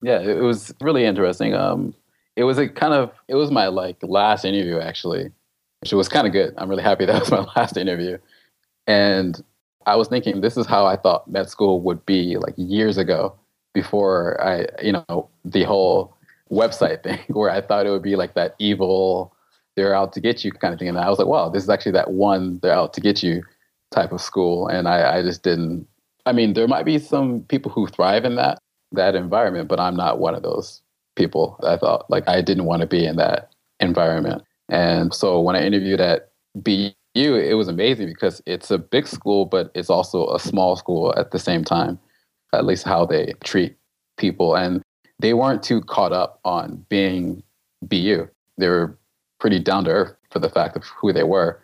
yeah, 0.03 0.21
it 0.21 0.43
was 0.43 0.75
really 0.81 1.05
interesting. 1.05 1.55
Um, 1.55 1.95
it 2.35 2.45
was 2.45 2.59
a 2.59 2.69
kind 2.69 2.93
of 2.93 3.13
it 3.29 3.35
was 3.37 3.51
my 3.51 3.69
like 3.69 3.97
last 4.03 4.45
interview 4.45 4.81
actually, 4.81 5.31
which 5.81 5.93
was 5.93 6.09
kind 6.09 6.27
of 6.27 6.33
good. 6.33 6.55
I'm 6.59 6.69
really 6.69 6.83
happy 6.83 7.05
that 7.07 7.21
was 7.21 7.31
my 7.31 7.47
last 7.57 7.77
interview, 7.77 8.19
and 8.87 9.43
I 9.87 9.95
was 9.95 10.09
thinking 10.09 10.41
this 10.41 10.57
is 10.57 10.67
how 10.67 10.87
I 10.87 10.97
thought 10.97 11.31
med 11.31 11.49
school 11.49 11.81
would 11.83 12.05
be 12.05 12.37
like 12.37 12.55
years 12.57 12.99
ago, 12.99 13.35
before 13.77 14.43
I, 14.43 14.67
you 14.83 14.93
know, 14.93 15.29
the 15.45 15.63
whole 15.65 16.16
website 16.51 17.03
thing 17.03 17.21
where 17.29 17.51
I 17.51 17.61
thought 17.61 17.87
it 17.87 17.91
would 17.91 18.03
be 18.03 18.17
like 18.17 18.35
that 18.35 18.55
evil, 18.59 19.35
they're 19.77 19.95
out 19.95 20.13
to 20.15 20.21
get 20.21 20.45
you 20.45 20.53
kind 20.53 20.73
of 20.73 20.79
thing. 20.79 20.89
And 20.89 20.99
I 20.99 21.09
was 21.11 21.19
like, 21.19 21.29
wow, 21.29 21.49
this 21.49 21.63
is 21.63 21.71
actually 21.71 21.93
that 21.93 22.13
one, 22.13 22.59
they're 22.63 22.73
out 22.73 22.95
to 22.95 23.01
get 23.01 23.23
you 23.23 23.43
type 23.91 24.13
of 24.13 24.21
school. 24.21 24.69
And 24.69 24.89
I, 24.89 25.19
I 25.19 25.23
just 25.23 25.43
didn't, 25.43 25.87
I 26.25 26.33
mean, 26.33 26.55
there 26.55 26.67
might 26.67 26.85
be 26.85 26.99
some 26.99 27.43
people 27.43 27.71
who 27.71 27.87
thrive 27.87 28.25
in 28.25 28.37
that, 28.37 28.59
that 28.93 29.15
environment, 29.15 29.69
but 29.69 29.79
I'm 29.79 29.97
not 29.97 30.19
one 30.19 30.35
of 30.35 30.43
those 30.43 30.83
people. 31.15 31.59
I 31.63 31.77
thought 31.77 32.11
like 32.11 32.29
I 32.29 32.41
didn't 32.41 32.65
want 32.65 32.81
to 32.81 32.87
be 32.87 33.05
in 33.05 33.17
that 33.17 33.53
environment. 33.81 34.43
And 34.69 35.15
so 35.15 35.41
when 35.41 35.57
I 35.57 35.63
interviewed 35.63 36.01
at 36.01 36.31
BU, 36.57 36.93
it 37.15 37.55
was 37.55 37.69
amazing 37.69 38.09
because 38.09 38.43
it's 38.47 38.71
a 38.71 38.79
big 38.79 39.07
school, 39.07 39.45
but 39.45 39.71
it's 39.75 39.91
also 39.91 40.29
a 40.35 40.41
small 40.41 40.77
school 40.77 41.15
at 41.17 41.31
the 41.31 41.39
same 41.39 41.65
time, 41.65 41.99
at 42.53 42.65
least 42.65 42.85
how 42.85 43.07
they 43.07 43.35
treat 43.45 43.77
people. 44.17 44.57
And 44.57 44.83
they 45.19 45.35
weren't 45.35 45.63
too 45.63 45.81
caught 45.81 46.13
up 46.13 46.41
on 46.45 46.85
being 46.89 47.43
BU. 47.83 48.29
They 48.59 48.69
were 48.69 48.97
pretty 49.39 49.59
down 49.59 49.85
to 49.85 49.91
earth 49.91 50.17
for 50.31 50.39
the 50.39 50.49
fact 50.49 50.77
of 50.77 50.85
who 50.85 51.13
they 51.13 51.23
were. 51.23 51.61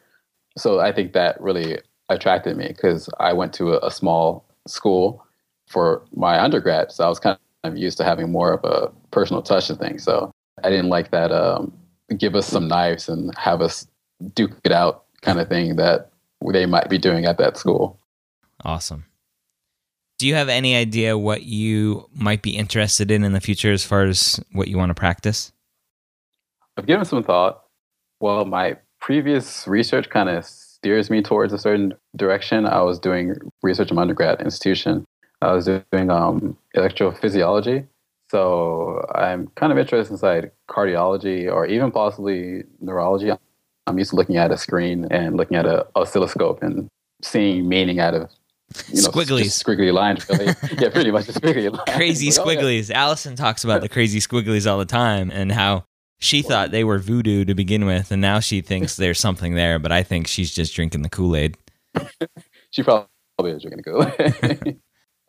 So 0.57 0.81
I 0.81 0.93
think 0.93 1.13
that 1.13 1.41
really 1.41 1.79
attracted 2.09 2.57
me 2.57 2.69
because 2.69 3.09
I 3.19 3.33
went 3.33 3.53
to 3.55 3.75
a, 3.75 3.87
a, 3.87 3.91
small 3.91 4.45
school 4.67 5.25
for 5.67 6.03
my 6.15 6.43
undergrad. 6.43 6.93
So 6.93 7.05
I 7.05 7.09
was 7.09 7.19
kind 7.19 7.39
of 7.65 7.77
used 7.77 7.97
to 7.99 8.05
having 8.05 8.31
more 8.31 8.53
of 8.53 8.65
a 8.65 8.91
personal 9.11 9.43
touch 9.43 9.69
to 9.69 9.75
things. 9.75 10.05
So 10.05 10.31
I 10.63 10.69
didn't 10.69 10.91
like 10.91 11.11
that 11.11 11.33
um, 11.33 11.73
give 12.19 12.35
us 12.35 12.47
some 12.47 12.69
knives 12.69 13.09
and 13.09 13.37
have 13.39 13.63
us 13.63 13.87
duke 14.35 14.53
it 14.65 14.73
out 14.73 15.05
kind 15.23 15.41
of 15.41 15.49
thing 15.49 15.77
that 15.77 16.11
they 16.53 16.67
might 16.67 16.89
be 16.91 16.99
doing 16.99 17.25
at 17.25 17.39
that 17.39 17.57
school. 17.57 17.99
Awesome. 18.65 19.05
Do 20.23 20.29
you 20.29 20.37
have 20.37 20.49
any 20.49 20.77
idea 20.77 21.19
what 21.19 21.43
you 21.43 22.09
might 22.15 22.43
be 22.43 22.57
interested 22.57 23.11
in 23.11 23.25
in 23.25 23.33
the 23.33 23.41
future 23.41 23.73
as 23.73 23.83
far 23.83 24.05
as 24.05 24.41
what 24.53 24.69
you 24.69 24.79
want 24.79 24.91
to 24.91 24.95
practice? 24.95 25.51
I've 26.77 26.87
given 26.87 27.05
some 27.05 27.25
thought. 27.25 27.65
Well, 28.21 28.45
my 28.45 28.77
previous 29.01 29.67
research 29.67 30.11
kind 30.11 30.29
of 30.29 30.45
steers 30.45 31.11
me 31.11 31.23
towards 31.23 31.53
a 31.53 31.59
certain 31.59 31.95
direction. 32.15 32.67
I 32.67 32.83
was 32.83 33.01
doing 33.01 33.35
research 33.65 33.91
in 33.91 33.97
my 33.97 34.03
undergrad 34.03 34.41
institution. 34.41 35.05
I 35.41 35.51
was 35.51 35.65
doing 35.65 36.09
um, 36.09 36.57
electrophysiology. 36.77 37.85
So 38.31 39.05
I'm 39.17 39.49
kind 39.57 39.73
of 39.73 39.79
interested 39.79 40.13
inside 40.13 40.53
cardiology 40.71 41.53
or 41.53 41.67
even 41.67 41.91
possibly 41.91 42.63
neurology. 42.81 43.33
I'm 43.89 43.99
used 43.99 44.11
to 44.11 44.17
looking 44.17 44.37
at 44.37 44.53
a 44.53 44.57
screen 44.57 45.09
and 45.11 45.37
looking 45.37 45.57
at 45.57 45.67
an 45.67 45.83
oscilloscope 45.97 46.63
and 46.63 46.87
seeing 47.23 47.69
meaning 47.69 47.99
out 47.99 48.15
of 48.15 48.31
you 48.89 49.03
know, 49.03 49.09
squigglies, 49.09 49.63
squiggly 49.63 49.93
lines. 49.93 50.29
Really. 50.29 50.47
yeah, 50.79 50.89
pretty 50.91 51.11
much 51.11 51.27
squiggly 51.27 51.71
lines. 51.71 51.97
Crazy 51.97 52.29
squigglies. 52.29 52.91
Oh, 52.91 52.93
yeah. 52.93 53.03
Allison 53.05 53.37
talks 53.37 53.65
about 53.65 53.81
the 53.81 53.89
crazy 53.89 54.21
squigglies 54.21 54.71
all 54.71 54.79
the 54.79 54.85
time 54.85 55.31
and 55.31 55.53
how 55.53 55.85
she 56.19 56.43
thought 56.43 56.71
they 56.71 56.85
were 56.85 56.99
voodoo 56.99 57.45
to 57.45 57.55
begin 57.55 57.85
with, 57.85 58.11
and 58.11 58.21
now 58.21 58.41
she 58.41 58.61
thinks 58.61 58.97
there's 58.97 59.19
something 59.21 59.55
there. 59.55 59.79
But 59.79 59.93
I 59.93 60.03
think 60.03 60.27
she's 60.27 60.55
just 60.55 60.75
drinking 60.75 61.03
the 61.03 61.11
Kool 61.11 61.37
Aid. 61.37 61.57
she 62.71 62.83
probably 62.83 63.09
is 63.51 63.63
drinking 63.63 63.83
the 63.85 63.91
Kool 63.91 64.81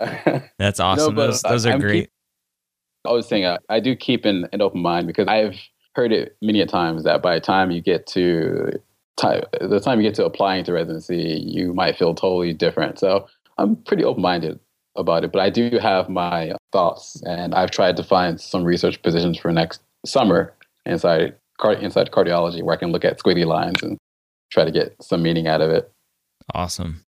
Aid. 0.10 0.52
That's 0.60 0.80
awesome. 0.80 1.16
No, 1.16 1.28
those 1.28 1.42
those 1.42 1.66
are 1.66 1.74
I'm 1.74 1.80
great. 1.80 2.04
Keep, 2.04 2.12
I 3.06 3.12
was 3.12 3.28
saying 3.28 3.46
uh, 3.46 3.58
I 3.70 3.80
do 3.80 3.96
keep 3.96 4.26
an, 4.26 4.48
an 4.54 4.62
open 4.62 4.82
mind 4.82 5.08
because 5.08 5.28
I've 5.28 5.56
heard 5.96 6.12
it 6.12 6.38
many 6.42 6.62
a 6.62 6.66
times 6.66 7.04
that 7.04 7.22
by 7.22 7.36
the 7.36 7.42
time 7.42 7.72
you 7.72 7.82
get 7.82 8.08
to 8.08 8.80
time, 9.18 9.44
the 9.60 9.80
time 9.80 10.00
you 10.00 10.08
get 10.08 10.16
to 10.16 10.26
applying 10.26 10.64
to 10.66 10.74
residency, 10.74 11.42
you 11.46 11.74
might 11.74 11.98
feel 11.98 12.14
totally 12.14 12.54
different. 12.54 13.00
So 13.00 13.28
I'm 13.58 13.76
pretty 13.76 14.04
open 14.04 14.22
minded 14.22 14.60
about 14.96 15.24
it, 15.24 15.32
but 15.32 15.42
I 15.42 15.50
do 15.50 15.78
have 15.82 16.10
my 16.10 16.54
thoughts, 16.72 17.22
and 17.26 17.56
I've 17.56 17.72
tried 17.72 17.98
to 17.98 18.04
find 18.04 18.40
some 18.40 18.64
research 18.64 19.02
positions 19.02 19.38
for 19.38 19.52
next 19.52 19.82
summer 20.06 20.54
inside 20.86 21.36
inside 21.80 22.12
cardiology 22.12 22.62
where 22.62 22.76
I 22.76 22.80
can 22.80 22.92
look 22.92 23.06
at 23.06 23.20
squiggly 23.20 23.46
lines 23.46 23.82
and 23.82 23.98
try 24.52 24.66
to 24.66 24.72
get 24.72 24.96
some 25.02 25.24
meaning 25.24 25.48
out 25.48 25.62
of 25.62 25.70
it. 25.70 25.90
Awesome. 26.54 27.06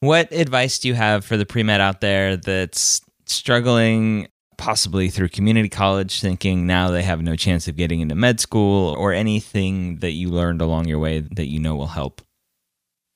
What 0.00 0.30
advice 0.32 0.78
do 0.78 0.88
you 0.88 0.94
have 0.94 1.24
for 1.24 1.36
the 1.36 1.46
pre 1.46 1.62
med 1.62 1.80
out 1.80 2.00
there 2.00 2.36
that's 2.36 3.00
struggling 3.26 4.28
possibly 4.56 5.08
through 5.08 5.28
community 5.28 5.68
college, 5.68 6.20
thinking 6.20 6.66
now 6.66 6.90
they 6.90 7.02
have 7.02 7.22
no 7.22 7.36
chance 7.36 7.68
of 7.68 7.76
getting 7.76 8.00
into 8.00 8.14
med 8.14 8.40
school, 8.40 8.94
or 8.98 9.12
anything 9.12 9.98
that 10.00 10.12
you 10.12 10.28
learned 10.28 10.60
along 10.60 10.86
your 10.86 10.98
way 10.98 11.20
that 11.20 11.46
you 11.46 11.58
know 11.58 11.74
will 11.74 11.88
help? 11.88 12.22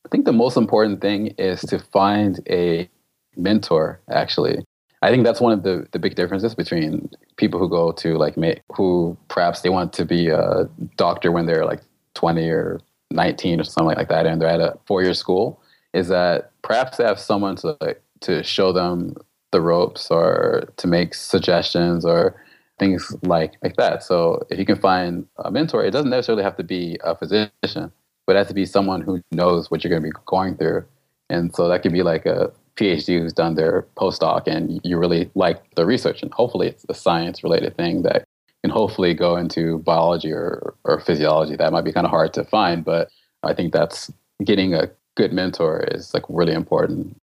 I 0.04 0.08
think 0.08 0.24
the 0.24 0.32
most 0.32 0.56
important 0.56 1.00
thing 1.00 1.28
is 1.38 1.60
to 1.62 1.78
find 1.78 2.40
a 2.48 2.88
mentor, 3.36 4.00
actually. 4.10 4.64
I 5.02 5.10
think 5.10 5.24
that's 5.24 5.40
one 5.40 5.52
of 5.52 5.62
the, 5.62 5.86
the 5.92 5.98
big 5.98 6.14
differences 6.14 6.54
between 6.54 7.08
people 7.36 7.58
who 7.58 7.68
go 7.68 7.92
to 7.92 8.16
like 8.16 8.36
who 8.74 9.16
perhaps 9.28 9.62
they 9.62 9.70
want 9.70 9.92
to 9.94 10.04
be 10.04 10.28
a 10.28 10.68
doctor 10.96 11.32
when 11.32 11.46
they're 11.46 11.64
like 11.64 11.80
20 12.14 12.48
or 12.50 12.80
19 13.10 13.60
or 13.60 13.64
something 13.64 13.96
like 13.96 14.08
that 14.08 14.26
and 14.26 14.40
they're 14.40 14.48
at 14.48 14.60
a 14.60 14.78
four 14.86 15.02
year 15.02 15.14
school 15.14 15.60
is 15.94 16.08
that 16.08 16.52
perhaps 16.62 16.98
they 16.98 17.04
have 17.04 17.18
someone 17.18 17.56
to 17.56 17.76
like, 17.80 18.02
to 18.20 18.42
show 18.42 18.72
them 18.72 19.16
the 19.52 19.60
ropes 19.60 20.10
or 20.10 20.68
to 20.76 20.86
make 20.86 21.14
suggestions 21.14 22.04
or 22.04 22.34
things 22.78 23.14
like 23.22 23.54
like 23.62 23.76
that. 23.76 24.02
So 24.02 24.46
if 24.50 24.58
you 24.58 24.64
can 24.64 24.76
find 24.76 25.26
a 25.36 25.50
mentor, 25.50 25.84
it 25.84 25.90
doesn't 25.90 26.10
necessarily 26.10 26.42
have 26.42 26.56
to 26.56 26.64
be 26.64 26.98
a 27.04 27.14
physician, 27.14 27.92
but 28.26 28.36
it 28.36 28.38
has 28.38 28.48
to 28.48 28.54
be 28.54 28.66
someone 28.66 29.02
who 29.02 29.22
knows 29.32 29.70
what 29.70 29.84
you're 29.84 29.90
going 29.90 30.02
to 30.02 30.08
be 30.08 30.24
going 30.26 30.56
through. 30.56 30.84
And 31.28 31.54
so 31.54 31.68
that 31.68 31.82
could 31.82 31.92
be 31.92 32.02
like 32.02 32.26
a 32.26 32.50
PhD 32.76 33.20
who's 33.20 33.32
done 33.32 33.54
their 33.54 33.86
postdoc 33.96 34.46
and 34.46 34.80
you 34.82 34.98
really 34.98 35.30
like 35.34 35.62
the 35.74 35.84
research 35.84 36.22
and 36.22 36.32
hopefully 36.32 36.68
it's 36.68 36.86
a 36.88 36.94
science 36.94 37.44
related 37.44 37.76
thing 37.76 38.02
that 38.02 38.24
can 38.62 38.70
hopefully 38.70 39.14
go 39.14 39.36
into 39.36 39.78
biology 39.78 40.32
or, 40.32 40.74
or 40.84 41.00
physiology. 41.00 41.56
That 41.56 41.72
might 41.72 41.84
be 41.84 41.92
kind 41.92 42.06
of 42.06 42.10
hard 42.10 42.32
to 42.34 42.44
find, 42.44 42.84
but 42.84 43.10
I 43.42 43.54
think 43.54 43.72
that's 43.72 44.10
getting 44.44 44.74
a 44.74 44.90
good 45.16 45.32
mentor 45.32 45.84
is 45.90 46.14
like 46.14 46.24
really 46.28 46.52
important 46.52 47.16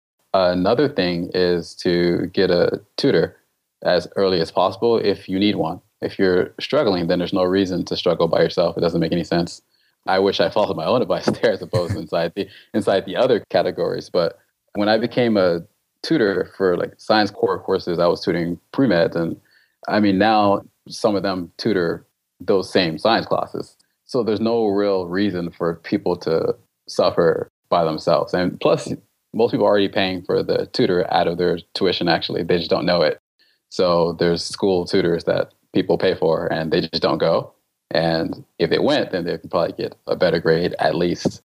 another 0.44 0.88
thing 0.88 1.30
is 1.34 1.74
to 1.76 2.26
get 2.32 2.50
a 2.50 2.80
tutor 2.96 3.36
as 3.84 4.08
early 4.16 4.40
as 4.40 4.50
possible 4.50 4.98
if 4.98 5.28
you 5.28 5.38
need 5.38 5.56
one. 5.56 5.80
If 6.00 6.18
you're 6.18 6.54
struggling, 6.60 7.06
then 7.06 7.18
there's 7.18 7.32
no 7.32 7.44
reason 7.44 7.84
to 7.86 7.96
struggle 7.96 8.28
by 8.28 8.42
yourself. 8.42 8.76
It 8.76 8.80
doesn't 8.80 9.00
make 9.00 9.12
any 9.12 9.24
sense. 9.24 9.62
I 10.06 10.18
wish 10.18 10.40
I 10.40 10.50
followed 10.50 10.76
my 10.76 10.84
own 10.84 11.02
advice 11.06 11.26
there 11.26 11.52
as 11.52 11.62
opposed 11.62 11.92
to 11.92 11.98
inside 11.98 12.32
the 12.34 12.48
inside 12.74 13.06
the 13.06 13.16
other 13.16 13.44
categories. 13.50 14.10
But 14.10 14.38
when 14.74 14.88
I 14.88 14.98
became 14.98 15.36
a 15.36 15.60
tutor 16.02 16.52
for 16.56 16.76
like 16.76 16.94
science 16.98 17.30
core 17.30 17.58
courses, 17.58 17.98
I 17.98 18.06
was 18.06 18.20
tutoring 18.24 18.60
pre-med 18.72 19.16
and 19.16 19.40
I 19.88 20.00
mean 20.00 20.18
now 20.18 20.62
some 20.88 21.16
of 21.16 21.22
them 21.22 21.52
tutor 21.56 22.06
those 22.40 22.70
same 22.70 22.98
science 22.98 23.26
classes. 23.26 23.76
So 24.04 24.22
there's 24.22 24.40
no 24.40 24.66
real 24.66 25.06
reason 25.06 25.50
for 25.50 25.76
people 25.76 26.16
to 26.16 26.54
suffer 26.86 27.48
by 27.68 27.84
themselves. 27.84 28.34
And 28.34 28.60
plus 28.60 28.92
most 29.36 29.50
people 29.50 29.66
are 29.66 29.70
already 29.70 29.88
paying 29.88 30.22
for 30.22 30.42
the 30.42 30.66
tutor 30.72 31.06
out 31.12 31.28
of 31.28 31.36
their 31.36 31.58
tuition 31.74 32.08
actually. 32.08 32.42
They 32.42 32.58
just 32.58 32.70
don't 32.70 32.86
know 32.86 33.02
it. 33.02 33.20
So 33.68 34.14
there's 34.14 34.44
school 34.44 34.86
tutors 34.86 35.24
that 35.24 35.52
people 35.74 35.98
pay 35.98 36.14
for 36.14 36.50
and 36.52 36.72
they 36.72 36.80
just 36.80 37.02
don't 37.02 37.18
go. 37.18 37.52
And 37.90 38.44
if 38.58 38.70
they 38.70 38.78
went 38.78 39.12
then 39.12 39.24
they 39.24 39.38
could 39.38 39.50
probably 39.50 39.74
get 39.74 39.94
a 40.06 40.16
better 40.16 40.40
grade 40.40 40.74
at 40.78 40.94
least. 40.94 41.42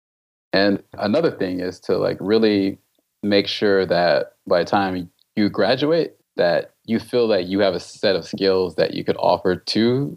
And 0.52 0.82
another 0.98 1.30
thing 1.30 1.60
is 1.60 1.80
to 1.80 1.96
like 1.96 2.18
really 2.20 2.78
make 3.22 3.46
sure 3.48 3.86
that 3.86 4.34
by 4.46 4.60
the 4.62 4.70
time 4.70 5.10
you 5.36 5.48
graduate 5.48 6.14
that 6.36 6.72
you 6.84 7.00
feel 7.00 7.26
that 7.28 7.46
you 7.46 7.58
have 7.60 7.74
a 7.74 7.80
set 7.80 8.16
of 8.16 8.26
skills 8.26 8.76
that 8.76 8.94
you 8.94 9.04
could 9.04 9.16
offer 9.18 9.56
to 9.56 10.16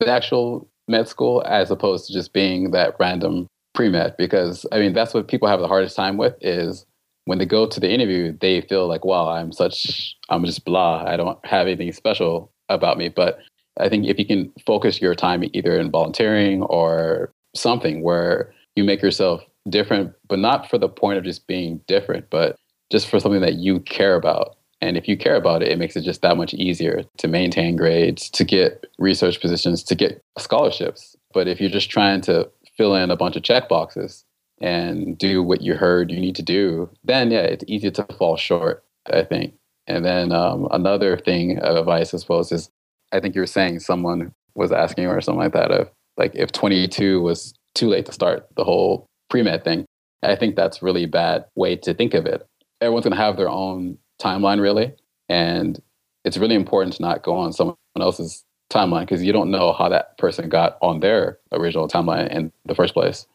the 0.00 0.08
actual 0.08 0.68
med 0.88 1.06
school 1.06 1.42
as 1.46 1.70
opposed 1.70 2.06
to 2.06 2.12
just 2.12 2.32
being 2.32 2.72
that 2.72 2.96
random 2.98 3.46
pre-med. 3.74 4.16
Because 4.16 4.66
i 4.72 4.78
mean 4.78 4.94
that's 4.94 5.12
what 5.12 5.28
people 5.28 5.48
have 5.48 5.60
the 5.60 5.68
hardest 5.68 5.94
time 5.94 6.16
with 6.16 6.34
is 6.40 6.86
when 7.24 7.38
they 7.38 7.46
go 7.46 7.66
to 7.66 7.80
the 7.80 7.90
interview, 7.90 8.36
they 8.40 8.60
feel 8.62 8.88
like, 8.88 9.04
wow, 9.04 9.28
I'm 9.28 9.52
such, 9.52 10.16
I'm 10.28 10.44
just 10.44 10.64
blah. 10.64 11.04
I 11.06 11.16
don't 11.16 11.38
have 11.44 11.66
anything 11.66 11.92
special 11.92 12.50
about 12.68 12.98
me. 12.98 13.08
But 13.08 13.38
I 13.78 13.88
think 13.88 14.06
if 14.06 14.18
you 14.18 14.26
can 14.26 14.52
focus 14.66 15.00
your 15.00 15.14
time 15.14 15.44
either 15.52 15.78
in 15.78 15.90
volunteering 15.90 16.62
or 16.62 17.32
something 17.54 18.02
where 18.02 18.52
you 18.76 18.84
make 18.84 19.02
yourself 19.02 19.42
different, 19.68 20.12
but 20.28 20.38
not 20.38 20.68
for 20.68 20.78
the 20.78 20.88
point 20.88 21.18
of 21.18 21.24
just 21.24 21.46
being 21.46 21.80
different, 21.86 22.30
but 22.30 22.56
just 22.90 23.08
for 23.08 23.20
something 23.20 23.40
that 23.40 23.54
you 23.54 23.80
care 23.80 24.16
about. 24.16 24.56
And 24.80 24.96
if 24.96 25.06
you 25.06 25.16
care 25.16 25.36
about 25.36 25.62
it, 25.62 25.68
it 25.68 25.78
makes 25.78 25.94
it 25.94 26.02
just 26.02 26.22
that 26.22 26.38
much 26.38 26.54
easier 26.54 27.02
to 27.18 27.28
maintain 27.28 27.76
grades, 27.76 28.30
to 28.30 28.44
get 28.44 28.86
research 28.98 29.40
positions, 29.40 29.82
to 29.84 29.94
get 29.94 30.22
scholarships. 30.38 31.16
But 31.34 31.48
if 31.48 31.60
you're 31.60 31.70
just 31.70 31.90
trying 31.90 32.22
to 32.22 32.50
fill 32.76 32.94
in 32.94 33.10
a 33.10 33.16
bunch 33.16 33.36
of 33.36 33.42
check 33.42 33.68
boxes, 33.68 34.24
and 34.60 35.16
do 35.16 35.42
what 35.42 35.62
you 35.62 35.74
heard 35.74 36.10
you 36.10 36.20
need 36.20 36.36
to 36.36 36.42
do, 36.42 36.90
then 37.04 37.30
yeah, 37.30 37.40
it's 37.40 37.64
easy 37.66 37.90
to 37.90 38.04
fall 38.18 38.36
short, 38.36 38.84
I 39.10 39.22
think. 39.22 39.54
And 39.86 40.04
then 40.04 40.32
um, 40.32 40.68
another 40.70 41.16
thing 41.16 41.58
of 41.58 41.76
advice, 41.76 42.14
I 42.14 42.18
suppose, 42.18 42.52
is 42.52 42.70
I 43.12 43.20
think 43.20 43.34
you're 43.34 43.46
saying 43.46 43.80
someone 43.80 44.32
was 44.54 44.72
asking 44.72 45.06
or 45.06 45.20
something 45.20 45.40
like 45.40 45.52
that 45.52 45.70
of 45.70 45.90
like 46.16 46.34
if 46.34 46.52
22 46.52 47.20
was 47.22 47.54
too 47.74 47.88
late 47.88 48.06
to 48.06 48.12
start 48.12 48.46
the 48.56 48.64
whole 48.64 49.06
pre-med 49.30 49.64
thing. 49.64 49.86
I 50.22 50.36
think 50.36 50.54
that's 50.54 50.82
really 50.82 51.06
bad 51.06 51.46
way 51.54 51.76
to 51.76 51.94
think 51.94 52.14
of 52.14 52.26
it. 52.26 52.46
Everyone's 52.80 53.04
going 53.04 53.16
to 53.16 53.22
have 53.22 53.36
their 53.36 53.48
own 53.48 53.96
timeline 54.20 54.60
really. 54.60 54.92
And 55.28 55.80
it's 56.24 56.36
really 56.36 56.54
important 56.54 56.94
to 56.96 57.02
not 57.02 57.22
go 57.22 57.36
on 57.36 57.52
someone 57.52 57.76
else's 57.98 58.44
timeline 58.70 59.02
because 59.02 59.22
you 59.22 59.32
don't 59.32 59.50
know 59.50 59.72
how 59.72 59.88
that 59.88 60.18
person 60.18 60.48
got 60.48 60.76
on 60.82 61.00
their 61.00 61.38
original 61.52 61.88
timeline 61.88 62.28
in 62.28 62.52
the 62.66 62.74
first 62.74 62.94
place. 62.94 63.26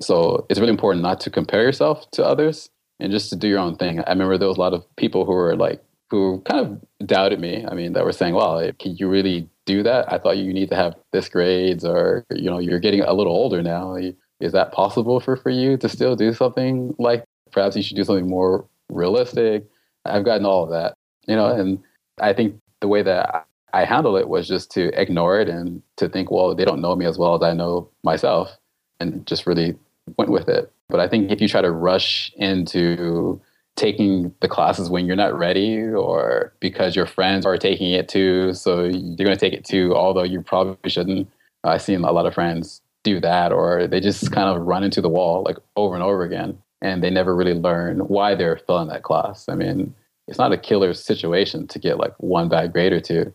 So 0.00 0.46
it's 0.48 0.58
really 0.58 0.72
important 0.72 1.02
not 1.02 1.20
to 1.20 1.30
compare 1.30 1.62
yourself 1.62 2.10
to 2.12 2.24
others 2.24 2.70
and 2.98 3.12
just 3.12 3.30
to 3.30 3.36
do 3.36 3.48
your 3.48 3.58
own 3.58 3.76
thing. 3.76 4.00
I 4.00 4.10
remember 4.10 4.38
there 4.38 4.48
was 4.48 4.56
a 4.56 4.60
lot 4.60 4.72
of 4.74 4.84
people 4.96 5.24
who 5.24 5.32
were 5.32 5.56
like, 5.56 5.82
who 6.10 6.40
kind 6.42 6.60
of 7.00 7.06
doubted 7.06 7.40
me. 7.40 7.64
I 7.66 7.74
mean, 7.74 7.94
that 7.94 8.04
were 8.04 8.12
saying, 8.12 8.34
"Well, 8.34 8.70
can 8.78 8.96
you 8.96 9.08
really 9.08 9.48
do 9.64 9.82
that? 9.82 10.12
I 10.12 10.18
thought 10.18 10.36
you 10.36 10.52
need 10.52 10.68
to 10.68 10.76
have 10.76 10.94
this 11.12 11.28
grades, 11.28 11.84
or 11.84 12.26
you 12.30 12.50
know, 12.50 12.58
you're 12.58 12.80
getting 12.80 13.00
a 13.00 13.14
little 13.14 13.32
older 13.32 13.62
now. 13.62 13.96
Is 14.40 14.52
that 14.52 14.72
possible 14.72 15.20
for 15.20 15.36
for 15.36 15.50
you 15.50 15.76
to 15.78 15.88
still 15.88 16.14
do 16.14 16.34
something 16.34 16.94
like? 16.98 17.24
Perhaps 17.50 17.76
you 17.76 17.82
should 17.82 17.96
do 17.96 18.04
something 18.04 18.28
more 18.28 18.66
realistic." 18.90 19.64
I've 20.04 20.24
gotten 20.24 20.44
all 20.44 20.64
of 20.64 20.70
that, 20.70 20.94
you 21.28 21.36
know, 21.36 21.46
and 21.46 21.78
I 22.20 22.32
think 22.32 22.56
the 22.80 22.88
way 22.88 23.02
that 23.02 23.46
I 23.72 23.84
handle 23.84 24.16
it 24.16 24.28
was 24.28 24.48
just 24.48 24.70
to 24.72 24.88
ignore 25.00 25.40
it 25.40 25.48
and 25.48 25.80
to 25.96 26.08
think, 26.08 26.30
well, 26.30 26.54
they 26.54 26.64
don't 26.64 26.80
know 26.80 26.96
me 26.96 27.06
as 27.06 27.18
well 27.18 27.36
as 27.36 27.42
I 27.42 27.54
know 27.54 27.88
myself, 28.02 28.58
and 29.00 29.26
just 29.26 29.46
really 29.46 29.76
went 30.16 30.30
with 30.30 30.48
it. 30.48 30.72
But 30.88 31.00
I 31.00 31.08
think 31.08 31.30
if 31.30 31.40
you 31.40 31.48
try 31.48 31.62
to 31.62 31.70
rush 31.70 32.32
into 32.36 33.40
taking 33.76 34.34
the 34.40 34.48
classes 34.48 34.90
when 34.90 35.06
you're 35.06 35.16
not 35.16 35.36
ready 35.36 35.82
or 35.82 36.52
because 36.60 36.94
your 36.94 37.06
friends 37.06 37.46
are 37.46 37.56
taking 37.56 37.90
it 37.92 38.08
too, 38.08 38.52
so 38.52 38.84
you're 38.84 39.16
going 39.16 39.36
to 39.36 39.36
take 39.36 39.54
it 39.54 39.64
too, 39.64 39.94
although 39.94 40.22
you 40.22 40.42
probably 40.42 40.90
shouldn't. 40.90 41.28
I've 41.64 41.82
seen 41.82 42.02
a 42.02 42.12
lot 42.12 42.26
of 42.26 42.34
friends 42.34 42.82
do 43.04 43.20
that, 43.20 43.52
or 43.52 43.86
they 43.86 44.00
just 44.00 44.32
kind 44.32 44.48
of 44.48 44.66
run 44.66 44.84
into 44.84 45.00
the 45.00 45.08
wall 45.08 45.42
like 45.44 45.56
over 45.76 45.94
and 45.94 46.02
over 46.02 46.22
again, 46.22 46.58
and 46.80 47.02
they 47.02 47.10
never 47.10 47.34
really 47.34 47.54
learn 47.54 48.00
why 48.00 48.34
they're 48.34 48.60
failing 48.66 48.88
that 48.88 49.04
class. 49.04 49.48
I 49.48 49.54
mean, 49.54 49.94
it's 50.28 50.38
not 50.38 50.52
a 50.52 50.58
killer 50.58 50.92
situation 50.92 51.66
to 51.68 51.78
get 51.78 51.98
like 51.98 52.14
one 52.18 52.48
bad 52.48 52.72
grade 52.72 52.92
or 52.92 53.00
two, 53.00 53.32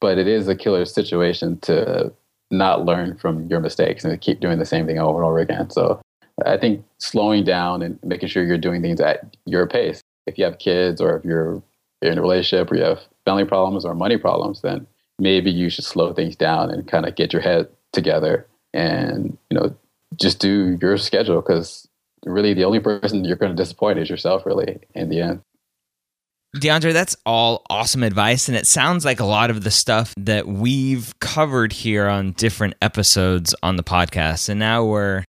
but 0.00 0.18
it 0.18 0.26
is 0.26 0.46
a 0.48 0.54
killer 0.54 0.84
situation 0.84 1.58
to 1.60 2.12
not 2.50 2.84
learn 2.84 3.16
from 3.16 3.46
your 3.46 3.60
mistakes 3.60 4.04
and 4.04 4.20
keep 4.20 4.40
doing 4.40 4.58
the 4.58 4.64
same 4.64 4.86
thing 4.86 4.98
over 4.98 5.18
and 5.18 5.26
over 5.26 5.38
again. 5.38 5.70
So 5.70 6.00
I 6.44 6.56
think 6.56 6.84
slowing 6.98 7.44
down 7.44 7.82
and 7.82 7.98
making 8.02 8.28
sure 8.28 8.44
you're 8.44 8.58
doing 8.58 8.82
things 8.82 9.00
at 9.00 9.36
your 9.44 9.66
pace. 9.66 10.00
If 10.26 10.38
you 10.38 10.44
have 10.44 10.58
kids 10.58 11.00
or 11.00 11.16
if 11.16 11.24
you're 11.24 11.62
in 12.02 12.18
a 12.18 12.22
relationship 12.22 12.70
or 12.70 12.76
you 12.76 12.82
have 12.82 13.00
family 13.24 13.44
problems 13.44 13.84
or 13.84 13.94
money 13.94 14.16
problems, 14.16 14.62
then 14.62 14.86
maybe 15.18 15.50
you 15.50 15.70
should 15.70 15.84
slow 15.84 16.12
things 16.12 16.36
down 16.36 16.70
and 16.70 16.88
kind 16.88 17.06
of 17.06 17.14
get 17.14 17.32
your 17.32 17.42
head 17.42 17.68
together 17.92 18.46
and, 18.72 19.36
you 19.50 19.58
know, 19.58 19.74
just 20.16 20.38
do 20.38 20.78
your 20.80 20.96
schedule 20.96 21.40
because 21.40 21.88
really 22.24 22.54
the 22.54 22.64
only 22.64 22.80
person 22.80 23.24
you're 23.24 23.36
going 23.36 23.54
to 23.54 23.62
disappoint 23.62 23.98
is 23.98 24.10
yourself, 24.10 24.44
really, 24.44 24.78
in 24.94 25.08
the 25.08 25.20
end. 25.20 25.42
DeAndre, 26.56 26.92
that's 26.92 27.16
all 27.24 27.64
awesome 27.70 28.02
advice. 28.02 28.48
And 28.48 28.56
it 28.56 28.66
sounds 28.66 29.04
like 29.04 29.20
a 29.20 29.24
lot 29.24 29.50
of 29.50 29.62
the 29.62 29.70
stuff 29.70 30.12
that 30.16 30.48
we've 30.48 31.14
covered 31.20 31.72
here 31.72 32.08
on 32.08 32.32
different 32.32 32.74
episodes 32.82 33.54
on 33.62 33.76
the 33.76 33.84
podcast. 33.84 34.48
And 34.48 34.58
now 34.58 34.84
we're 34.84 35.24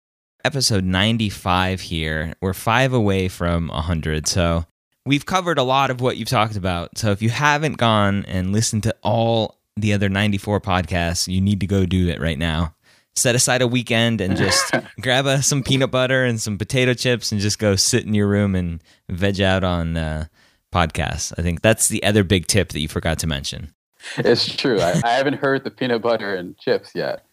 episode 0.45 0.83
95 0.83 1.81
here. 1.81 2.33
We're 2.39 2.53
five 2.53 2.93
away 2.93 3.29
from 3.29 3.69
100. 3.69 4.27
So 4.27 4.65
we've 5.07 5.25
covered 5.25 5.57
a 5.57 5.63
lot 5.63 5.89
of 5.89 6.01
what 6.01 6.17
you've 6.17 6.29
talked 6.29 6.55
about. 6.55 6.99
So 6.99 7.09
if 7.09 7.21
you 7.23 7.31
haven't 7.31 7.77
gone 7.77 8.23
and 8.25 8.53
listened 8.53 8.83
to 8.83 8.95
all 9.01 9.57
the 9.75 9.93
other 9.93 10.09
94 10.09 10.61
podcasts, 10.61 11.27
you 11.27 11.41
need 11.41 11.59
to 11.61 11.67
go 11.67 11.87
do 11.87 12.09
it 12.09 12.21
right 12.21 12.37
now. 12.37 12.75
Set 13.15 13.33
aside 13.33 13.63
a 13.63 13.67
weekend 13.67 14.21
and 14.21 14.37
just 14.37 14.71
grab 15.01 15.25
a, 15.25 15.41
some 15.41 15.63
peanut 15.63 15.89
butter 15.89 16.23
and 16.23 16.39
some 16.39 16.59
potato 16.59 16.93
chips 16.93 17.31
and 17.31 17.41
just 17.41 17.57
go 17.57 17.75
sit 17.75 18.05
in 18.05 18.13
your 18.13 18.27
room 18.27 18.53
and 18.53 18.83
veg 19.09 19.41
out 19.41 19.63
on 19.63 19.97
uh, 19.97 20.25
podcasts. 20.73 21.33
I 21.37 21.41
think 21.41 21.61
that's 21.61 21.87
the 21.87 22.03
other 22.03 22.23
big 22.23 22.47
tip 22.47 22.69
that 22.69 22.79
you 22.79 22.87
forgot 22.87 23.19
to 23.19 23.27
mention. 23.27 23.73
It's 24.17 24.55
true. 24.55 24.79
I, 24.79 25.01
I 25.03 25.11
haven't 25.11 25.35
heard 25.35 25.63
the 25.63 25.71
peanut 25.71 26.01
butter 26.01 26.35
and 26.35 26.57
chips 26.57 26.91
yet. 26.93 27.25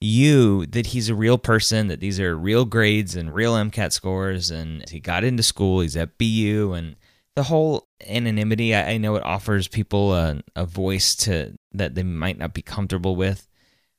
you 0.00 0.66
that 0.66 0.86
he's 0.86 1.08
a 1.08 1.14
real 1.14 1.38
person, 1.38 1.86
that 1.88 2.00
these 2.00 2.18
are 2.18 2.36
real 2.36 2.64
grades 2.64 3.14
and 3.14 3.32
real 3.32 3.54
MCAT 3.54 3.92
scores, 3.92 4.50
and 4.50 4.88
he 4.90 4.98
got 4.98 5.24
into 5.24 5.42
school, 5.42 5.80
he's 5.80 5.96
at 5.96 6.18
BU, 6.18 6.72
and 6.76 6.96
the 7.36 7.44
whole 7.44 7.88
anonymity. 8.06 8.74
I, 8.74 8.98
know 8.98 9.14
it 9.14 9.24
offers 9.24 9.68
people 9.68 10.12
a, 10.14 10.42
a 10.56 10.66
voice 10.66 11.14
to 11.16 11.54
that 11.72 11.94
they 11.94 12.02
might 12.02 12.36
not 12.36 12.52
be 12.52 12.62
comfortable 12.62 13.14
with, 13.14 13.48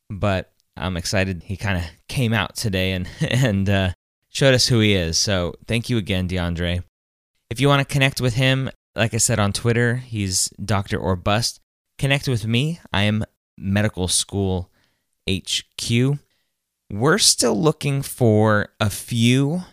but 0.09 0.52
I'm 0.75 0.97
excited 0.97 1.43
he 1.43 1.57
kind 1.57 1.77
of 1.77 1.83
came 2.07 2.33
out 2.33 2.55
today 2.55 2.93
and 2.93 3.07
and 3.21 3.69
uh, 3.69 3.91
showed 4.29 4.53
us 4.53 4.67
who 4.67 4.79
he 4.79 4.93
is. 4.93 5.17
So 5.17 5.53
thank 5.67 5.89
you 5.89 5.97
again, 5.97 6.27
DeAndre. 6.27 6.83
If 7.49 7.59
you 7.59 7.67
want 7.67 7.87
to 7.87 7.93
connect 7.93 8.19
with 8.19 8.33
him, 8.33 8.69
like 8.95 9.13
I 9.13 9.17
said 9.17 9.39
on 9.39 9.53
Twitter, 9.53 9.97
he's 9.97 10.49
Doctor 10.63 10.97
or 10.97 11.15
Bust. 11.15 11.59
Connect 11.97 12.27
with 12.27 12.47
me. 12.47 12.79
I 12.91 13.03
am 13.03 13.23
Medical 13.57 14.07
School 14.07 14.71
HQ. 15.29 16.19
We're 16.89 17.17
still 17.17 17.59
looking 17.59 18.01
for 18.01 18.69
a 18.79 18.89
few 18.89 19.63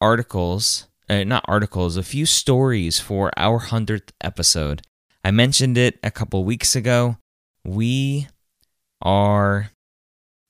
articles, 0.00 0.86
uh, 1.08 1.24
not 1.24 1.44
articles, 1.46 1.96
a 1.96 2.02
few 2.02 2.26
stories 2.26 2.98
for 2.98 3.30
our 3.36 3.60
100th 3.60 4.10
episode. 4.20 4.82
I 5.22 5.30
mentioned 5.30 5.78
it 5.78 5.98
a 6.02 6.10
couple 6.10 6.44
weeks 6.44 6.76
ago. 6.76 7.16
We 7.64 8.28
are 9.00 9.70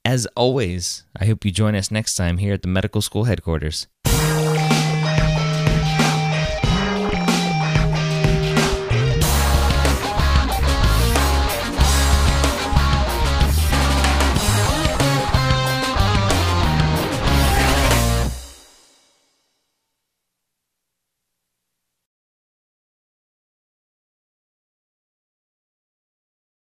as 0.03 0.25
always, 0.35 1.03
I 1.19 1.25
hope 1.25 1.45
you 1.45 1.51
join 1.51 1.75
us 1.75 1.91
next 1.91 2.15
time 2.15 2.39
here 2.39 2.53
at 2.53 2.61
the 2.61 2.67
medical 2.67 3.01
school 3.01 3.25
headquarters. 3.25 3.87